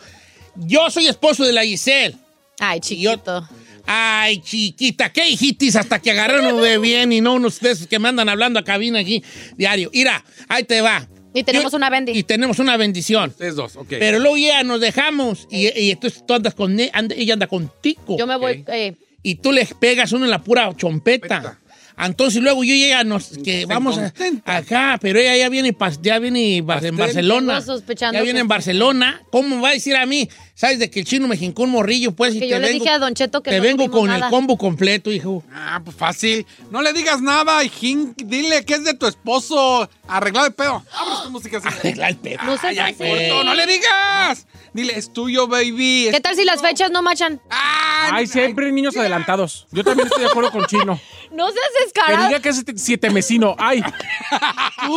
Yo 0.58 0.90
soy 0.90 1.08
esposo 1.08 1.44
de 1.44 1.54
la 1.54 1.64
Giselle. 1.64 2.16
Ay, 2.60 2.80
chiquito. 2.80 3.48
Ay, 3.86 4.40
chiquita, 4.42 5.12
¿qué 5.12 5.28
hijitis? 5.30 5.76
Hasta 5.76 6.00
que 6.00 6.12
agarraron 6.12 6.60
de 6.62 6.78
bien 6.80 7.12
y 7.14 7.22
no 7.22 7.34
unos 7.36 7.60
de 7.60 7.72
esos 7.72 7.88
que 7.88 8.00
me 8.00 8.10
andan 8.10 8.30
hablando 8.30 8.60
a 8.60 8.64
cabina 8.64 9.00
aquí 9.00 9.24
diario. 9.58 9.92
Mira, 9.94 10.24
ahí 10.48 10.64
te 10.64 10.82
va. 10.82 11.08
Y 11.34 11.44
tenemos 11.44 11.72
Yo- 11.74 11.78
una 11.78 11.90
bendición. 11.90 12.20
Y 12.20 12.24
tenemos 12.24 12.60
una 12.60 12.78
bendición. 12.78 13.30
Ustedes 13.30 13.56
dos, 13.56 13.76
ok. 13.76 13.88
Pero 14.00 14.20
luego 14.20 14.38
ya 14.38 14.64
nos 14.64 14.80
dejamos 14.80 15.48
y, 15.52 15.68
y 15.80 15.92
entonces 15.92 16.24
tú 16.26 16.34
andas 16.34 16.56
con 16.56 16.80
e- 16.80 16.90
anda- 16.94 17.14
ella 17.16 17.34
anda 17.34 17.46
contigo. 17.48 18.18
Yo 18.18 18.26
me 18.26 18.38
voy. 18.38 18.64
eh, 18.68 18.96
Y 19.22 19.36
tú 19.36 19.52
le 19.52 19.66
pegas 19.66 20.14
uno 20.14 20.24
en 20.26 20.32
la 20.32 20.42
pura 20.42 20.72
chompeta. 20.78 21.42
Chompeta. 21.42 21.60
Entonces 21.98 22.42
luego 22.42 22.64
yo 22.64 22.74
y 22.74 22.86
ella 22.86 23.04
nos 23.04 23.38
que 23.44 23.66
vamos 23.66 23.98
a, 23.98 24.14
acá, 24.46 24.98
pero 25.02 25.20
ella 25.20 25.36
ya 25.38 25.50
viene 25.50 25.76
ya 26.02 26.20
viene 26.20 26.58
en. 26.58 26.66
Barcelona. 26.66 27.64
Ya 28.12 28.22
viene 28.22 28.42
en 28.42 28.48
Barcelona. 28.48 29.22
¿Cómo 29.32 29.62
va 29.62 29.70
a 29.70 29.74
decir 29.74 29.96
a 29.96 30.06
mí? 30.06 30.30
¿Sabes 30.54 30.80
de 30.80 30.90
que 30.90 31.02
el 31.02 31.06
chino 31.06 31.28
me 31.28 31.36
jincó 31.36 31.64
un 31.64 31.72
morrillo 31.72 32.14
pues 32.14 32.34
y 32.34 32.40
que 32.40 32.46
te 32.46 32.52
yo 32.52 32.60
le 32.60 32.68
vengo, 32.68 32.84
dije 32.84 32.90
a 32.96 33.00
Don 33.00 33.14
Cheto 33.14 33.44
que 33.44 33.52
te 33.52 33.58
no 33.58 33.64
vengo 33.64 33.92
con 33.92 34.08
nada. 34.08 34.28
el 34.28 34.32
combo 34.32 34.58
completo, 34.58 35.12
hijo. 35.12 35.44
Ah, 35.54 35.82
pues 35.84 35.96
fácil. 35.98 36.46
No 36.72 36.82
le 36.82 36.94
digas 36.94 37.22
nada, 37.22 37.62
hijín. 37.64 38.14
Dile 38.16 38.64
que 38.64 38.76
es 38.76 38.86
de 38.86 38.94
tu 38.94 39.06
esposo. 39.06 39.90
Arreglado 40.08 40.46
de 40.46 40.52
pedo. 40.52 40.84
Abres 40.94 41.24
tu 41.24 41.30
música 41.32 41.58
así. 41.58 41.68
Arregla 41.68 42.08
el 42.08 42.16
pedo. 42.18 42.44
No 42.46 42.58
seas 42.58 42.78
Ay, 42.80 42.94
corto, 42.94 43.44
no 43.44 43.54
le 43.54 43.68
digas. 43.68 44.48
Dile, 44.74 44.98
es 44.98 45.12
tuyo, 45.12 45.48
baby. 45.48 46.10
¿Qué 46.12 46.22
tal 46.22 46.36
si 46.36 46.44
las 46.44 46.62
fechas 46.62 46.92
no 46.92 47.02
machan? 47.02 47.42
Ay, 47.50 48.12
Hay 48.14 48.28
siempre 48.28 48.72
niños 48.72 48.96
adelantados. 48.98 49.68
Yo 49.72 49.84
también 49.84 50.08
estoy 50.08 50.24
de 50.24 50.30
acuerdo 50.30 50.52
con 50.52 50.66
Chino. 50.66 51.00
No 51.32 51.48
seas 51.48 51.70
Que 51.94 52.02
descarado. 52.02 52.28
diga 52.28 52.40
que 52.42 52.50
es 52.50 52.56
siete- 52.56 52.74
siete 52.78 53.10
mesino. 53.10 53.56
¡Ay! 53.60 53.82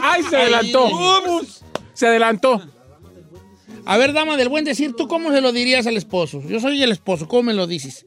¡Ay, 0.03 0.23
se 0.25 0.37
adelantó! 0.37 0.87
Ups. 1.41 1.65
Se 1.95 2.07
adelantó. 2.07 2.61
A 3.85 3.97
ver, 3.97 4.13
dama 4.13 4.37
del 4.37 4.49
buen 4.49 4.65
decir, 4.65 4.95
¿tú 4.97 5.09
cómo 5.09 5.31
se 5.33 5.41
lo 5.41 5.53
dirías 5.53 5.87
al 5.87 5.97
esposo? 5.97 6.43
Yo 6.47 6.61
soy 6.61 6.83
el 6.83 6.93
esposo, 6.93 7.27
¿cómo 7.29 7.45
me 7.45 7.55
lo 7.55 7.67
dices? 7.67 8.05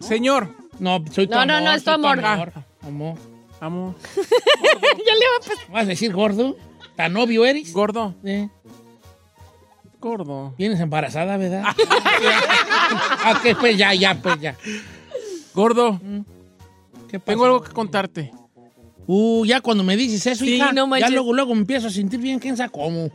Señor, 0.00 0.54
No, 0.78 1.02
soy 1.12 1.26
tu 1.26 1.32
No, 1.34 1.40
amor. 1.40 1.46
no, 1.54 1.60
no, 1.62 1.72
es 1.72 1.84
tu 1.84 1.90
amor. 1.90 2.22
amor. 2.24 2.52
Amor. 2.82 3.18
amo. 3.60 3.94
ya 4.16 5.14
le 5.14 5.26
va 5.26 5.36
a 5.36 5.48
pasar. 5.48 5.70
¿Vas 5.72 5.82
a 5.84 5.86
decir 5.86 6.12
gordo? 6.12 6.56
¿Tan 6.96 7.12
novio 7.12 7.44
eres? 7.46 7.72
Gordo, 7.72 8.14
Eh, 8.24 8.48
gordo. 10.00 10.54
Vienes 10.58 10.80
embarazada, 10.80 11.36
¿verdad? 11.36 11.64
ah, 13.24 13.40
que 13.42 13.54
pues 13.54 13.76
ya, 13.78 13.94
ya, 13.94 14.14
pues 14.20 14.40
ya. 14.40 14.54
Gordo, 15.54 15.98
¿Qué 15.98 16.04
pasa? 16.06 16.35
Tengo 17.24 17.44
algo 17.44 17.62
que 17.62 17.72
contarte. 17.72 18.32
Uh, 19.06 19.44
ya 19.44 19.60
cuando 19.60 19.84
me 19.84 19.96
dices 19.96 20.26
eso, 20.26 20.44
Sí, 20.44 20.56
hija, 20.56 20.72
no 20.72 20.96
ya 20.98 21.08
luego, 21.10 21.32
luego 21.32 21.54
me 21.54 21.60
empiezo 21.60 21.86
a 21.86 21.90
sentir 21.90 22.18
bien, 22.20 22.40
¿quién 22.40 22.56
sabe 22.56 22.70
cómo? 22.70 23.10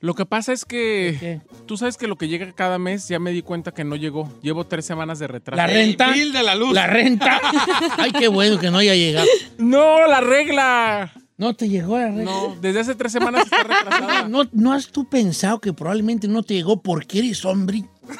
Lo 0.00 0.14
que 0.14 0.26
pasa 0.26 0.52
es 0.52 0.66
que 0.66 1.16
¿Qué? 1.18 1.40
tú 1.64 1.78
sabes 1.78 1.96
que 1.96 2.06
lo 2.06 2.16
que 2.16 2.28
llega 2.28 2.52
cada 2.52 2.78
mes 2.78 3.08
ya 3.08 3.18
me 3.18 3.30
di 3.30 3.40
cuenta 3.40 3.72
que 3.72 3.84
no 3.84 3.96
llegó. 3.96 4.30
Llevo 4.42 4.66
tres 4.66 4.84
semanas 4.84 5.18
de 5.18 5.26
retraso. 5.28 5.56
La 5.56 5.66
renta. 5.66 6.10
bill 6.12 6.30
de 6.30 6.42
la 6.42 6.54
luz. 6.54 6.74
La 6.74 6.86
renta. 6.86 7.40
Ay, 7.96 8.12
qué 8.12 8.28
bueno 8.28 8.58
que 8.58 8.70
no 8.70 8.78
haya 8.78 8.94
llegado. 8.94 9.26
No, 9.56 10.06
la 10.06 10.20
regla. 10.20 11.10
No 11.38 11.54
te 11.54 11.70
llegó 11.70 11.98
la 11.98 12.08
renta. 12.08 12.24
No, 12.24 12.54
desde 12.60 12.80
hace 12.80 12.94
tres 12.94 13.12
semanas 13.12 13.44
está 13.44 13.62
retrasada. 13.62 14.22
¿No, 14.28 14.42
¿No 14.52 14.74
has 14.74 14.88
tú 14.88 15.08
pensado 15.08 15.58
que 15.58 15.72
probablemente 15.72 16.28
no 16.28 16.42
te 16.42 16.52
llegó 16.52 16.82
porque 16.82 17.20
eres 17.20 17.42
hombre? 17.44 17.84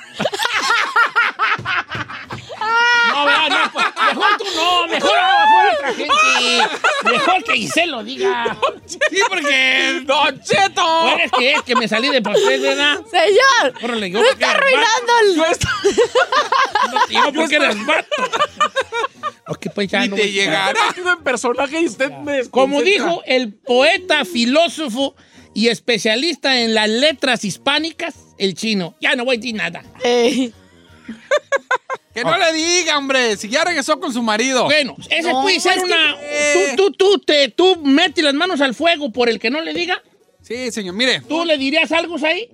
No, 3.15 3.49
no, 3.49 3.57
mejor 4.15 4.39
tú 4.39 4.45
no, 4.57 4.87
mejor, 4.89 5.11
mejor 5.13 5.75
otra 5.75 5.95
gente. 5.95 6.77
Mejor 7.05 7.45
que 7.45 7.53
Giselle 7.55 7.87
lo 7.93 8.05
diga. 8.05 8.57
Sí, 8.87 8.99
porque... 9.29 10.01
¡Don 10.05 10.41
Cheto! 10.43 10.83
¿Cuál 10.83 11.21
es 11.21 11.33
que 11.33 11.53
es 11.53 11.63
que 11.63 11.75
me 11.77 11.89
salí 11.89 12.09
de 12.11 12.23
pastel, 12.23 12.61
verdad? 12.61 13.01
Señor, 13.11 13.75
Órale, 13.83 14.11
yo 14.11 14.19
no 14.21 14.27
porque 14.27 14.45
está 14.45 14.57
arruinando 14.57 15.13
el... 15.23 15.35
Yo 15.35 15.43
vato, 15.43 15.69
no 16.93 17.33
te 17.33 17.39
porque 17.39 17.57
eres 17.57 17.87
vato. 17.87 18.17
Ok, 19.49 19.67
pues 19.75 19.89
ya 19.89 20.01
Ni 20.01 20.09
no 20.09 20.17
te 20.17 20.23
a- 20.23 20.27
llegará. 20.27 20.81
en 20.97 21.23
personaje 21.23 21.81
y 21.81 21.87
usted 21.87 22.11
me 22.11 22.49
Como 22.49 22.81
dijo 22.83 23.23
el 23.27 23.53
poeta, 23.53 24.25
filósofo 24.25 25.15
y 25.55 25.69
especialista 25.69 26.61
en 26.61 26.75
las 26.75 26.89
letras 26.89 27.45
hispánicas, 27.45 28.15
el 28.39 28.55
chino. 28.55 28.95
Ya 29.01 29.15
no 29.17 29.25
voy 29.25 29.37
a 29.37 29.39
decir 29.39 29.55
nada. 29.55 29.83
Ey. 30.03 30.53
Que 32.15 32.23
no 32.23 32.39
le 32.39 32.53
diga, 32.53 32.97
hombre. 32.97 33.37
Si 33.37 33.49
ya 33.49 33.65
regresó 33.65 33.99
con 33.99 34.13
su 34.13 34.23
marido. 34.23 34.65
Bueno, 34.67 34.95
ese 35.11 35.33
No, 35.33 35.43
puede 35.43 35.59
ser 35.59 35.79
es 35.79 35.79
que- 35.83 35.85
una. 35.85 36.17
Tú, 36.77 36.77
tú, 36.77 36.93
tú, 36.93 37.19
te, 37.19 37.49
tú 37.49 37.77
metes 37.83 38.23
las 38.23 38.35
manos 38.35 38.61
al 38.61 38.73
fuego 38.73 39.11
por 39.13 39.29
el 39.29 39.41
que 39.41 39.51
no 39.51 39.61
le 39.61 39.75
diga. 39.75 40.01
Sí, 40.41 40.71
señor. 40.71 40.95
Mire. 40.95 41.23
¿Tú 41.23 41.45
le 41.45 41.59
dirías 41.59 41.91
algo 41.91 42.15
ahí? 42.25 42.51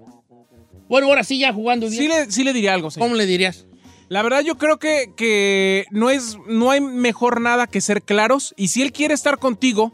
Bueno, 0.88 1.08
ahora 1.08 1.24
sí, 1.24 1.38
ya 1.38 1.52
jugando 1.52 1.90
bien. 1.90 2.00
Sí 2.02 2.08
le, 2.08 2.30
sí 2.30 2.42
le 2.42 2.54
diría 2.54 2.72
algo, 2.72 2.90
señor. 2.90 3.06
¿Cómo 3.08 3.16
le 3.16 3.26
dirías? 3.26 3.66
La 4.08 4.22
verdad 4.22 4.40
yo 4.40 4.56
creo 4.56 4.78
que, 4.78 5.12
que 5.14 5.84
no, 5.90 6.08
es, 6.08 6.38
no 6.46 6.70
hay 6.70 6.80
mejor 6.80 7.42
nada 7.42 7.66
que 7.66 7.82
ser 7.82 8.00
claros 8.02 8.54
y 8.56 8.68
si 8.68 8.80
él 8.80 8.92
quiere 8.92 9.12
estar 9.12 9.36
contigo, 9.38 9.92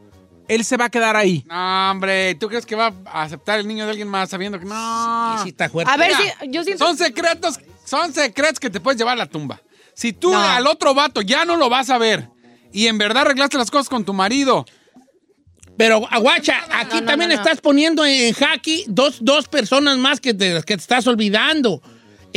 él 0.48 0.64
se 0.64 0.76
va 0.76 0.84
a 0.86 0.90
quedar 0.90 1.16
ahí. 1.16 1.44
No, 1.48 1.90
hombre. 1.90 2.36
¿Tú 2.36 2.46
crees 2.48 2.64
que 2.64 2.76
va 2.76 2.94
a 3.04 3.22
aceptar 3.24 3.58
el 3.58 3.66
niño 3.66 3.84
de 3.84 3.90
alguien 3.90 4.06
más 4.08 4.30
sabiendo 4.30 4.60
que 4.60 4.64
no? 4.64 5.42
Sí, 5.42 5.48
está 5.48 5.68
fuerte. 5.68 5.92
A 5.92 5.96
ver 5.96 6.12
Mira, 6.16 6.34
si 6.40 6.50
yo 6.50 6.62
siento... 6.62 6.86
Son 6.86 6.96
secretos, 6.96 7.58
son 7.86 8.12
secretos 8.12 8.60
que 8.60 8.68
te 8.68 8.80
puedes 8.80 8.98
llevar 8.98 9.14
a 9.14 9.24
la 9.24 9.26
tumba. 9.26 9.62
Si 9.94 10.12
tú 10.12 10.30
No. 10.30 10.38
al 10.38 10.66
otro 10.66 10.92
vato 10.92 11.22
ya 11.22 11.46
no 11.46 11.56
lo 11.56 11.70
vas 11.70 11.88
a 11.88 11.96
ver 11.96 12.28
y 12.72 12.86
en 12.88 12.98
verdad 12.98 13.22
arreglaste 13.22 13.56
las 13.56 13.70
cosas 13.70 13.88
con 13.88 14.04
tu 14.04 14.12
marido 14.12 14.66
Pero, 15.78 16.06
aguacha, 16.10 16.64
aquí 16.70 17.00
no, 17.00 17.06
también 17.06 17.30
no, 17.30 17.36
estás 17.36 17.60
poniendo 17.60 18.04
en 18.04 18.32
jaque 18.32 18.84
dos, 18.86 19.18
dos 19.20 19.46
personas 19.46 19.98
más 19.98 20.20
que 20.20 20.32
las 20.32 20.64
que 20.64 20.74
te 20.74 20.80
estás 20.80 21.06
olvidando. 21.06 21.82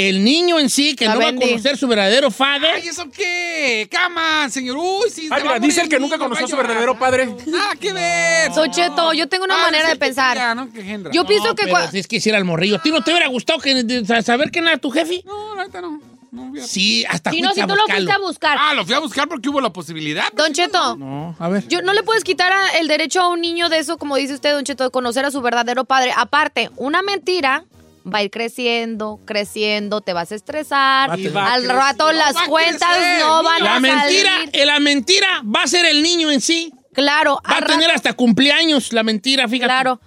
El 0.07 0.23
niño 0.23 0.59
en 0.59 0.69
sí, 0.69 0.95
que 0.95 1.05
La 1.05 1.13
no 1.15 1.19
va 1.19 1.27
a 1.29 1.35
conocer 1.35 1.77
su 1.77 1.85
verdadero 1.87 2.31
padre. 2.31 2.69
Ay, 2.75 2.87
¿eso 2.87 3.09
qué? 3.11 3.87
Cama, 3.91 4.49
señor. 4.49 4.77
Uy, 4.77 5.09
sí. 5.09 5.27
se 5.27 5.33
Ah, 5.33 5.39
mira, 5.41 5.59
dice 5.59 5.81
el 5.81 5.89
que 5.89 5.99
nunca 5.99 6.17
conoció 6.17 6.45
a 6.45 6.49
su 6.49 6.55
verdadero 6.55 6.97
padre. 6.97 7.25
Nada 7.47 7.75
que 7.75 7.91
ver. 7.91 8.53
Socheto, 8.53 9.11
yo 9.11 9.27
tengo 9.27 9.43
una 9.43 9.55
Ah, 9.55 9.65
manera 9.65 9.87
de 9.89 9.93
que 9.95 9.99
pensar. 9.99 10.37
ya, 10.37 10.55
¿no? 10.55 10.69
Yo 11.11 11.25
pienso 11.25 11.49
No, 11.49 11.55
que 11.55 11.63
pero 11.65 11.91
si 11.91 11.99
es 11.99 12.07
que 12.07 12.15
hiciera 12.15 12.37
el 12.37 12.45
morrillo. 12.45 12.77
¿A 12.77 12.81
ti 12.81 12.91
no 12.91 13.01
te 13.03 13.11
hubiera 13.11 13.27
gustado 13.27 13.59
que, 13.59 14.03
saber 14.23 14.51
quién 14.51 14.67
era 14.67 14.77
tu 14.77 14.89
jefe? 14.89 15.21
No, 15.25 15.55
la 15.55 15.65
neta 15.65 15.81
no. 15.81 16.01
no 16.31 16.53
Sí, 16.65 17.03
hasta 17.09 17.31
Si 17.31 17.41
no, 17.41 17.51
si 17.53 17.61
tú 17.61 17.75
lo 17.75 17.83
fuiste 17.85 18.11
a 18.13 18.19
buscar. 18.19 18.57
Ah, 18.57 18.73
lo 18.73 18.85
fui 18.85 18.93
a 18.93 18.99
buscar 18.99 19.27
porque 19.27 19.49
hubo 19.49 19.59
la 19.59 19.73
posibilidad. 19.73 20.31
Don 20.33 20.53
Cheto, 20.53 20.95
No, 20.95 21.35
a 21.39 21.49
ver. 21.49 21.67
yo 21.67 21.81
no 21.81 21.91
le 21.91 22.03
puedes 22.03 22.23
quitar 22.23 22.53
a- 22.53 22.77
el 22.77 22.87
derecho 22.87 23.19
a 23.21 23.27
un 23.27 23.41
niño 23.41 23.67
de 23.67 23.79
eso, 23.79 23.97
como 23.97 24.15
dice 24.15 24.35
usted, 24.35 24.53
Don 24.53 24.63
Cheto, 24.63 24.85
de 24.85 24.91
conocer 24.91 25.25
a 25.25 25.31
su 25.31 25.41
verdadero 25.41 25.83
padre. 25.83 26.13
Aparte, 26.15 26.69
una 26.77 27.01
mentira 27.01 27.65
va 28.05 28.19
a 28.19 28.23
ir 28.23 28.31
creciendo, 28.31 29.19
creciendo, 29.25 30.01
te 30.01 30.13
vas 30.13 30.31
a 30.31 30.35
estresar. 30.35 31.09
Va 31.35 31.53
Al 31.53 31.67
rato 31.69 32.07
crecer. 32.07 32.23
las 32.35 32.47
cuentas 32.47 32.97
no 33.19 33.43
van 33.43 33.63
La 33.63 33.75
a 33.75 33.79
mentira, 33.79 34.31
salir. 34.37 34.49
eh, 34.53 34.65
la 34.65 34.79
mentira 34.79 35.27
va 35.43 35.63
a 35.63 35.67
ser 35.67 35.85
el 35.85 36.01
niño 36.03 36.31
en 36.31 36.41
sí. 36.41 36.71
Claro, 36.93 37.39
Va 37.49 37.57
a 37.57 37.61
tener 37.65 37.91
hasta 37.91 38.13
cumpleaños 38.13 38.91
la 38.93 39.03
mentira, 39.03 39.47
fíjate. 39.47 39.67
Claro. 39.67 40.01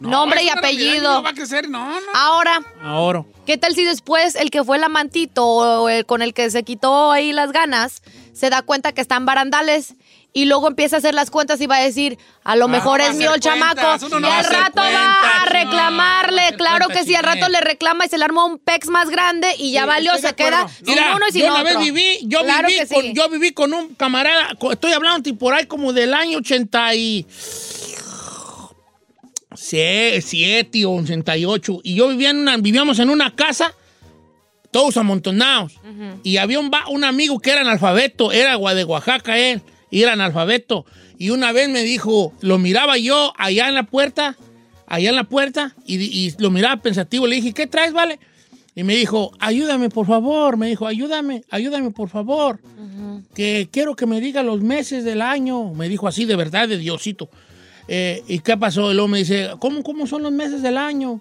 No, 0.00 0.10
Nombre 0.10 0.44
y 0.44 0.48
apellido. 0.48 1.14
No 1.14 1.22
va 1.24 1.30
a 1.30 1.34
crecer, 1.34 1.68
no, 1.68 1.88
no. 1.88 2.06
Ahora, 2.14 2.60
Ahora. 2.82 3.24
¿qué 3.46 3.56
tal 3.58 3.74
si 3.74 3.82
después 3.82 4.36
el 4.36 4.50
que 4.50 4.62
fue 4.62 4.76
el 4.76 4.84
amantito 4.84 5.44
o 5.44 5.88
el 5.88 6.06
con 6.06 6.22
el 6.22 6.34
que 6.34 6.50
se 6.50 6.62
quitó 6.62 7.10
ahí 7.10 7.32
las 7.32 7.50
ganas 7.50 8.02
se 8.32 8.48
da 8.50 8.62
cuenta 8.62 8.92
que 8.92 9.00
están 9.00 9.26
barandales 9.26 9.94
y 10.32 10.44
luego 10.44 10.68
empieza 10.68 10.96
a 10.96 10.98
hacer 11.00 11.14
las 11.14 11.30
cuentas 11.30 11.60
y 11.60 11.66
va 11.66 11.76
a 11.78 11.80
decir, 11.80 12.16
a 12.44 12.54
lo 12.54 12.66
Ah, 12.66 12.68
mejor 12.68 13.00
es 13.00 13.14
mío 13.16 13.34
el 13.34 13.40
cuentas, 13.40 14.00
chamaco 14.00 14.20
no 14.20 14.28
y 14.28 14.30
al 14.30 14.44
rato 14.44 14.76
va 14.76 14.82
cuentas, 14.82 15.02
a 15.02 15.26
va 15.26 15.42
hacer 15.42 15.52
claro 16.86 17.00
que 17.00 17.04
sí, 17.06 17.14
al 17.14 17.24
rato 17.24 17.48
le 17.48 17.60
reclama 17.60 18.06
y 18.06 18.08
se 18.08 18.18
le 18.18 18.24
armó 18.24 18.46
un 18.46 18.58
pex 18.58 18.88
más 18.88 19.08
grande 19.10 19.48
y 19.58 19.72
ya 19.72 19.82
Sí, 19.82 19.86
valió, 19.88 20.14
se 20.18 20.34
queda 20.34 20.66
sin 20.68 20.86
Mira, 20.86 21.14
uno 21.16 21.24
y 21.28 21.32
sin 21.32 21.42
yo 21.42 21.48
una 21.48 21.60
otro. 21.62 21.78
vez 21.80 21.84
viví, 21.92 22.18
yo 22.22 22.40
Claro 22.42 22.68
viví 22.68 22.86
con, 22.88 23.02
sí. 23.02 23.12
yo 23.14 23.28
viví 23.28 23.52
con 23.52 23.72
un 23.74 23.94
camarada, 23.94 24.56
estoy 24.72 24.92
hablando 24.92 25.34
por 25.36 25.54
ahí 25.54 25.66
como 25.66 25.92
del 25.92 26.14
año 26.14 26.38
80 26.38 26.94
y 26.94 27.26
sie- 29.54 30.20
siete 30.20 30.84
o 30.84 30.92
88 30.94 31.80
y 31.82 31.94
yo 31.94 32.08
vivía 32.08 32.30
en 32.30 32.38
una, 32.38 32.56
vivíamos 32.56 32.98
en 32.98 33.10
una 33.10 33.34
casa 33.34 33.74
todos 34.70 34.96
amontonados 34.98 35.72
y 36.22 36.36
había 36.36 36.60
un, 36.60 36.70
va- 36.70 36.88
un 36.88 37.02
amigo 37.04 37.38
que 37.40 37.50
era 37.52 37.62
analfabeto, 37.62 38.32
era 38.32 38.56
de 38.74 38.84
Oaxaca 38.84 39.38
él, 39.38 39.62
y 39.90 40.02
era 40.02 40.12
analfabeto 40.12 40.84
y 41.18 41.30
una 41.30 41.52
vez 41.52 41.68
me 41.68 41.82
dijo, 41.82 42.32
lo 42.42 42.58
miraba 42.58 42.98
yo 42.98 43.32
allá 43.38 43.68
en 43.68 43.74
la 43.74 43.82
puerta, 43.84 44.36
allá 44.88 45.10
en 45.10 45.16
la 45.16 45.24
puerta 45.24 45.74
y, 45.86 45.96
y 46.02 46.34
lo 46.38 46.50
miraba 46.50 46.80
pensativo, 46.82 47.26
le 47.26 47.36
dije, 47.36 47.52
¿qué 47.52 47.66
traes, 47.66 47.92
vale? 47.92 48.18
Y 48.74 48.84
me 48.84 48.94
dijo, 48.94 49.32
ayúdame, 49.40 49.88
por 49.90 50.06
favor. 50.06 50.56
Me 50.56 50.68
dijo, 50.68 50.86
ayúdame, 50.86 51.42
ayúdame, 51.50 51.90
por 51.90 52.08
favor. 52.08 52.60
Que 53.34 53.68
quiero 53.72 53.96
que 53.96 54.06
me 54.06 54.20
diga 54.20 54.42
los 54.44 54.60
meses 54.60 55.02
del 55.04 55.20
año. 55.20 55.74
Me 55.74 55.88
dijo 55.88 56.06
así, 56.06 56.24
de 56.26 56.36
verdad, 56.36 56.68
de 56.68 56.78
Diosito. 56.78 57.28
Eh, 57.88 58.22
¿Y 58.28 58.38
qué 58.38 58.56
pasó? 58.56 58.90
Y 58.90 58.94
luego 58.94 59.08
me 59.08 59.18
dice, 59.18 59.50
¿cómo, 59.58 59.82
¿cómo 59.82 60.06
son 60.06 60.22
los 60.22 60.30
meses 60.32 60.62
del 60.62 60.76
año? 60.76 61.20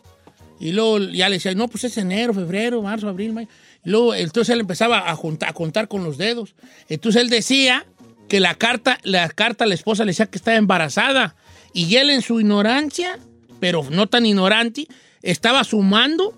Y 0.59 0.71
luego 0.71 0.99
ya 0.99 1.29
le 1.29 1.35
decía, 1.37 1.53
no, 1.55 1.67
pues 1.67 1.83
es 1.85 1.97
enero, 1.97 2.33
febrero, 2.33 2.81
marzo, 2.83 3.09
abril, 3.09 3.33
mayo. 3.33 3.47
Y 3.83 3.89
luego, 3.89 4.13
entonces 4.13 4.53
él 4.53 4.59
empezaba 4.59 5.09
a, 5.09 5.15
junta- 5.15 5.49
a 5.49 5.53
contar 5.53 5.87
con 5.87 6.03
los 6.03 6.17
dedos. 6.19 6.53
Entonces 6.89 7.21
él 7.23 7.29
decía 7.29 7.85
que 8.27 8.39
la 8.39 8.53
carta, 8.53 8.99
la 9.03 9.29
carta 9.29 9.63
a 9.63 9.67
la 9.67 9.73
esposa 9.75 10.03
le 10.05 10.11
decía 10.11 10.25
que 10.27 10.37
estaba 10.37 10.57
embarazada. 10.57 11.35
Y 11.73 11.95
él 11.95 12.09
en 12.11 12.21
su 12.21 12.39
ignorancia, 12.39 13.17
pero 13.59 13.83
no 13.89 14.07
tan 14.07 14.25
ignorante, 14.25 14.87
estaba 15.21 15.63
sumando 15.63 16.33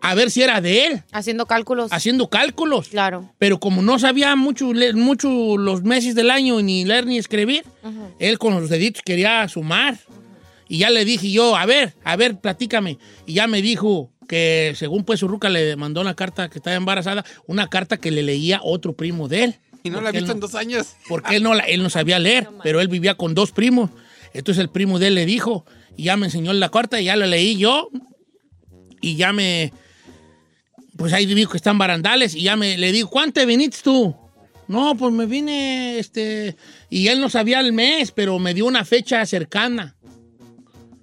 a 0.00 0.14
ver 0.14 0.30
si 0.30 0.42
era 0.42 0.60
de 0.60 0.86
él, 0.86 1.02
Haciendo 1.12 1.46
cálculos. 1.46 1.90
haciendo 1.90 2.28
cálculos. 2.28 2.88
Claro. 2.88 3.30
Pero 3.38 3.58
como 3.58 3.80
no 3.80 3.98
sabía 3.98 4.36
mucho, 4.36 4.72
mucho 4.94 5.56
los 5.56 5.82
meses 5.82 6.14
del 6.14 6.30
año, 6.30 6.60
ni 6.60 6.84
leer 6.84 7.06
ni 7.06 7.16
escribir, 7.16 7.64
él 8.18 8.38
con 8.38 8.52
los 8.60 8.68
deditos 8.68 9.02
quería 9.02 9.48
sumar. 9.48 9.98
Y 10.68 10.78
ya 10.78 10.90
le 10.90 11.06
dije 11.06 11.30
yo, 11.30 11.56
a 11.56 11.64
ver, 11.64 11.94
a 12.04 12.16
ver, 12.16 12.38
platícame. 12.38 12.98
Y 13.24 13.32
ya 13.34 13.46
me 13.46 13.62
dijo 13.62 14.10
que 14.28 14.74
según 14.76 15.04
pues 15.04 15.20
su 15.20 15.28
ruca 15.28 15.48
le 15.48 15.74
mandó 15.76 16.02
una 16.02 16.14
carta 16.14 16.50
que 16.50 16.58
estaba 16.58 16.76
embarazada, 16.76 17.24
una 17.46 17.68
carta 17.68 17.96
que 17.96 18.10
le 18.10 18.22
leía 18.22 18.60
otro 18.62 18.94
primo 18.94 19.26
de 19.28 19.44
él. 19.44 19.54
Y 19.84 19.90
no 19.90 20.02
la 20.02 20.10
él 20.10 20.16
visto 20.16 20.32
en 20.32 20.40
dos 20.40 20.54
años. 20.54 20.96
Porque 21.08 21.36
él 21.36 21.42
no, 21.42 21.54
él 21.54 21.82
no 21.82 21.88
sabía 21.88 22.18
leer, 22.18 22.48
pero 22.62 22.82
él 22.82 22.88
vivía 22.88 23.14
con 23.14 23.34
dos 23.34 23.52
primos. 23.52 23.90
Entonces 24.34 24.60
el 24.60 24.68
primo 24.68 24.98
de 24.98 25.08
él 25.08 25.14
le 25.14 25.24
dijo, 25.26 25.64
y 25.96 26.04
ya 26.04 26.16
me 26.16 26.26
enseñó 26.26 26.52
la 26.52 26.70
carta, 26.70 27.00
y 27.00 27.04
ya 27.04 27.16
la 27.16 27.26
leí 27.26 27.56
yo, 27.56 27.90
y 29.00 29.16
ya 29.16 29.32
me... 29.32 29.72
Pues 30.96 31.12
ahí 31.12 31.26
dijo 31.26 31.50
que 31.50 31.56
están 31.56 31.78
barandales, 31.78 32.34
y 32.34 32.42
ya 32.42 32.56
me 32.56 32.78
le 32.78 32.92
digo, 32.92 33.10
¿cuánto 33.10 33.40
te 33.40 33.46
viniste 33.46 33.80
tú? 33.82 34.14
No, 34.68 34.96
pues 34.96 35.12
me 35.12 35.26
vine, 35.26 35.98
este... 35.98 36.56
Y 36.88 37.08
él 37.08 37.20
no 37.20 37.28
sabía 37.28 37.60
el 37.60 37.72
mes, 37.72 38.12
pero 38.12 38.38
me 38.38 38.54
dio 38.54 38.66
una 38.66 38.84
fecha 38.84 39.24
cercana. 39.26 39.96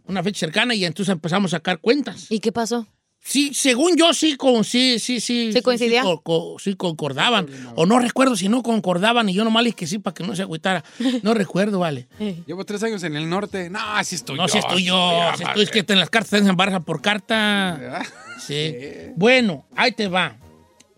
Una 0.06 0.24
fecha 0.24 0.40
cercana, 0.40 0.74
y 0.74 0.86
entonces 0.86 1.12
empezamos 1.12 1.54
a 1.54 1.58
sacar 1.58 1.80
cuentas. 1.80 2.28
¿Y 2.30 2.40
qué 2.40 2.52
pasó? 2.52 2.88
Sí, 3.24 3.54
según 3.54 3.96
yo 3.96 4.14
sí, 4.14 4.36
con, 4.36 4.64
sí, 4.64 4.98
sí, 4.98 5.20
sí. 5.20 5.52
¿Sí 5.54 5.62
coincidía? 5.62 6.02
co- 6.02 6.22
co- 6.22 6.56
Sí, 6.60 6.76
concordaban. 6.76 7.48
O 7.76 7.86
no 7.86 8.00
recuerdo 8.00 8.36
si 8.36 8.50
no 8.50 8.64
concordaban 8.64 9.30
y 9.30 9.34
yo 9.34 9.44
nomás 9.44 9.62
le 9.64 9.68
dije 9.68 9.76
que 9.78 9.88
sí 9.88 10.00
para 10.00 10.14
que 10.14 10.24
no 10.24 10.36
se 10.36 10.42
agüitara. 10.42 10.84
No 11.24 11.34
recuerdo, 11.36 11.80
vale. 11.80 12.08
Llevo 12.48 12.66
tres 12.66 12.82
años 12.84 13.04
en 13.04 13.16
el 13.16 13.30
norte. 13.30 13.70
No, 13.70 13.80
así 13.80 14.16
estoy 14.16 14.38
No, 14.38 14.48
yo. 14.48 14.52
si 14.52 14.58
estoy 14.58 14.84
yo. 14.86 15.22
Si 15.38 15.44
estoy, 15.44 15.64
es 15.64 15.70
que 15.70 15.86
en 15.88 16.00
las 16.00 16.10
cartas 16.10 16.32
te 16.32 16.38
embarazan 16.50 16.84
por 16.84 17.02
carta. 17.02 17.78
¿Verdad? 17.80 18.06
Sí. 18.40 18.76
Bueno, 19.16 19.66
ahí 19.76 19.92
te 19.92 20.08
va. 20.08 20.36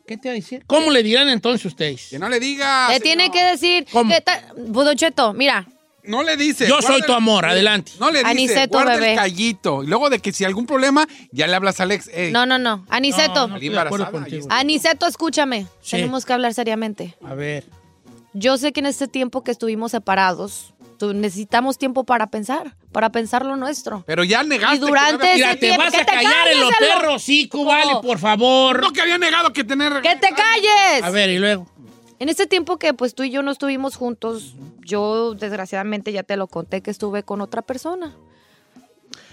¿Qué 0.08 0.18
te 0.18 0.30
va 0.30 0.34
a 0.34 0.36
decir? 0.36 0.64
¿Cómo 0.66 0.92
le 0.92 1.04
dirán 1.04 1.28
entonces 1.30 1.66
ustedes? 1.66 2.08
Que 2.10 2.20
no 2.20 2.30
le 2.30 2.40
diga. 2.40 2.90
Le 2.90 3.00
tiene 3.02 3.32
que 3.32 3.44
decir. 3.44 3.86
¿Cómo? 3.92 4.14
que 4.14 4.22
ta- 4.22 4.44
Pues, 4.54 4.86
Don 4.86 4.96
Cheto, 4.96 5.34
mira, 5.34 5.66
No 6.06 6.24
le 6.24 6.38
dice. 6.38 6.68
Yo 6.68 6.82
soy 6.82 7.02
tu 7.02 7.14
amor, 7.14 7.46
adelante. 7.46 7.94
No 8.00 8.12
le 8.12 8.20
dice. 8.20 8.32
Aniceto, 8.32 8.78
guarda 8.78 8.96
bebé. 8.96 9.12
el 9.12 9.18
callito. 9.18 9.84
Y 9.84 9.88
luego 9.88 10.10
de 10.10 10.20
que 10.20 10.32
si 10.34 10.44
algún 10.44 10.66
problema, 10.66 11.08
ya 11.32 11.48
le 11.48 11.56
hablas 11.56 11.80
a 11.80 11.84
Alex. 11.84 12.10
Ey, 12.14 12.32
no, 12.32 12.46
no, 12.46 12.60
no. 12.60 12.86
Aniceto, 12.90 13.48
No, 13.48 13.58
no. 13.58 14.48
Aniceto, 14.50 15.08
escúchame. 15.08 15.68
Sí. 15.82 15.92
Tenemos 15.92 16.26
que 16.26 16.34
hablar 16.34 16.54
seriamente. 16.54 17.16
A 17.26 17.34
ver. 17.34 17.66
Yo 18.34 18.58
sé 18.58 18.74
que 18.74 18.80
en 18.80 18.88
este 18.88 19.08
tiempo 19.08 19.44
que 19.44 19.52
estuvimos 19.52 19.92
separados, 19.92 20.74
necesitamos 21.12 21.78
tiempo 21.78 22.06
para 22.06 22.28
pensar, 22.28 22.76
para 22.92 23.12
pensar 23.12 23.46
lo 23.46 23.58
nuestro. 23.58 24.04
Pero 24.08 24.24
ya 24.24 24.44
negaste. 24.44 24.78
Y 24.78 24.80
durante 24.80 25.18
que 25.18 25.28
no, 25.28 25.36
Mira, 25.36 25.52
ese 25.52 25.60
te 25.60 25.78
vas 25.78 25.92
que 25.92 26.02
a 26.02 26.06
te 26.06 26.12
callar 26.14 26.48
en 26.48 26.60
los 26.62 26.72
perros, 26.78 27.24
sí, 27.24 27.50
vale, 27.52 27.94
por 28.02 28.20
favor. 28.20 28.82
no, 28.82 28.94
que 28.94 29.02
había 29.02 29.18
negado 29.18 29.52
que 29.52 29.64
tener. 29.64 30.02
¡Que 30.02 30.16
te 30.16 30.30
calles! 30.30 31.04
A 31.04 31.10
ver, 31.10 31.30
y 31.32 31.40
luego. 31.40 31.68
En 32.20 32.30
este 32.30 32.48
tiempo 32.48 32.78
que 32.78 32.94
pues 32.94 33.16
tú 33.16 33.24
y 33.24 33.32
yo 33.32 33.42
no 33.42 33.52
estuvimos 33.52 33.98
juntos, 33.98 34.56
yo 34.86 35.34
desgraciadamente 35.34 36.12
ya 36.12 36.24
te 36.24 36.38
lo 36.38 36.48
conté 36.48 36.82
que 36.82 36.92
estuve 36.92 37.24
con 37.24 37.42
otra 37.42 37.62
persona. 37.62 38.16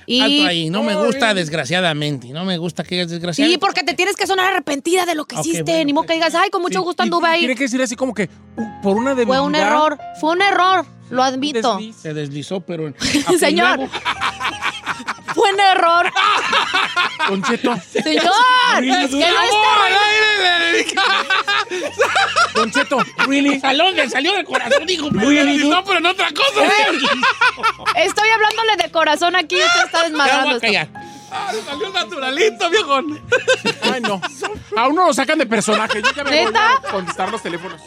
Y 0.07 0.21
Alto 0.21 0.47
ahí. 0.49 0.71
No 0.71 0.83
me 0.83 0.97
gusta 0.97 1.35
desgraciadamente. 1.35 2.29
No 2.31 2.45
me 2.45 2.59
gusta 2.59 2.83
que 2.83 2.97
digas 2.97 3.11
desgraciado. 3.11 3.51
Sí, 3.51 3.59
porque 3.59 3.83
te 3.83 3.95
tienes 3.95 4.17
que 4.17 4.27
sonar 4.27 4.53
arrepentida 4.53 5.07
de 5.07 5.15
lo 5.15 5.25
que 5.25 5.37
hiciste. 5.37 5.63
bueno, 5.63 5.85
Ni 5.85 5.93
modo 5.93 6.07
que 6.07 6.15
digas, 6.15 6.35
ay, 6.35 6.51
con 6.51 6.63
mucho 6.63 6.81
Sí, 6.81 6.85
gusto 6.85 7.03
anduve 7.03 7.29
ahí. 7.29 7.41
Tiene 7.41 7.55
que 7.55 7.65
decir 7.65 7.81
así 7.81 7.95
como 7.97 8.13
que 8.13 8.29
uh, 8.57 8.83
por 8.83 8.97
una 8.97 9.11
debilidad. 9.11 9.39
Fue 9.39 9.47
un 9.47 9.55
error. 9.55 9.99
Fue 10.21 10.33
un 10.33 10.43
error. 10.43 10.87
Lo 11.11 11.23
admito. 11.23 11.77
desliz. 11.77 11.97
Se 11.97 12.15
deslizó, 12.15 12.61
pero... 12.61 12.93
Señor. 13.39 13.81
Fue 15.35 15.53
un 15.53 15.61
error. 15.61 16.13
Don 17.29 17.43
Cheto. 17.43 17.77
Señor. 17.93 18.25
es 18.83 19.11
que 19.11 19.17
no 19.19 19.27
¡Oh, 19.53 19.83
al 19.83 19.93
está. 19.93 20.05
aire 20.07 20.39
le 20.43 20.67
dedica! 20.73 21.03
Don 22.55 22.71
Cheto, 22.73 22.99
really? 23.29 23.61
Salón, 23.61 23.95
le 23.95 24.11
salió 24.11 24.35
del 24.35 24.45
corazón, 24.45 24.85
dijo. 24.87 25.09
Really? 25.11 25.69
No, 25.69 25.85
pero 25.85 25.99
en 25.99 26.07
otra 26.07 26.31
cosa. 26.33 26.67
Estoy 27.97 28.29
hablándole 28.29 28.77
de 28.83 28.91
corazón 28.91 29.37
aquí 29.37 29.55
usted 29.57 29.85
está 29.87 29.99
Ya 29.99 30.05
desmadrando. 30.05 30.45
voy 30.47 30.53
a 30.53 30.57
esto. 30.57 30.67
callar. 30.67 30.89
Ah, 31.33 31.53
le 31.53 31.63
salió 31.63 31.91
naturalito, 31.91 32.69
viejón. 32.71 33.21
Ay, 33.83 34.01
no. 34.01 34.21
A 34.77 34.89
uno 34.89 35.07
lo 35.07 35.15
sacan 35.15 35.39
de 35.39 35.47
personaje. 35.47 36.03
Yo 36.03 36.11
ya 36.15 36.25
me 36.25 36.31
voy 36.31 36.45
¿Neta? 36.47 36.73
a 36.77 36.81
contestar 36.91 37.31
los 37.31 37.43
teléfonos. 37.43 37.81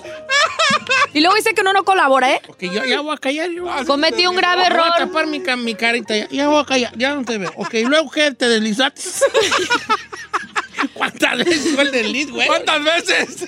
Y 1.14 1.20
luego 1.22 1.36
dice 1.36 1.54
que 1.54 1.62
uno 1.62 1.74
no 1.74 1.84
colabora, 1.84 2.32
¿eh? 2.32 2.42
Ok, 2.48 2.62
ya, 2.64 2.86
ya 2.86 3.02
voy 3.02 3.14
a 3.14 3.18
callar. 3.18 3.50
Yo. 3.52 3.66
Cometí 3.86 4.26
un 4.28 4.36
grave 4.36 4.64
Voy 4.64 4.64
a 4.64 4.68
error. 4.68 4.92
tapar 4.98 5.28
mi, 5.28 5.42
ca- 5.42 5.56
mi 5.58 5.76
carita. 5.76 6.16
Ya, 6.16 6.28
ya 6.30 6.48
voy 6.48 6.62
a 6.62 6.66
callar. 6.66 6.98
Ya 6.98 7.14
no 7.16 7.24
te 7.24 7.38
veo. 7.38 7.52
Ok, 7.58 7.74
¿y 7.76 7.84
luego 7.86 8.10
qué? 8.10 8.32
¿Te 8.32 8.48
deslizaste? 8.48 9.02
¿Cuántas 10.94 11.38
veces 11.38 11.74
fue 11.76 11.84
el 11.84 11.92
desliz, 11.92 12.32
güey? 12.32 12.48
¿Cuántas 12.48 12.84
veces? 12.84 13.48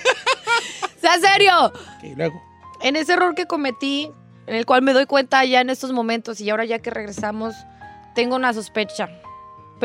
Sea 1.01 1.19
serio. 1.19 1.65
Ok, 1.67 2.03
luego. 2.15 2.41
En 2.81 2.95
ese 2.95 3.13
error 3.13 3.34
que 3.36 3.45
cometí, 3.45 4.12
en 4.47 4.55
el 4.55 4.65
cual 4.65 4.81
me 4.81 4.93
doy 4.93 5.05
cuenta 5.05 5.43
ya 5.45 5.62
en 5.62 5.69
estos 5.69 5.91
momentos 5.91 6.39
y 6.41 6.49
ahora 6.49 6.65
ya 6.65 6.79
que 6.79 6.89
regresamos, 6.91 7.55
tengo 8.13 8.36
una 8.36 8.53
sospecha. 8.53 9.10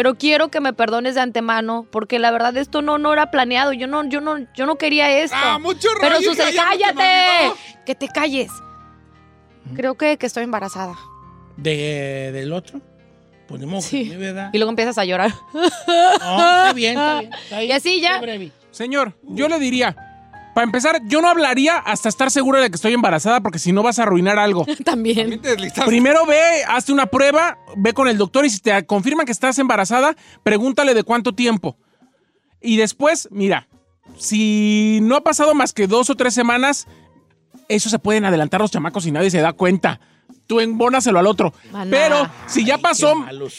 Pero 0.01 0.15
quiero 0.15 0.49
que 0.49 0.61
me 0.63 0.73
perdones 0.73 1.15
de 1.15 1.21
antemano, 1.21 1.87
porque 1.91 2.19
la 2.19 2.31
verdad 2.31 2.57
esto 2.57 2.81
no, 2.81 2.97
no 2.97 3.13
era 3.13 3.31
planeado. 3.31 3.75
Yo 3.75 3.87
no, 3.87 4.03
yo 4.09 4.23
no, 4.23 4.39
yo 4.55 4.65
no 4.65 4.77
quería 4.77 5.11
esto. 5.21 5.37
Ah, 5.39 5.59
mucho 5.59 5.89
Pero 6.01 6.15
rollo, 6.15 6.31
me 6.33 6.55
cállate. 6.55 7.53
Que 7.85 7.95
te 7.95 8.09
calles. 8.09 8.51
Creo 9.77 9.97
que, 9.99 10.17
que 10.17 10.25
estoy 10.25 10.45
embarazada. 10.45 10.95
de, 11.59 12.31
del 12.33 12.51
otro. 12.55 12.81
Pues 13.47 13.61
modo, 13.67 13.83
Sí. 13.83 14.09
¿verdad? 14.09 14.49
Y 14.55 14.57
luego 14.57 14.71
empiezas 14.71 14.97
a 14.97 15.05
llorar. 15.05 15.35
No, 15.53 15.65
está 15.67 16.73
bien, 16.73 16.93
está 16.97 17.21
bien. 17.21 17.33
está 17.35 17.59
bien. 17.59 17.69
Y 17.69 17.73
así 17.73 18.01
ya. 18.01 18.23
Señor, 18.71 19.13
yo 19.23 19.49
le 19.49 19.59
diría, 19.59 19.95
para 20.55 20.65
empezar, 20.65 21.01
yo 21.07 21.21
no 21.21 21.29
hablaría 21.29 21.79
hasta 21.79 22.09
estar 22.09 22.31
seguro 22.31 22.61
de 22.61 22.71
que 22.71 22.77
estoy 22.77 22.93
embarazada 22.93 23.41
porque 23.41 23.59
si 23.59 23.73
no 23.73 23.83
vas 23.83 23.99
a 23.99 24.03
arruinar 24.03 24.39
algo. 24.39 24.67
También. 24.85 25.41
Primero 25.87 26.27
ve, 26.27 26.65
hazte 26.67 26.93
una 26.93 27.07
prueba, 27.07 27.59
ve 27.77 27.93
con 27.93 28.09
el 28.09 28.19
doctor 28.19 28.45
y 28.45 28.51
si 28.51 28.61
te 28.61 28.85
confirman 28.87 29.27
que 29.27 29.33
estás 29.33 29.59
embarazada, 29.59 30.17
pregúntale 30.43 30.95
de 30.95 31.05
cuánto 31.05 31.35
tiempo. 31.35 31.77
Y 32.61 32.77
después, 32.77 33.29
mira, 33.31 33.69
si 34.17 34.99
no 35.03 35.17
ha 35.17 35.23
pasado 35.23 35.55
más 35.55 35.73
que 35.73 35.87
dos 35.87 36.11
o 36.11 36.15
tres 36.15 36.35
semanas, 36.35 36.87
eso 37.69 37.89
se 37.89 37.99
pueden 37.99 38.25
adelantar 38.25 38.61
los 38.61 38.71
chamacos 38.71 39.07
y 39.07 39.13
nadie 39.13 39.31
se 39.31 39.41
da 39.41 39.53
cuenta. 39.53 40.01
Tú 40.47 40.59
embónaselo 40.59 41.21
al 41.21 41.29
otro. 41.29 41.55
Maná. 41.71 41.91
Pero 41.91 42.29
si 42.47 42.65
ya 42.65 42.75
Ay, 42.75 42.83
pasó, 42.83 43.15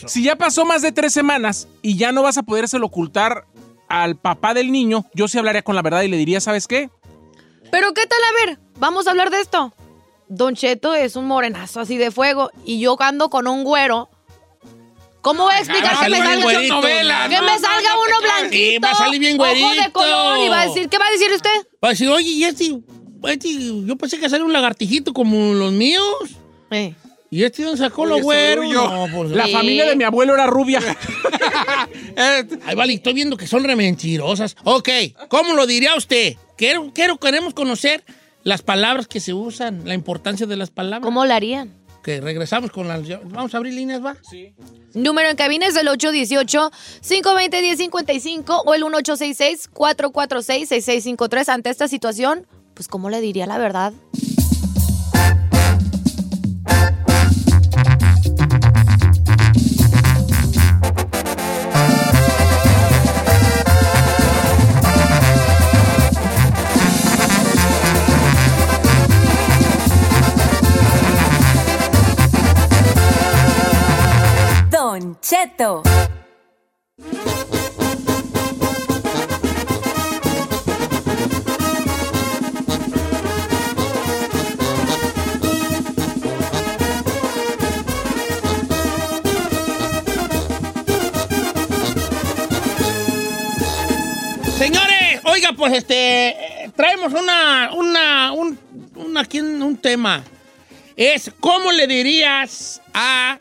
si 0.08 0.24
ya 0.24 0.36
pasó 0.36 0.66
más 0.66 0.82
de 0.82 0.92
tres 0.92 1.14
semanas 1.14 1.70
y 1.82 1.96
ya 1.96 2.12
no 2.12 2.22
vas 2.22 2.38
a 2.38 2.44
podérselo 2.44 2.88
ocultar 2.88 3.46
al 3.92 4.16
papá 4.16 4.54
del 4.54 4.72
niño, 4.72 5.06
yo 5.14 5.28
sí 5.28 5.38
hablaría 5.38 5.62
con 5.64 5.76
la 5.76 5.82
verdad 5.82 6.02
y 6.04 6.08
le 6.08 6.18
diría, 6.18 6.40
¿sabes 6.40 6.68
qué? 6.68 6.90
Pero 7.72 7.94
¿qué 7.94 8.06
tal? 8.08 8.20
A 8.24 8.46
ver, 8.46 8.60
vamos 8.80 9.08
a 9.08 9.12
hablar 9.12 9.30
de 9.30 9.42
esto. 9.42 9.74
Don 10.30 10.56
Cheto 10.56 10.94
es 10.96 11.16
un 11.16 11.26
morenazo 11.26 11.82
así 11.82 11.98
de 11.98 12.10
fuego 12.10 12.52
y 12.66 12.80
yo 12.80 12.96
ando 13.02 13.30
con 13.30 13.48
un 13.48 13.64
güero. 13.64 14.10
¿Cómo 15.22 15.44
voy 15.44 15.54
a 15.54 15.60
explicar 15.60 15.94
va 15.94 16.02
a 16.02 16.04
que 16.06 16.10
me 16.10 16.18
salga, 16.18 16.42
güerito, 16.42 16.76
novela, 16.76 17.28
que 17.30 17.36
no, 17.36 17.44
me 17.44 17.52
no, 17.52 17.60
salga 17.60 17.90
no 17.90 18.00
uno 18.00 18.18
claves. 18.20 18.40
blanquito? 18.50 18.72
Sí, 18.72 18.78
va 18.80 18.90
a 18.92 18.96
salir 18.96 19.20
bien 19.20 19.40
Ojos 19.40 19.54
de 19.54 19.62
güerito. 19.62 19.92
color 19.92 20.40
y 20.40 20.50
va 20.50 20.62
a 20.62 20.66
decir, 20.68 20.90
¿qué 20.90 20.98
va 20.98 21.06
a 21.08 21.12
decir 21.12 21.32
usted? 21.34 21.68
Va 21.84 21.90
a 21.90 21.92
decir, 21.92 22.10
oye, 22.10 22.30
y 22.30 22.44
este, 22.46 22.82
este, 23.26 23.86
yo 23.86 23.96
pensé 23.98 24.20
que 24.20 24.30
salió 24.30 24.46
un 24.46 24.54
lagartijito 24.54 25.14
como 25.14 25.54
los 25.54 25.72
míos. 25.74 26.04
Eh. 26.72 26.96
¿Y 27.34 27.46
este 27.46 27.64
dónde 27.64 27.78
sacó 27.78 28.02
orgullo. 28.02 28.90
No, 28.90 29.08
pues, 29.16 29.32
La 29.32 29.46
Sí. 29.46 29.54
familia 29.54 29.86
de 29.86 29.96
mi 29.96 30.04
abuelo 30.04 30.34
era 30.34 30.48
rubia. 30.48 30.82
Ay, 32.66 32.76
vale, 32.76 32.92
estoy 32.94 33.14
viendo 33.14 33.38
que 33.38 33.48
son 33.48 33.64
rementirosas. 33.64 34.58
Ok, 34.66 34.90
¿cómo 35.30 35.54
lo 35.54 35.66
diría 35.66 35.96
usted? 35.96 36.36
Quiero, 36.58 36.92
quiero, 36.94 37.16
queremos 37.18 37.54
conocer 37.54 38.04
las 38.44 38.62
palabras 38.64 39.08
que 39.08 39.22
se 39.22 39.34
usan, 39.34 39.84
la 39.86 39.94
importancia 39.94 40.46
de 40.46 40.58
las 40.58 40.72
palabras. 40.72 41.06
¿Cómo 41.06 41.26
lo 41.26 41.34
harían? 41.34 41.74
Que 42.04 42.20
regresamos 42.20 42.70
con 42.72 42.90
las... 42.90 43.02
Vamos 43.26 43.54
a 43.54 43.58
abrir 43.58 43.76
líneas, 43.76 44.04
¿va? 44.04 44.18
Número 44.94 45.30
en 45.30 45.38
cabina 45.38 45.68
es 45.68 45.78
el 45.78 45.88
818-520-1055 45.88 48.64
o 48.66 48.74
el 48.74 48.84
1866-446-6653. 48.84 51.48
Ante 51.48 51.70
esta 51.70 51.88
situación, 51.88 52.46
pues 52.74 52.90
¿cómo 52.90 53.10
le 53.10 53.22
diría 53.22 53.46
la 53.46 53.58
verdad? 53.58 53.94
Señores, 94.58 95.22
oiga, 95.24 95.54
pues 95.54 95.74
este, 95.74 96.72
traemos 96.76 97.14
una, 97.14 97.72
una, 97.74 98.32
un, 98.34 98.60
un- 98.96 99.18
aquí 99.18 99.40
un 99.42 99.78
tema. 99.78 100.24
Es, 100.96 101.32
¿cómo 101.40 101.72
le 101.72 101.88
dirías 101.88 102.82
a, 102.94 103.40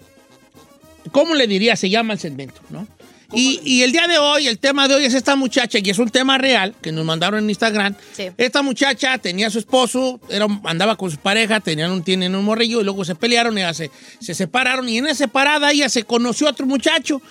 cómo 1.13 1.35
le 1.35 1.47
dirías, 1.47 1.79
se 1.81 1.89
llama 1.91 2.13
el 2.15 2.19
segmento, 2.19 2.61
¿no? 2.71 2.87
Y, 3.33 3.61
y 3.65 3.83
el 3.83 3.93
día 3.93 4.09
de 4.09 4.19
hoy, 4.19 4.49
el 4.49 4.59
tema 4.59 4.89
de 4.89 4.97
hoy 4.97 5.05
es 5.05 5.15
esta 5.15 5.37
muchacha, 5.37 5.79
y 5.81 5.89
es 5.89 5.99
un 6.01 6.11
tema 6.11 6.37
real, 6.37 6.75
que 6.83 6.91
nos 6.91 7.05
mandaron 7.05 7.45
en 7.45 7.49
Instagram. 7.49 7.95
Sí. 8.17 8.29
Esta 8.37 8.61
muchacha 8.63 9.19
tenía 9.19 9.47
a 9.47 9.51
su 9.51 9.61
esposo, 9.61 10.19
era, 10.29 10.47
andaba 10.65 10.97
con 10.97 11.13
su 11.13 11.17
pareja, 11.19 11.61
tenían 11.61 11.93
un, 11.93 12.03
tienen 12.03 12.35
un 12.35 12.45
morrillo, 12.45 12.81
y 12.81 12.85
luego 12.85 13.05
se 13.05 13.15
pelearon, 13.15 13.57
y 13.57 13.63
se, 13.73 13.89
se 14.19 14.35
separaron, 14.35 14.89
y 14.89 14.99
en 14.99 15.07
esa 15.07 15.15
separada 15.27 15.71
ella 15.71 15.89
se 15.89 16.03
conoció 16.03 16.49
a 16.49 16.51
otro 16.51 16.67
muchacho. 16.67 17.23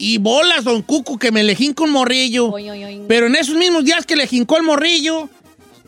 Y 0.00 0.18
bolas, 0.18 0.62
don 0.62 0.80
Cuco, 0.82 1.18
que 1.18 1.32
me 1.32 1.42
le 1.42 1.56
jinco 1.56 1.82
un 1.82 1.90
morrillo. 1.90 2.52
Oy, 2.52 2.70
oy, 2.70 2.84
oy. 2.84 3.00
Pero 3.08 3.26
en 3.26 3.34
esos 3.34 3.56
mismos 3.56 3.84
días 3.84 4.06
que 4.06 4.14
le 4.14 4.28
jincó 4.28 4.56
el 4.58 4.62
morrillo, 4.62 5.28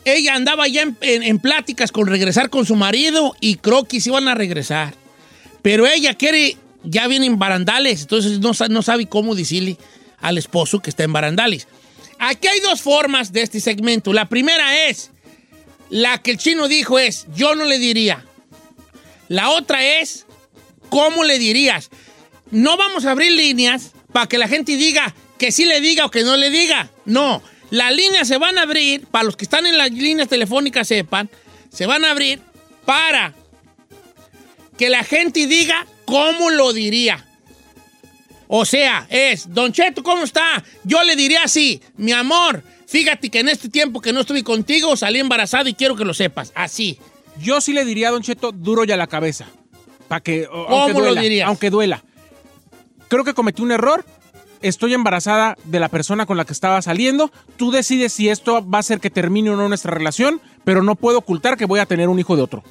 ella 0.04 0.34
andaba 0.34 0.66
ya 0.66 0.82
en, 0.82 0.96
en- 1.00 1.22
en 1.22 1.38
pláticas 1.38 1.92
con 1.92 2.08
regresar 2.08 2.50
con 2.50 2.66
su 2.66 2.74
marido 2.74 3.36
y 3.40 3.54
creo 3.54 3.84
que 3.84 4.00
se 4.00 4.10
iban 4.10 4.26
a 4.26 4.34
regresar. 4.34 4.94
Pero 5.62 5.86
ella 5.86 6.14
quiere, 6.14 6.56
ya 6.84 7.06
viene 7.08 7.26
en 7.26 7.38
barandales, 7.38 8.02
entonces 8.02 8.38
no, 8.40 8.52
no 8.68 8.82
sabe 8.82 9.06
cómo 9.06 9.34
decirle 9.34 9.76
al 10.20 10.38
esposo 10.38 10.80
que 10.80 10.90
está 10.90 11.04
en 11.04 11.12
barandales. 11.12 11.66
Aquí 12.18 12.48
hay 12.48 12.60
dos 12.60 12.82
formas 12.82 13.32
de 13.32 13.42
este 13.42 13.60
segmento. 13.60 14.12
La 14.12 14.28
primera 14.28 14.86
es, 14.88 15.10
la 15.88 16.18
que 16.18 16.32
el 16.32 16.38
chino 16.38 16.68
dijo 16.68 16.98
es, 16.98 17.26
yo 17.34 17.54
no 17.54 17.64
le 17.64 17.78
diría. 17.78 18.24
La 19.28 19.50
otra 19.50 19.84
es, 19.84 20.26
¿cómo 20.90 21.24
le 21.24 21.38
dirías? 21.38 21.90
No 22.50 22.76
vamos 22.76 23.04
a 23.04 23.12
abrir 23.12 23.32
líneas 23.32 23.92
para 24.12 24.26
que 24.26 24.38
la 24.38 24.48
gente 24.48 24.76
diga 24.76 25.14
que 25.38 25.52
sí 25.52 25.64
le 25.64 25.80
diga 25.80 26.04
o 26.04 26.10
que 26.10 26.22
no 26.22 26.36
le 26.36 26.50
diga. 26.50 26.90
No, 27.06 27.42
las 27.70 27.94
líneas 27.94 28.28
se 28.28 28.36
van 28.36 28.58
a 28.58 28.62
abrir, 28.62 29.06
para 29.06 29.24
los 29.24 29.36
que 29.36 29.44
están 29.44 29.66
en 29.66 29.78
las 29.78 29.90
líneas 29.90 30.28
telefónicas 30.28 30.88
sepan, 30.88 31.30
se 31.72 31.86
van 31.86 32.04
a 32.04 32.10
abrir 32.10 32.40
para 32.84 33.32
que 34.76 34.90
la 34.90 35.04
gente 35.04 35.46
diga 35.46 35.86
cómo 36.10 36.50
lo 36.50 36.72
diría. 36.72 37.24
O 38.48 38.64
sea, 38.64 39.06
es, 39.08 39.52
Don 39.52 39.72
Cheto, 39.72 40.02
¿cómo 40.02 40.24
está? 40.24 40.62
Yo 40.82 41.02
le 41.04 41.14
diría 41.14 41.44
así, 41.44 41.80
mi 41.96 42.10
amor, 42.10 42.64
fíjate 42.86 43.30
que 43.30 43.38
en 43.38 43.48
este 43.48 43.68
tiempo 43.68 44.00
que 44.00 44.12
no 44.12 44.20
estuve 44.20 44.42
contigo 44.42 44.96
salí 44.96 45.20
embarazada 45.20 45.70
y 45.70 45.74
quiero 45.74 45.94
que 45.94 46.04
lo 46.04 46.14
sepas. 46.14 46.52
Así. 46.56 46.98
Yo 47.40 47.60
sí 47.60 47.72
le 47.72 47.84
diría 47.84 48.08
a 48.08 48.10
Don 48.10 48.22
Cheto 48.22 48.50
duro 48.50 48.84
y 48.84 48.90
a 48.90 48.96
la 48.96 49.06
cabeza. 49.06 49.46
Para 50.08 50.20
que. 50.20 50.46
¿Cómo 50.46 50.66
aunque 50.68 51.00
lo 51.00 51.14
dirías? 51.14 51.46
Aunque 51.46 51.70
duela. 51.70 52.02
Creo 53.08 53.22
que 53.24 53.34
cometí 53.34 53.62
un 53.62 53.70
error. 53.70 54.04
Estoy 54.62 54.92
embarazada 54.94 55.56
de 55.64 55.80
la 55.80 55.88
persona 55.88 56.26
con 56.26 56.36
la 56.36 56.44
que 56.44 56.52
estaba 56.52 56.82
saliendo. 56.82 57.30
Tú 57.56 57.70
decides 57.70 58.12
si 58.12 58.28
esto 58.28 58.68
va 58.68 58.78
a 58.78 58.80
hacer 58.80 59.00
que 59.00 59.10
termine 59.10 59.50
o 59.50 59.56
no 59.56 59.68
nuestra 59.68 59.94
relación, 59.94 60.40
pero 60.64 60.82
no 60.82 60.96
puedo 60.96 61.18
ocultar 61.18 61.56
que 61.56 61.64
voy 61.64 61.80
a 61.80 61.86
tener 61.86 62.08
un 62.08 62.18
hijo 62.18 62.34
de 62.36 62.42
otro. 62.42 62.64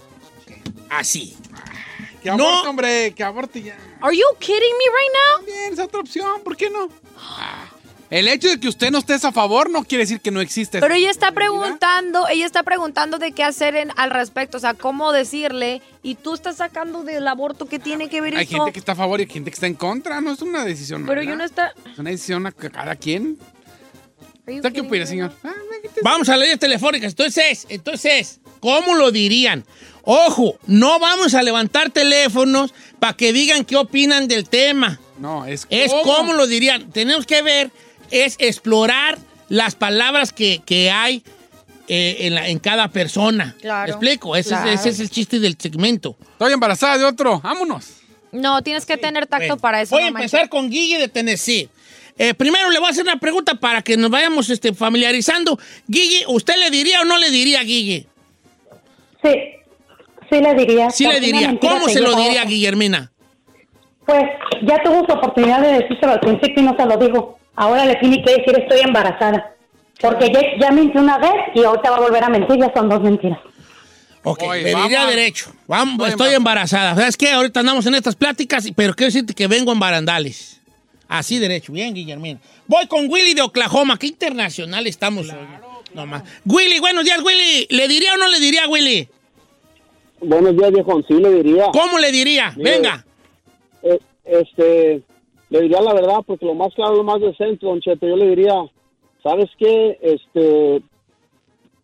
Así. 0.89 1.35
Que 2.21 2.29
aborte, 2.29 2.67
hombre, 2.67 3.13
que 3.13 3.23
aborte 3.23 3.61
ya. 3.61 3.77
Are 4.01 4.15
you 4.15 4.23
kidding 4.39 4.59
me 4.77 4.85
right 4.85 5.13
now? 5.13 5.45
Bien, 5.45 5.73
es 5.73 5.79
otra 5.79 5.99
opción, 5.99 6.41
¿por 6.43 6.55
qué 6.57 6.69
no? 6.69 6.89
Ah, 7.17 7.65
El 8.09 8.27
hecho 8.27 8.49
de 8.49 8.59
que 8.59 8.67
usted 8.67 8.89
no 8.89 8.97
estés 8.97 9.23
a 9.23 9.31
favor 9.31 9.69
no 9.69 9.83
quiere 9.83 10.03
decir 10.03 10.19
que 10.19 10.31
no 10.31 10.41
existe. 10.41 10.79
Pero 10.79 10.95
ella 10.95 11.11
está 11.11 11.31
preguntando, 11.31 12.27
ella 12.27 12.45
está 12.47 12.63
preguntando 12.63 13.19
de 13.19 13.33
qué 13.33 13.43
hacer 13.43 13.75
en- 13.75 13.91
al 13.97 14.09
respecto, 14.09 14.57
o 14.57 14.59
sea, 14.59 14.73
cómo 14.73 15.11
decirle, 15.11 15.81
y 16.01 16.15
tú 16.15 16.33
estás 16.33 16.57
sacando 16.57 17.03
del 17.03 17.27
aborto 17.27 17.67
que 17.67 17.77
tiene 17.77 18.09
que 18.09 18.19
ver 18.21 18.35
Hay 18.35 18.45
eso. 18.45 18.57
gente 18.57 18.71
que 18.73 18.79
está 18.79 18.93
a 18.93 18.95
favor 18.95 19.19
y 19.19 19.23
hay 19.23 19.29
gente 19.29 19.51
que 19.51 19.55
está 19.55 19.67
en 19.67 19.75
contra, 19.75 20.21
no 20.21 20.31
es 20.31 20.41
una 20.41 20.65
decisión 20.65 21.05
Pero 21.05 21.21
mala. 21.21 21.29
yo 21.29 21.35
no 21.37 21.43
está. 21.43 21.73
Es 21.91 21.99
una 21.99 22.09
decisión 22.09 22.47
a 22.47 22.51
cada 22.51 22.95
quien. 22.95 23.37
¿Usted 24.47 24.73
qué 24.73 24.81
opina, 24.81 25.05
señor? 25.05 25.31
Ah, 25.43 25.53
Vamos 26.01 26.27
a 26.29 26.31
las 26.31 26.39
líneas 26.41 26.59
telefónicas. 26.59 27.11
Entonces, 27.11 27.67
entonces, 27.69 28.39
¿cómo 28.59 28.95
lo 28.95 29.11
dirían? 29.11 29.63
Ojo, 30.03 30.57
no 30.67 30.99
vamos 30.99 31.33
a 31.33 31.43
levantar 31.43 31.89
teléfonos 31.91 32.73
para 32.99 33.13
que 33.13 33.33
digan 33.33 33.65
qué 33.65 33.75
opinan 33.77 34.27
del 34.27 34.47
tema. 34.49 34.99
No, 35.19 35.45
es 35.45 35.67
Es 35.69 35.91
cómo 36.03 36.33
lo 36.33 36.47
dirían. 36.47 36.91
Tenemos 36.91 37.25
que 37.25 37.41
ver, 37.41 37.71
es 38.09 38.35
explorar 38.39 39.17
las 39.49 39.75
palabras 39.75 40.31
que, 40.33 40.61
que 40.65 40.89
hay 40.91 41.23
eh, 41.87 42.17
en, 42.21 42.35
la- 42.35 42.47
en 42.47 42.59
cada 42.59 42.87
persona. 42.89 43.55
Claro, 43.61 43.87
¿Me 43.87 43.91
explico? 43.91 44.35
Ese, 44.35 44.49
claro. 44.49 44.69
es, 44.69 44.79
ese 44.81 44.89
es 44.89 44.99
el 44.99 45.09
chiste 45.09 45.39
del 45.39 45.57
segmento. 45.59 46.15
Estoy 46.33 46.53
embarazada 46.53 46.97
de 46.97 47.05
otro, 47.05 47.39
vámonos. 47.41 47.85
No, 48.31 48.61
tienes 48.61 48.85
que 48.85 48.95
tener 48.97 49.25
tacto 49.27 49.47
Bueno, 49.47 49.57
para 49.57 49.81
eso. 49.81 49.95
Voy 49.95 50.03
a 50.03 50.07
empezar 50.07 50.49
con 50.49 50.69
Guille 50.69 50.99
de 50.99 51.07
Tennessee. 51.07 51.67
Eh, 52.17 52.33
primero 52.35 52.69
le 52.69 52.79
voy 52.79 52.87
a 52.87 52.91
hacer 52.91 53.03
una 53.03 53.19
pregunta 53.19 53.55
para 53.55 53.81
que 53.81 53.97
nos 53.97 54.11
vayamos 54.11 54.49
este, 54.49 54.73
familiarizando. 54.73 55.57
Guille, 55.87 56.25
¿usted 56.27 56.55
le 56.57 56.69
diría 56.69 57.01
o 57.01 57.05
no 57.05 57.17
le 57.17 57.31
diría 57.31 57.61
a 57.61 57.63
Guille? 57.63 58.05
Sí, 59.23 59.29
sí 60.29 60.39
le 60.41 60.53
diría. 60.55 60.89
Sí 60.89 61.05
le 61.07 61.19
diría. 61.19 61.57
¿Cómo 61.59 61.87
se 61.89 62.01
lo 62.01 62.15
diría 62.15 62.41
a. 62.43 62.45
Guillermina? 62.45 63.11
Pues 64.05 64.23
ya 64.63 64.81
tuvo 64.83 65.05
su 65.05 65.11
oportunidad 65.13 65.61
de 65.61 65.73
decírselo 65.81 66.13
al 66.13 66.19
principio 66.19 66.63
y 66.63 66.65
no 66.65 66.75
se 66.77 66.85
lo 66.85 66.97
dijo. 66.97 67.37
Ahora 67.55 67.85
le 67.85 67.95
tiene 67.95 68.23
que 68.23 68.31
decir 68.31 68.57
estoy 68.59 68.79
embarazada. 68.81 69.53
Porque 70.01 70.31
ya, 70.33 70.41
ya 70.59 70.71
mintió 70.71 71.01
una 71.01 71.17
vez 71.17 71.31
y 71.53 71.63
ahorita 71.63 71.91
va 71.91 71.97
a 71.97 71.99
volver 71.99 72.23
a 72.23 72.29
mentir, 72.29 72.57
ya 72.57 72.71
son 72.73 72.87
dos 72.89 73.01
mentiras. 73.01 73.39
Ok, 74.23 74.43
Oye, 74.43 74.63
le 74.63 74.75
diría 74.75 75.03
a- 75.03 75.07
derecho. 75.09 75.51
Vamos, 75.67 75.93
Estoy 76.07 76.09
estoy 76.09 76.35
embarazada. 76.35 76.95
¿Sabes 76.95 77.17
qué? 77.17 77.31
Ahorita 77.31 77.59
andamos 77.59 77.85
en 77.85 77.95
estas 77.95 78.15
pláticas, 78.15 78.67
pero 78.75 78.93
quiero 78.93 79.07
decirte 79.11 79.33
que 79.33 79.47
vengo 79.47 79.71
en 79.71 79.79
barandales. 79.79 80.59
Así 81.07 81.37
derecho. 81.39 81.73
Bien, 81.73 81.93
Guillermina. 81.93 82.39
Voy 82.67 82.87
con 82.87 83.09
Willy 83.09 83.33
de 83.33 83.41
Oklahoma. 83.41 83.97
Qué 83.97 84.07
internacional 84.07 84.87
estamos 84.87 85.27
hoy. 85.29 85.35
No 85.93 86.05
más. 86.05 86.23
Willy, 86.45 86.79
buenos 86.79 87.03
días, 87.03 87.19
Willy. 87.21 87.67
¿Le 87.69 87.87
diría 87.87 88.13
o 88.13 88.17
no 88.17 88.27
le 88.27 88.39
diría, 88.39 88.67
Willy? 88.67 89.09
Buenos 90.21 90.55
días, 90.55 90.71
viejo. 90.71 91.01
Sí, 91.07 91.13
le 91.15 91.31
diría. 91.43 91.65
¿Cómo 91.71 91.97
le 91.99 92.11
diría? 92.11 92.53
Mire, 92.57 92.71
Venga. 92.71 93.05
eh, 93.83 93.99
este, 94.25 95.01
le 95.49 95.61
diría 95.61 95.81
la 95.81 95.93
verdad, 95.93 96.19
porque 96.25 96.45
lo 96.45 96.53
más 96.55 96.73
claro, 96.75 96.95
lo 96.95 97.03
más 97.03 97.21
decente, 97.21 97.65
Don 97.65 97.79
Cheto, 97.81 98.07
yo 98.07 98.15
le 98.15 98.29
diría, 98.29 98.53
¿sabes 99.23 99.49
qué? 99.57 99.97
Este, 100.01 100.81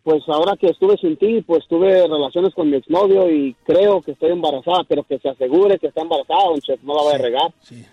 pues 0.02 0.22
ahora 0.28 0.56
que 0.56 0.68
estuve 0.68 0.96
sin 0.98 1.16
ti, 1.16 1.42
pues 1.42 1.66
tuve 1.66 2.06
relaciones 2.06 2.54
con 2.54 2.70
mi 2.70 2.76
exnovio 2.76 3.30
y 3.30 3.54
creo 3.64 4.00
que 4.02 4.12
estoy 4.12 4.30
embarazada, 4.30 4.84
pero 4.88 5.02
que 5.02 5.18
se 5.18 5.28
asegure 5.28 5.78
que 5.78 5.88
está 5.88 6.02
embarazada, 6.02 6.44
Don 6.44 6.60
Cheto, 6.60 6.80
no 6.84 6.94
la 6.94 7.02
vaya 7.02 7.16
a 7.16 7.22
regar. 7.22 7.52
Sí, 7.60 7.84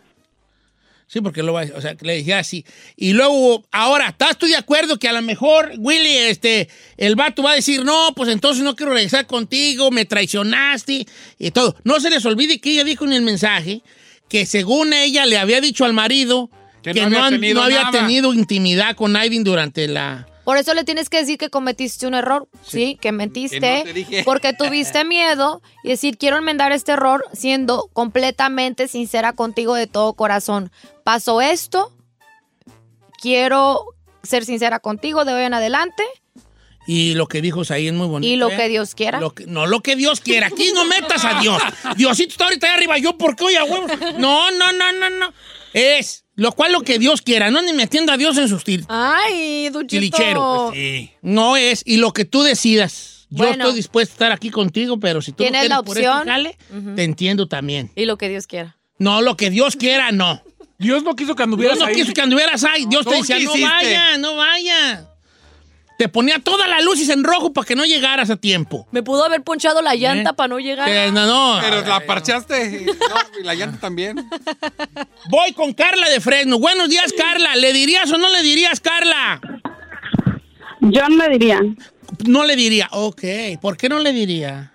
porque 1.21 1.43
lo 1.43 1.53
va, 1.53 1.63
o 1.75 1.81
sea, 1.81 1.95
le 2.01 2.15
dije 2.15 2.33
así. 2.33 2.65
Y 2.95 3.13
luego, 3.13 3.63
ahora, 3.71 4.09
¿estás 4.09 4.37
tú 4.37 4.47
de 4.47 4.55
acuerdo 4.55 4.97
que 4.97 5.07
a 5.07 5.13
lo 5.13 5.21
mejor, 5.21 5.71
Willy, 5.77 6.15
este, 6.17 6.69
el 6.97 7.15
vato 7.15 7.43
va 7.43 7.51
a 7.51 7.55
decir, 7.55 7.85
no, 7.85 8.13
pues 8.15 8.29
entonces 8.29 8.63
no 8.63 8.75
quiero 8.75 8.93
regresar 8.93 9.27
contigo, 9.27 9.91
me 9.91 10.05
traicionaste 10.05 11.05
y 11.39 11.51
todo? 11.51 11.75
No 11.83 11.99
se 11.99 12.09
les 12.09 12.25
olvide 12.25 12.59
que 12.59 12.71
ella 12.71 12.83
dijo 12.83 13.05
en 13.05 13.13
el 13.13 13.21
mensaje 13.21 13.81
que 14.29 14.45
según 14.45 14.93
ella 14.93 15.25
le 15.25 15.37
había 15.37 15.61
dicho 15.61 15.85
al 15.85 15.93
marido 15.93 16.49
que, 16.81 16.93
Que 16.93 17.01
no 17.01 17.09
no, 17.11 17.17
había 17.23 17.29
tenido 17.37 17.59
no 17.59 17.65
había 17.65 17.83
nada. 17.83 17.91
tenido 17.99 18.33
intimidad 18.33 18.95
con 18.95 19.15
Aiden 19.15 19.43
durante 19.43 19.87
la... 19.87 20.27
Por 20.43 20.57
eso 20.57 20.73
le 20.73 20.83
tienes 20.83 21.07
que 21.07 21.19
decir 21.19 21.37
que 21.37 21.49
cometiste 21.49 22.05
un 22.05 22.13
error, 22.13 22.49
sí, 22.67 22.97
que 22.99 23.13
mentiste, 23.13 23.59
Que 23.61 23.77
no 23.77 23.83
te 23.85 23.93
dije. 23.93 24.23
porque 24.25 24.51
tuviste 24.51 25.05
miedo 25.05 25.61
y 25.85 25.89
decir, 25.89 26.17
quiero 26.17 26.35
enmendar 26.37 26.73
este 26.73 26.91
error 26.91 27.23
siendo 27.31 27.89
completamente 27.93 28.89
sincera 28.89 29.31
contigo 29.31 29.75
de 29.75 29.87
todo 29.87 30.11
corazón. 30.13 30.69
Pasó 31.03 31.41
esto, 31.41 31.91
quiero 33.21 33.85
ser 34.23 34.45
sincera 34.45 34.79
contigo 34.79 35.25
de 35.25 35.33
hoy 35.33 35.43
en 35.43 35.53
adelante 35.53 36.03
Y 36.87 37.13
lo 37.13 37.27
que 37.27 37.41
dijo 37.41 37.61
ahí 37.69 37.87
es 37.87 37.93
muy 37.93 38.07
bonito. 38.07 38.31
y 38.33 38.35
lo 38.37 38.49
¿eh? 38.49 38.55
que 38.57 38.69
Dios 38.69 38.95
quiera. 38.95 39.19
Lo 39.19 39.33
que- 39.33 39.45
no, 39.47 39.65
lo 39.67 39.81
que 39.81 39.95
Dios 39.95 40.19
quiera. 40.19 40.47
Aquí 40.47 40.69
no 40.73 40.83
metas 40.85 41.23
a 41.25 41.39
Dios. 41.39 41.61
Diosito 41.97 42.31
está 42.31 42.43
ahorita 42.45 42.67
ahí 42.67 42.73
arriba. 42.73 42.97
¿Yo 42.97 43.17
por 43.17 43.35
qué 43.35 43.45
oye 43.45 43.57
a 43.57 43.63
huevos? 43.63 43.89
No, 44.17 44.51
no, 44.51 44.71
no, 44.73 44.91
no, 44.93 45.09
no. 45.09 45.33
Es 45.73 46.25
lo 46.35 46.51
cual 46.51 46.71
lo 46.73 46.81
que 46.81 46.99
Dios 46.99 47.21
quiera. 47.21 47.49
No 47.51 47.61
ni 47.61 47.71
metiendo 47.73 48.11
a 48.11 48.17
Dios 48.17 48.37
en 48.37 48.49
sus 48.49 48.63
tir- 48.65 48.85
Ay, 48.89 49.69
Duchito. 49.69 50.71
Pues 50.73 51.09
No 51.21 51.55
es. 51.57 51.83
Y 51.85 51.97
lo 51.97 52.11
que 52.11 52.25
tú 52.25 52.43
decidas. 52.43 53.27
Yo 53.29 53.37
Bueno. 53.45 53.63
estoy 53.63 53.75
dispuesto 53.75 54.11
a 54.11 54.15
estar 54.15 54.31
aquí 54.33 54.49
contigo, 54.51 54.99
pero 54.99 55.21
si 55.21 55.31
tú 55.31 55.41
no 55.43 55.45
Tienes 55.49 55.61
quieres 55.61 55.77
la 55.77 55.83
por 55.83 55.97
este 55.97 56.07
opción. 56.09 56.95
te 56.95 57.03
entiendo 57.03 57.47
también. 57.47 57.91
Y 57.95 58.05
lo 58.05 58.17
que 58.17 58.29
Dios 58.29 58.45
quiera. 58.45 58.77
No, 58.99 59.21
lo 59.21 59.35
que 59.37 59.49
Dios 59.49 59.75
quiera, 59.75 60.11
no. 60.11 60.43
Dios 60.83 61.03
no 61.03 61.15
quiso 61.15 61.35
que 61.35 61.43
anduvieras 61.43 61.77
Dios 61.77 61.87
no 61.87 61.89
ahí. 61.89 61.95
quiso 61.95 62.13
que 62.13 62.21
anduvieras 62.21 62.63
ahí. 62.63 62.85
Dios 62.85 63.05
te 63.05 63.15
decía, 63.15 63.39
no 63.39 63.51
vaya, 63.51 64.17
no 64.17 64.35
vaya. 64.35 65.07
Te 65.97 66.09
ponía 66.09 66.39
todas 66.39 66.67
las 66.67 66.83
luces 66.83 67.07
en 67.09 67.23
rojo 67.23 67.53
para 67.53 67.65
que 67.65 67.75
no 67.75 67.85
llegaras 67.85 68.29
a 68.29 68.35
tiempo. 68.35 68.87
Me 68.91 69.03
pudo 69.03 69.23
haber 69.23 69.41
ponchado 69.43 69.81
la 69.81 69.95
llanta 69.95 70.31
¿Eh? 70.31 70.33
para 70.33 70.47
no 70.49 70.59
llegar. 70.59 70.89
Eh, 70.89 71.11
no, 71.11 71.25
no. 71.25 71.61
Pero 71.61 71.81
la 71.85 71.99
parchaste 72.05 72.81
y, 72.81 72.85
no, 72.85 73.39
y 73.39 73.43
la 73.43 73.53
llanta 73.53 73.79
también. 73.79 74.27
Voy 75.29 75.53
con 75.53 75.73
Carla 75.73 76.09
de 76.09 76.19
Fresno. 76.19 76.59
Buenos 76.59 76.89
días, 76.89 77.13
Carla. 77.17 77.55
¿Le 77.55 77.71
dirías 77.73 78.11
o 78.11 78.17
no 78.17 78.29
le 78.29 78.41
dirías, 78.41 78.79
Carla? 78.79 79.39
Yo 80.81 81.07
no 81.09 81.27
le 81.27 81.37
diría. 81.37 81.61
No 82.25 82.43
le 82.43 82.55
diría. 82.55 82.89
Ok. 82.91 83.23
¿Por 83.61 83.77
qué 83.77 83.87
no 83.87 83.99
le 83.99 84.11
diría? 84.11 84.73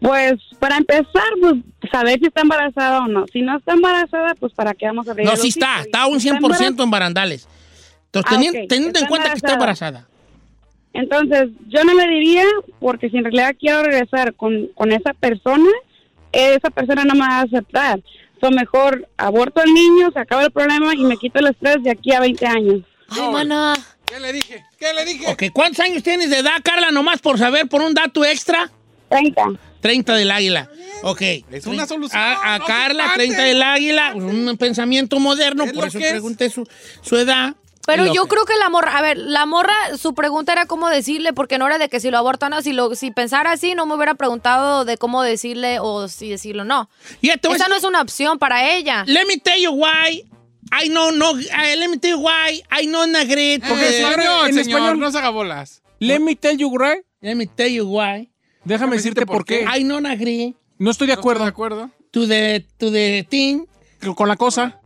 Pues 0.00 0.34
para 0.60 0.76
empezar, 0.76 1.24
pues 1.40 1.54
saber 1.90 2.18
si 2.20 2.26
está 2.26 2.42
embarazada 2.42 2.98
o 3.00 3.08
no. 3.08 3.26
Si 3.32 3.42
no 3.42 3.56
está 3.58 3.72
embarazada, 3.72 4.34
pues 4.38 4.52
para 4.52 4.74
qué 4.74 4.86
vamos 4.86 5.08
a 5.08 5.14
ver. 5.14 5.24
No, 5.26 5.34
sí 5.36 5.48
está. 5.48 5.80
Está 5.80 6.06
un 6.06 6.20
100% 6.20 6.82
en 6.84 6.90
barandales. 6.90 7.48
Entonces, 8.12 8.32
Ah, 8.32 8.40
teni- 8.40 8.62
ok. 8.64 8.68
teniendo 8.68 8.98
en 9.00 9.06
cuenta 9.06 9.30
que 9.30 9.36
está 9.36 9.54
embarazada. 9.54 10.06
Entonces, 10.92 11.48
yo 11.68 11.84
no 11.84 11.94
le 11.94 12.06
diría, 12.08 12.44
porque 12.80 13.08
si 13.10 13.16
en 13.16 13.24
realidad 13.24 13.54
quiero 13.58 13.82
regresar 13.82 14.34
con, 14.34 14.66
con 14.74 14.90
esa 14.92 15.14
persona, 15.14 15.70
esa 16.32 16.70
persona 16.70 17.04
no 17.04 17.14
me 17.14 17.20
va 17.20 17.38
a 17.38 17.42
aceptar. 17.42 18.00
So, 18.40 18.50
mejor 18.50 19.06
aborto 19.16 19.60
al 19.60 19.72
niño, 19.72 20.10
se 20.12 20.18
acaba 20.18 20.42
el 20.44 20.50
problema 20.50 20.94
y 20.94 21.04
me 21.04 21.16
quito 21.16 21.38
el 21.38 21.46
estrés 21.48 21.82
de 21.82 21.90
aquí 21.90 22.12
a 22.12 22.20
20 22.20 22.46
años. 22.46 22.80
Ay, 23.08 23.28
mana. 23.32 23.74
¿Qué 24.06 24.18
le 24.18 24.32
dije? 24.32 24.64
¿Qué 24.78 24.92
le 24.92 25.04
dije? 25.04 25.26
Ok, 25.30 25.44
¿cuántos 25.52 25.80
años 25.80 26.02
tienes 26.02 26.30
de 26.30 26.38
edad, 26.38 26.56
Carla? 26.64 26.90
Nomás 26.90 27.20
por 27.20 27.38
saber, 27.38 27.68
por 27.68 27.82
un 27.82 27.94
dato 27.94 28.24
extra. 28.24 28.70
30. 29.08 29.44
30 29.80 30.14
del 30.14 30.30
águila. 30.30 30.68
Ok. 31.02 31.22
Es 31.50 31.66
una 31.66 31.86
solución. 31.86 32.20
A, 32.20 32.54
a 32.54 32.58
no 32.58 32.66
se 32.66 32.72
Carla, 32.72 33.02
espante. 33.04 33.24
30 33.26 33.42
del 33.44 33.62
águila, 33.62 34.12
un 34.14 34.56
pensamiento 34.58 35.18
moderno, 35.18 35.64
Es 35.64 35.72
por 35.72 35.86
eso 35.88 35.98
es. 35.98 36.10
pregunté 36.10 36.50
su, 36.50 36.66
su 37.02 37.16
edad. 37.16 37.54
Pero 37.86 38.12
yo 38.12 38.26
creo 38.26 38.44
que 38.44 38.54
la 38.56 38.68
morra, 38.68 38.98
a 38.98 39.02
ver, 39.02 39.16
la 39.16 39.46
morra, 39.46 39.74
su 39.98 40.14
pregunta 40.14 40.52
era 40.52 40.66
cómo 40.66 40.88
decirle, 40.88 41.32
porque 41.32 41.58
no 41.58 41.66
era 41.66 41.78
de 41.78 41.88
que 41.88 41.98
si 41.98 42.10
lo 42.10 42.18
abortan 42.18 42.52
o 42.52 42.62
si 42.62 42.72
lo, 42.72 42.94
si 42.94 43.10
pensara 43.10 43.50
así, 43.52 43.74
no 43.74 43.84
me 43.86 43.94
hubiera 43.96 44.14
preguntado 44.14 44.84
de 44.84 44.96
cómo 44.96 45.22
decirle 45.22 45.78
o 45.80 46.06
si 46.06 46.28
decirlo 46.28 46.64
no. 46.64 46.88
A 47.22 47.54
Esa 47.54 47.68
no 47.68 47.74
es 47.74 47.82
una 47.84 48.00
opción 48.02 48.38
para 48.38 48.74
ella. 48.74 49.02
Let 49.06 49.24
me 49.26 49.38
tell 49.38 49.60
you 49.60 49.72
why. 49.72 50.24
I 50.72 50.88
know, 50.88 51.10
no, 51.10 51.32
I- 51.40 51.76
let 51.78 51.88
me 51.88 51.96
tell 51.98 52.12
you 52.12 52.18
why. 52.20 52.62
I 52.70 52.86
know 52.86 53.02
agree. 53.02 53.58
Porque 53.58 53.88
Eh, 53.88 54.02
español, 54.02 54.48
en 54.50 54.54
señor, 54.54 54.78
español. 54.80 55.00
no 55.00 55.10
se 55.10 55.18
haga 55.18 55.30
bolas. 55.30 55.82
Let 55.98 56.20
me 56.20 56.36
tell 56.36 56.56
you 56.56 56.70
right. 56.78 57.02
Let 57.22 57.34
me 57.34 57.46
tell 57.46 57.72
you 57.72 57.86
why. 57.88 58.29
Déjame 58.64 58.96
decirte 58.96 59.24
por 59.26 59.44
qué. 59.44 59.64
I 59.76 59.84
don't 59.84 60.06
agree 60.06 60.54
No 60.78 60.90
estoy 60.90 61.06
de 61.06 61.12
acuerdo 61.14 61.44
¿De 61.44 61.50
acuerdo? 61.50 61.90
to 62.10 62.26
the, 62.26 62.66
to 62.78 62.90
the 62.90 63.26
thing, 63.28 63.64
con 64.16 64.28
la 64.28 64.36
cosa. 64.36 64.80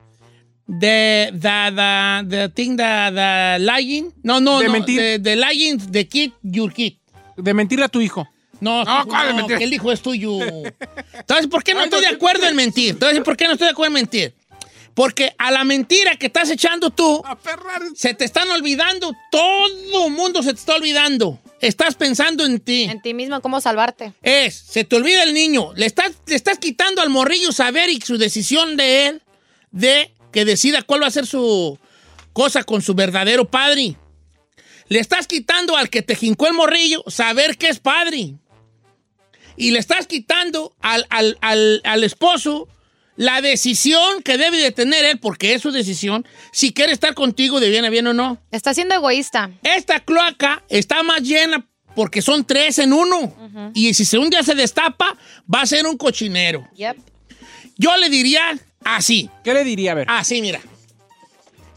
the, 0.67 1.31
the, 1.33 1.73
the, 1.75 2.25
the 2.29 2.49
thing, 2.51 2.77
the, 2.77 3.11
the 3.15 3.59
lying. 3.61 4.13
No, 4.23 4.41
no, 4.41 4.59
De 4.61 4.67
no. 4.67 4.73
mentir. 4.73 4.99
The, 5.01 5.19
the 5.19 5.37
lying, 5.37 5.79
the 5.91 6.07
kid, 6.07 6.33
your 6.43 6.73
kid. 6.73 6.95
De 7.37 7.53
mentirle 7.55 7.85
a 7.85 7.89
tu 7.89 8.01
hijo. 8.01 8.27
No, 8.61 8.85
No, 8.85 9.03
tú 9.03 9.09
¿cuál 9.09 9.27
de 9.27 9.33
no, 9.33 9.37
mentir? 9.39 9.59
que 9.59 9.65
el 9.65 9.73
hijo 9.73 9.91
es 9.93 10.01
tuyo. 10.01 10.39
Entonces, 11.13 11.47
¿por 11.49 11.63
qué 11.65 11.75
no 11.75 11.83
estoy 11.85 12.01
de 12.03 12.09
acuerdo 12.09 12.47
en 12.47 12.57
mentir? 12.57 12.91
Entonces, 12.91 13.21
¿por 13.21 13.37
qué 13.37 13.47
no 13.47 13.53
estoy 13.53 13.67
de 13.67 13.73
acuerdo 13.73 13.89
en 13.89 13.95
mentir? 14.03 14.35
Porque 14.95 15.35
a 15.39 15.51
la 15.51 15.65
mentira 15.65 16.17
que 16.17 16.27
estás 16.27 16.49
echando 16.51 16.91
tú, 16.91 17.21
A 17.27 17.35
perrar. 17.37 17.83
se 17.97 18.15
te 18.15 18.25
están 18.25 18.49
olvidando, 18.53 19.13
todo 19.33 20.07
el 20.07 20.13
mundo 20.13 20.41
se 20.43 20.51
te 20.55 20.59
está 20.61 20.77
olvidando. 20.77 21.41
Estás 21.67 21.95
pensando 21.95 22.45
en 22.45 22.61
ti. 22.61 22.83
En 22.85 23.01
ti 23.01 23.15
mismo, 23.15 23.41
cómo 23.41 23.61
salvarte. 23.61 24.13
Es, 24.23 24.55
se 24.55 24.85
te 24.85 24.97
olvida 24.97 25.23
el 25.23 25.33
niño. 25.35 25.73
Le 25.75 25.87
estás, 25.87 26.13
le 26.27 26.35
estás 26.37 26.59
quitando 26.59 27.01
al 27.01 27.11
morrillo 27.11 27.53
saber 27.53 27.89
y 27.91 28.01
su 28.01 28.19
decisión 28.19 28.77
de 28.77 29.07
él, 29.07 29.23
de 29.71 30.13
que 30.33 30.45
decida 30.45 30.83
cuál 30.83 31.03
va 31.03 31.07
a 31.07 31.11
ser 31.11 31.27
su 31.27 31.79
cosa 32.33 32.65
con 32.65 32.83
su 32.83 32.95
verdadero 32.95 33.47
padre. 33.51 33.97
Le 34.89 34.99
estás 35.01 35.27
quitando 35.27 35.77
al 35.77 35.89
que 35.89 36.03
te 36.03 36.15
jincó 36.15 36.47
el 36.47 36.53
morrillo 36.53 37.03
saber 37.07 37.57
que 37.57 37.69
es 37.69 37.79
padre. 37.79 38.35
Y 39.57 39.71
le 39.71 39.79
estás 39.79 40.07
quitando 40.07 40.75
al, 40.81 41.07
al- 41.11 41.39
al- 41.41 41.81
al 41.85 42.05
esposo 42.05 42.69
la 43.17 43.41
decisión 43.41 44.23
que 44.23 44.37
debe 44.39 44.57
de 44.59 44.73
tener 44.73 45.05
él, 45.05 45.19
porque 45.19 45.55
es 45.55 45.63
su 45.63 45.71
decisión, 45.71 46.27
si 46.53 46.73
quiere 46.73 46.93
estar 46.93 47.15
contigo 47.15 47.61
de 47.61 47.71
bien 47.71 47.85
a 47.85 47.91
bien 47.91 48.07
o 48.09 48.13
no. 48.15 48.39
Está 48.51 48.75
siendo 48.75 48.95
egoísta. 48.95 49.51
Esta 49.63 50.01
cloaca 50.01 50.63
está 50.69 51.03
más 51.03 51.21
llena 51.23 51.67
porque 51.95 52.23
son 52.23 52.45
tres 52.45 52.79
en 52.81 52.93
uno. 52.93 53.33
Y 53.75 53.95
si 53.95 54.05
se- 54.05 54.19
un 54.19 54.31
día 54.31 54.43
se 54.43 54.55
destapa, 54.55 55.17
va 55.53 55.63
a 55.63 55.67
ser 55.67 55.87
un 55.87 55.97
cochinero. 55.97 56.69
Yep. 56.75 56.97
Yo 57.77 57.97
le 57.97 58.09
diría 58.11 58.59
así. 58.85 59.31
¿Qué 59.45 59.55
le 59.55 59.63
diría? 59.65 59.93
A 59.93 59.95
ver. 59.95 60.07
Así, 60.11 60.41
mira. 60.43 60.61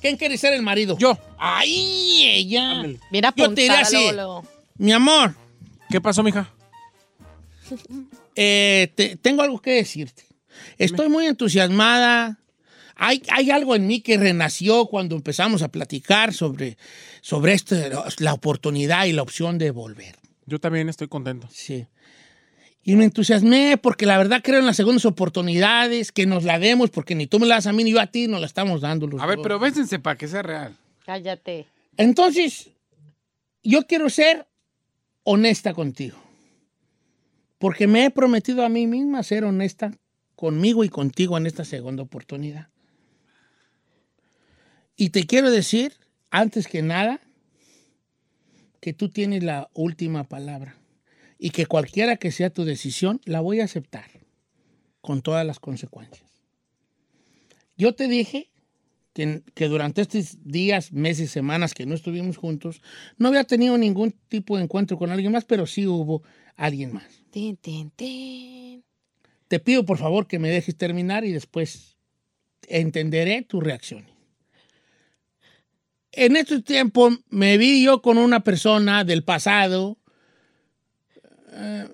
¿Quién 0.02 0.16
quiere 0.18 0.38
ser 0.38 0.54
el 0.54 0.62
marido? 0.62 0.96
Yo. 1.00 1.18
¡Ay, 1.40 2.24
ella! 2.26 2.82
Bien 2.84 3.00
Yo 3.36 3.54
te 3.54 3.62
diría 3.62 3.80
así. 3.82 4.12
luego. 4.14 4.44
Mi 4.78 4.92
amor, 4.92 5.36
¿Qué 5.90 6.00
pasó, 6.02 6.22
mija? 6.24 6.52
eh, 8.36 8.92
te- 8.96 9.16
tengo 9.18 9.42
algo 9.42 9.60
que 9.60 9.72
decirte. 9.72 10.24
Estoy 10.78 11.10
muy 11.10 11.26
entusiasmada. 11.26 12.40
Hay, 12.96 13.22
hay 13.30 13.52
algo 13.52 13.76
en 13.76 13.86
mí 13.88 14.02
que 14.02 14.18
renació 14.18 14.88
cuando 14.88 15.16
empezamos 15.16 15.62
a 15.62 15.70
platicar 15.70 16.34
sobre, 16.34 16.78
sobre 17.22 17.54
esto, 17.54 17.76
la 18.20 18.34
oportunidad 18.34 19.06
y 19.06 19.14
la 19.14 19.22
opción 19.22 19.58
de 19.58 19.72
volver. 19.72 20.16
Yo 20.46 20.60
también 20.60 20.90
estoy 20.90 21.08
contento. 21.08 21.48
Sí. 21.52 21.86
Y 22.84 22.96
me 22.96 23.04
entusiasmé 23.04 23.78
porque 23.78 24.06
la 24.06 24.18
verdad 24.18 24.42
creo 24.44 24.60
en 24.60 24.66
las 24.66 24.78
segundas 24.78 25.06
oportunidades, 25.06 26.12
que 26.12 26.26
nos 26.26 26.44
la 26.44 26.58
demos, 26.58 26.90
porque 26.90 27.16
ni 27.16 27.28
tú 27.28 27.38
me 27.40 27.46
la 27.46 27.56
das 27.56 27.68
a 27.68 27.74
mí 27.74 27.84
ni 27.84 27.92
yo 27.92 28.00
a 28.00 28.08
ti, 28.08 28.28
nos 28.28 28.40
la 28.40 28.48
estamos 28.48 28.82
dando. 28.82 29.08
los 29.08 29.22
A 29.22 29.26
ver, 29.26 29.38
dos. 29.38 29.44
pero 29.44 29.60
bésense 29.60 30.00
para 30.00 30.18
que 30.18 30.28
sea 30.28 30.42
real. 30.42 30.76
Cállate. 31.06 31.68
Entonces, 31.98 32.70
yo 33.62 33.86
quiero 33.86 34.10
ser 34.10 34.48
honesta 35.24 35.74
contigo. 35.74 36.18
Porque 37.60 37.88
me 37.88 38.06
he 38.06 38.10
prometido 38.10 38.64
a 38.64 38.70
mí 38.70 38.88
misma 38.88 39.22
ser 39.24 39.44
honesta 39.44 39.92
conmigo 40.38 40.86
y 40.86 40.90
contigo 40.90 41.36
en 41.38 41.48
esta 41.48 41.66
segunda 41.66 42.04
oportunidad. 42.04 42.70
Y 44.96 45.10
te 45.10 45.26
quiero 45.26 45.52
decir, 45.52 45.94
antes 46.30 46.68
que 46.68 46.82
nada, 46.82 47.20
que 48.80 48.94
tú 48.94 49.10
tienes 49.10 49.44
la 49.44 49.70
última 49.74 50.24
palabra. 50.24 50.78
y 51.40 51.52
que 51.52 51.66
cualquiera 51.66 52.18
que 52.18 52.32
sea 52.32 52.50
tu 52.50 52.66
decisión, 52.66 53.22
la 53.26 53.42
voy 53.42 53.60
a 53.60 53.66
aceptar 53.66 54.10
con 55.02 55.22
todas 55.22 55.46
las 55.46 55.60
consecuencias. 55.60 56.28
Yo 57.78 57.94
te 57.94 58.08
dije 58.08 58.50
que, 59.14 59.68
durante 59.68 60.02
estos 60.02 60.44
días, 60.44 60.92
meses, 60.92 61.30
semanas 61.32 61.74
que 61.74 61.86
no 61.86 61.94
estuvimos 61.96 62.38
juntos, 62.38 62.82
no 63.18 63.28
había 63.28 63.44
tenido 63.44 63.78
ningún 63.78 64.16
tipo 64.30 64.58
de 64.58 64.64
encuentro 64.64 64.98
con 64.98 65.12
alguien 65.12 65.32
más, 65.32 65.46
pero 65.46 65.66
sí 65.68 65.86
hubo 65.86 66.24
alguien 66.56 66.94
más. 66.94 67.24
Tin, 67.30 67.56
tin, 67.58 67.92
tin. 67.92 68.84
Te 69.48 69.60
pido 69.60 69.86
por 69.86 69.98
favor 69.98 70.28
que 70.28 70.40
me 70.40 70.50
dejes 70.50 70.76
terminar 70.76 71.24
y 71.26 71.32
después 71.32 71.98
entenderé 72.68 73.44
tu 73.44 73.62
reacción. 73.62 74.06
En 76.12 76.36
este 76.36 76.62
tiempo 76.62 77.12
me 77.30 77.58
vi 77.58 77.84
yo 77.84 78.02
con 78.02 78.18
una 78.18 78.44
persona 78.44 79.04
del 79.04 79.24
pasado 79.24 79.98
eh, 81.52 81.88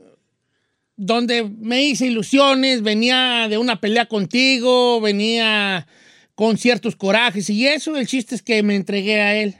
donde 0.95 1.43
me 1.43 1.83
hice 1.83 2.07
ilusiones, 2.07 2.81
venía 2.81 3.47
de 3.49 3.57
una 3.57 3.81
pelea 3.81 4.05
contigo, 4.05 5.01
venía 5.01 5.87
con 6.35 6.57
ciertos 6.57 6.95
corajes 6.95 7.49
y 7.49 7.67
eso, 7.67 7.97
el 7.97 8.07
chiste 8.07 8.35
es 8.35 8.41
que 8.41 8.63
me 8.63 8.75
entregué 8.75 9.21
a 9.21 9.35
él. 9.35 9.57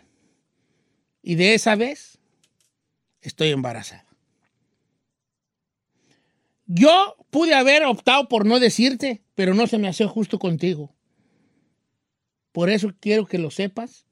Y 1.22 1.36
de 1.36 1.54
esa 1.54 1.76
vez 1.76 2.20
estoy 3.22 3.50
embarazada. 3.50 4.13
Yo 6.66 7.16
pude 7.30 7.54
haber 7.54 7.84
optado 7.84 8.28
por 8.30 8.46
no 8.46 8.60
decirte, 8.60 9.24
pero 9.36 9.54
no 9.54 9.68
se 9.68 9.78
me 9.78 9.88
hace 9.88 10.06
justo 10.06 10.40
contigo. 10.40 10.96
Por 12.52 12.70
eso 12.70 12.94
quiero 13.00 13.26
que 13.26 13.40
lo 13.40 13.52
sepas. 13.52 14.06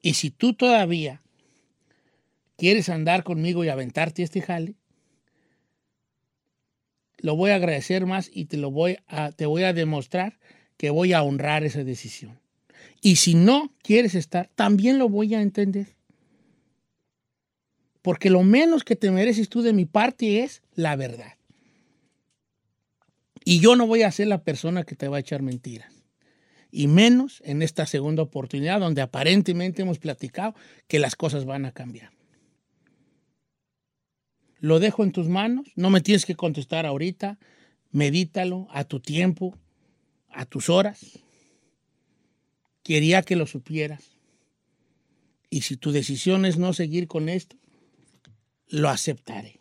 Y 0.00 0.14
si 0.14 0.30
tú 0.30 0.54
todavía 0.54 1.22
quieres 2.56 2.88
andar 2.88 3.24
conmigo 3.24 3.64
y 3.64 3.68
aventarte 3.68 4.22
este 4.22 4.40
jale, 4.40 4.76
lo 7.18 7.34
voy 7.34 7.50
a 7.50 7.56
agradecer 7.56 8.06
más 8.06 8.30
y 8.32 8.44
te 8.44 8.58
lo 8.58 8.70
voy 8.70 8.98
a, 9.08 9.32
te 9.32 9.46
voy 9.46 9.64
a 9.64 9.72
demostrar 9.72 10.38
que 10.76 10.90
voy 10.90 11.12
a 11.12 11.22
honrar 11.22 11.64
esa 11.64 11.82
decisión. 11.82 12.38
Y 13.00 13.16
si 13.16 13.34
no 13.34 13.74
quieres 13.82 14.14
estar, 14.14 14.50
también 14.54 14.98
lo 14.98 15.08
voy 15.08 15.34
a 15.34 15.40
entender. 15.40 15.96
Porque 18.02 18.30
lo 18.30 18.44
menos 18.44 18.84
que 18.84 18.94
te 18.94 19.10
mereces 19.10 19.48
tú 19.48 19.62
de 19.62 19.72
mi 19.72 19.84
parte 19.84 20.44
es 20.44 20.62
la 20.74 20.94
verdad. 20.94 21.37
Y 23.48 23.60
yo 23.60 23.76
no 23.76 23.86
voy 23.86 24.02
a 24.02 24.12
ser 24.12 24.26
la 24.26 24.42
persona 24.42 24.84
que 24.84 24.94
te 24.94 25.08
va 25.08 25.16
a 25.16 25.20
echar 25.20 25.40
mentiras. 25.40 25.90
Y 26.70 26.86
menos 26.86 27.40
en 27.46 27.62
esta 27.62 27.86
segunda 27.86 28.22
oportunidad 28.22 28.78
donde 28.78 29.00
aparentemente 29.00 29.80
hemos 29.80 29.98
platicado 29.98 30.54
que 30.86 30.98
las 30.98 31.16
cosas 31.16 31.46
van 31.46 31.64
a 31.64 31.72
cambiar. 31.72 32.10
Lo 34.60 34.80
dejo 34.80 35.02
en 35.02 35.12
tus 35.12 35.28
manos, 35.28 35.66
no 35.76 35.88
me 35.88 36.02
tienes 36.02 36.26
que 36.26 36.34
contestar 36.34 36.84
ahorita, 36.84 37.38
medítalo 37.90 38.68
a 38.70 38.84
tu 38.84 39.00
tiempo, 39.00 39.56
a 40.28 40.44
tus 40.44 40.68
horas. 40.68 41.18
Quería 42.82 43.22
que 43.22 43.34
lo 43.34 43.46
supieras. 43.46 44.10
Y 45.48 45.62
si 45.62 45.78
tu 45.78 45.90
decisión 45.90 46.44
es 46.44 46.58
no 46.58 46.74
seguir 46.74 47.08
con 47.08 47.30
esto, 47.30 47.56
lo 48.66 48.90
aceptaré. 48.90 49.58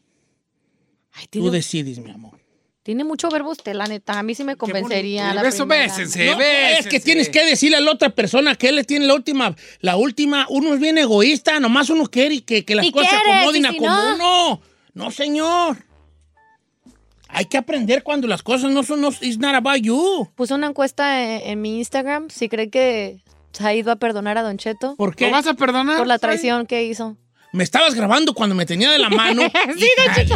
Tú 1.31 1.51
decides, 1.51 1.99
mi 1.99 2.11
amor. 2.11 2.46
Tiene 2.87 3.03
mucho 3.03 3.27
verbo 3.29 3.51
usted, 3.51 3.73
la 3.73 3.85
neta. 3.85 4.17
A 4.17 4.23
mí 4.23 4.33
sí 4.33 4.45
me 4.45 4.55
convencería. 4.55 5.33
la 5.33 5.43
Beso, 5.43 5.67
primera. 5.67 5.83
bésense, 5.93 6.25
No, 6.31 6.37
bésense. 6.37 6.79
es 6.79 6.87
que 6.87 7.01
tienes 7.01 7.27
que 7.27 7.43
decirle 7.45 7.75
a 7.75 7.81
la 7.81 7.91
otra 7.91 8.11
persona 8.11 8.55
que 8.55 8.69
él 8.69 8.77
le 8.77 8.85
tiene 8.85 9.05
la 9.05 9.13
última, 9.13 9.53
la 9.81 9.97
última, 9.97 10.45
uno 10.49 10.73
es 10.73 10.79
bien 10.79 10.97
egoísta, 10.97 11.59
nomás 11.59 11.89
uno 11.89 12.05
quiere 12.05 12.35
y 12.35 12.39
que, 12.43 12.63
que 12.63 12.75
las 12.75 12.85
¿Y 12.85 12.93
cosas 12.93 13.09
se 13.09 13.15
acomoden 13.17 13.63
¿Y 13.63 13.67
a 13.67 13.71
si 13.71 13.77
como 13.77 13.89
no? 13.89 14.15
uno. 14.15 14.61
No, 14.93 15.11
señor. 15.11 15.75
Hay 17.27 17.43
que 17.43 17.57
aprender 17.57 18.03
cuando 18.03 18.25
las 18.25 18.41
cosas 18.41 18.71
no 18.71 18.83
son, 18.83 19.01
no, 19.01 19.09
it's 19.19 19.37
not 19.37 19.53
about 19.53 19.81
you. 19.81 20.29
Puse 20.35 20.53
una 20.53 20.67
encuesta 20.67 21.21
en, 21.21 21.41
en 21.45 21.61
mi 21.61 21.79
Instagram 21.79 22.29
si 22.29 22.47
cree 22.47 22.69
que 22.69 23.17
se 23.51 23.67
ha 23.67 23.73
ido 23.75 23.91
a 23.91 23.97
perdonar 23.97 24.37
a 24.37 24.43
Don 24.43 24.57
Cheto. 24.57 24.95
¿Por 24.95 25.13
qué? 25.13 25.25
¿Lo 25.25 25.33
vas 25.33 25.45
a 25.47 25.55
perdonar? 25.55 25.97
Por 25.97 26.07
la 26.07 26.19
traición 26.19 26.65
que 26.65 26.85
hizo. 26.85 27.17
Me 27.51 27.65
estabas 27.65 27.95
grabando 27.95 28.33
cuando 28.33 28.55
me 28.55 28.65
tenía 28.65 28.91
de 28.91 28.99
la 28.99 29.09
mano. 29.09 29.41
Sí, 29.77 29.87
Don 30.05 30.15
Cheto. 30.15 30.35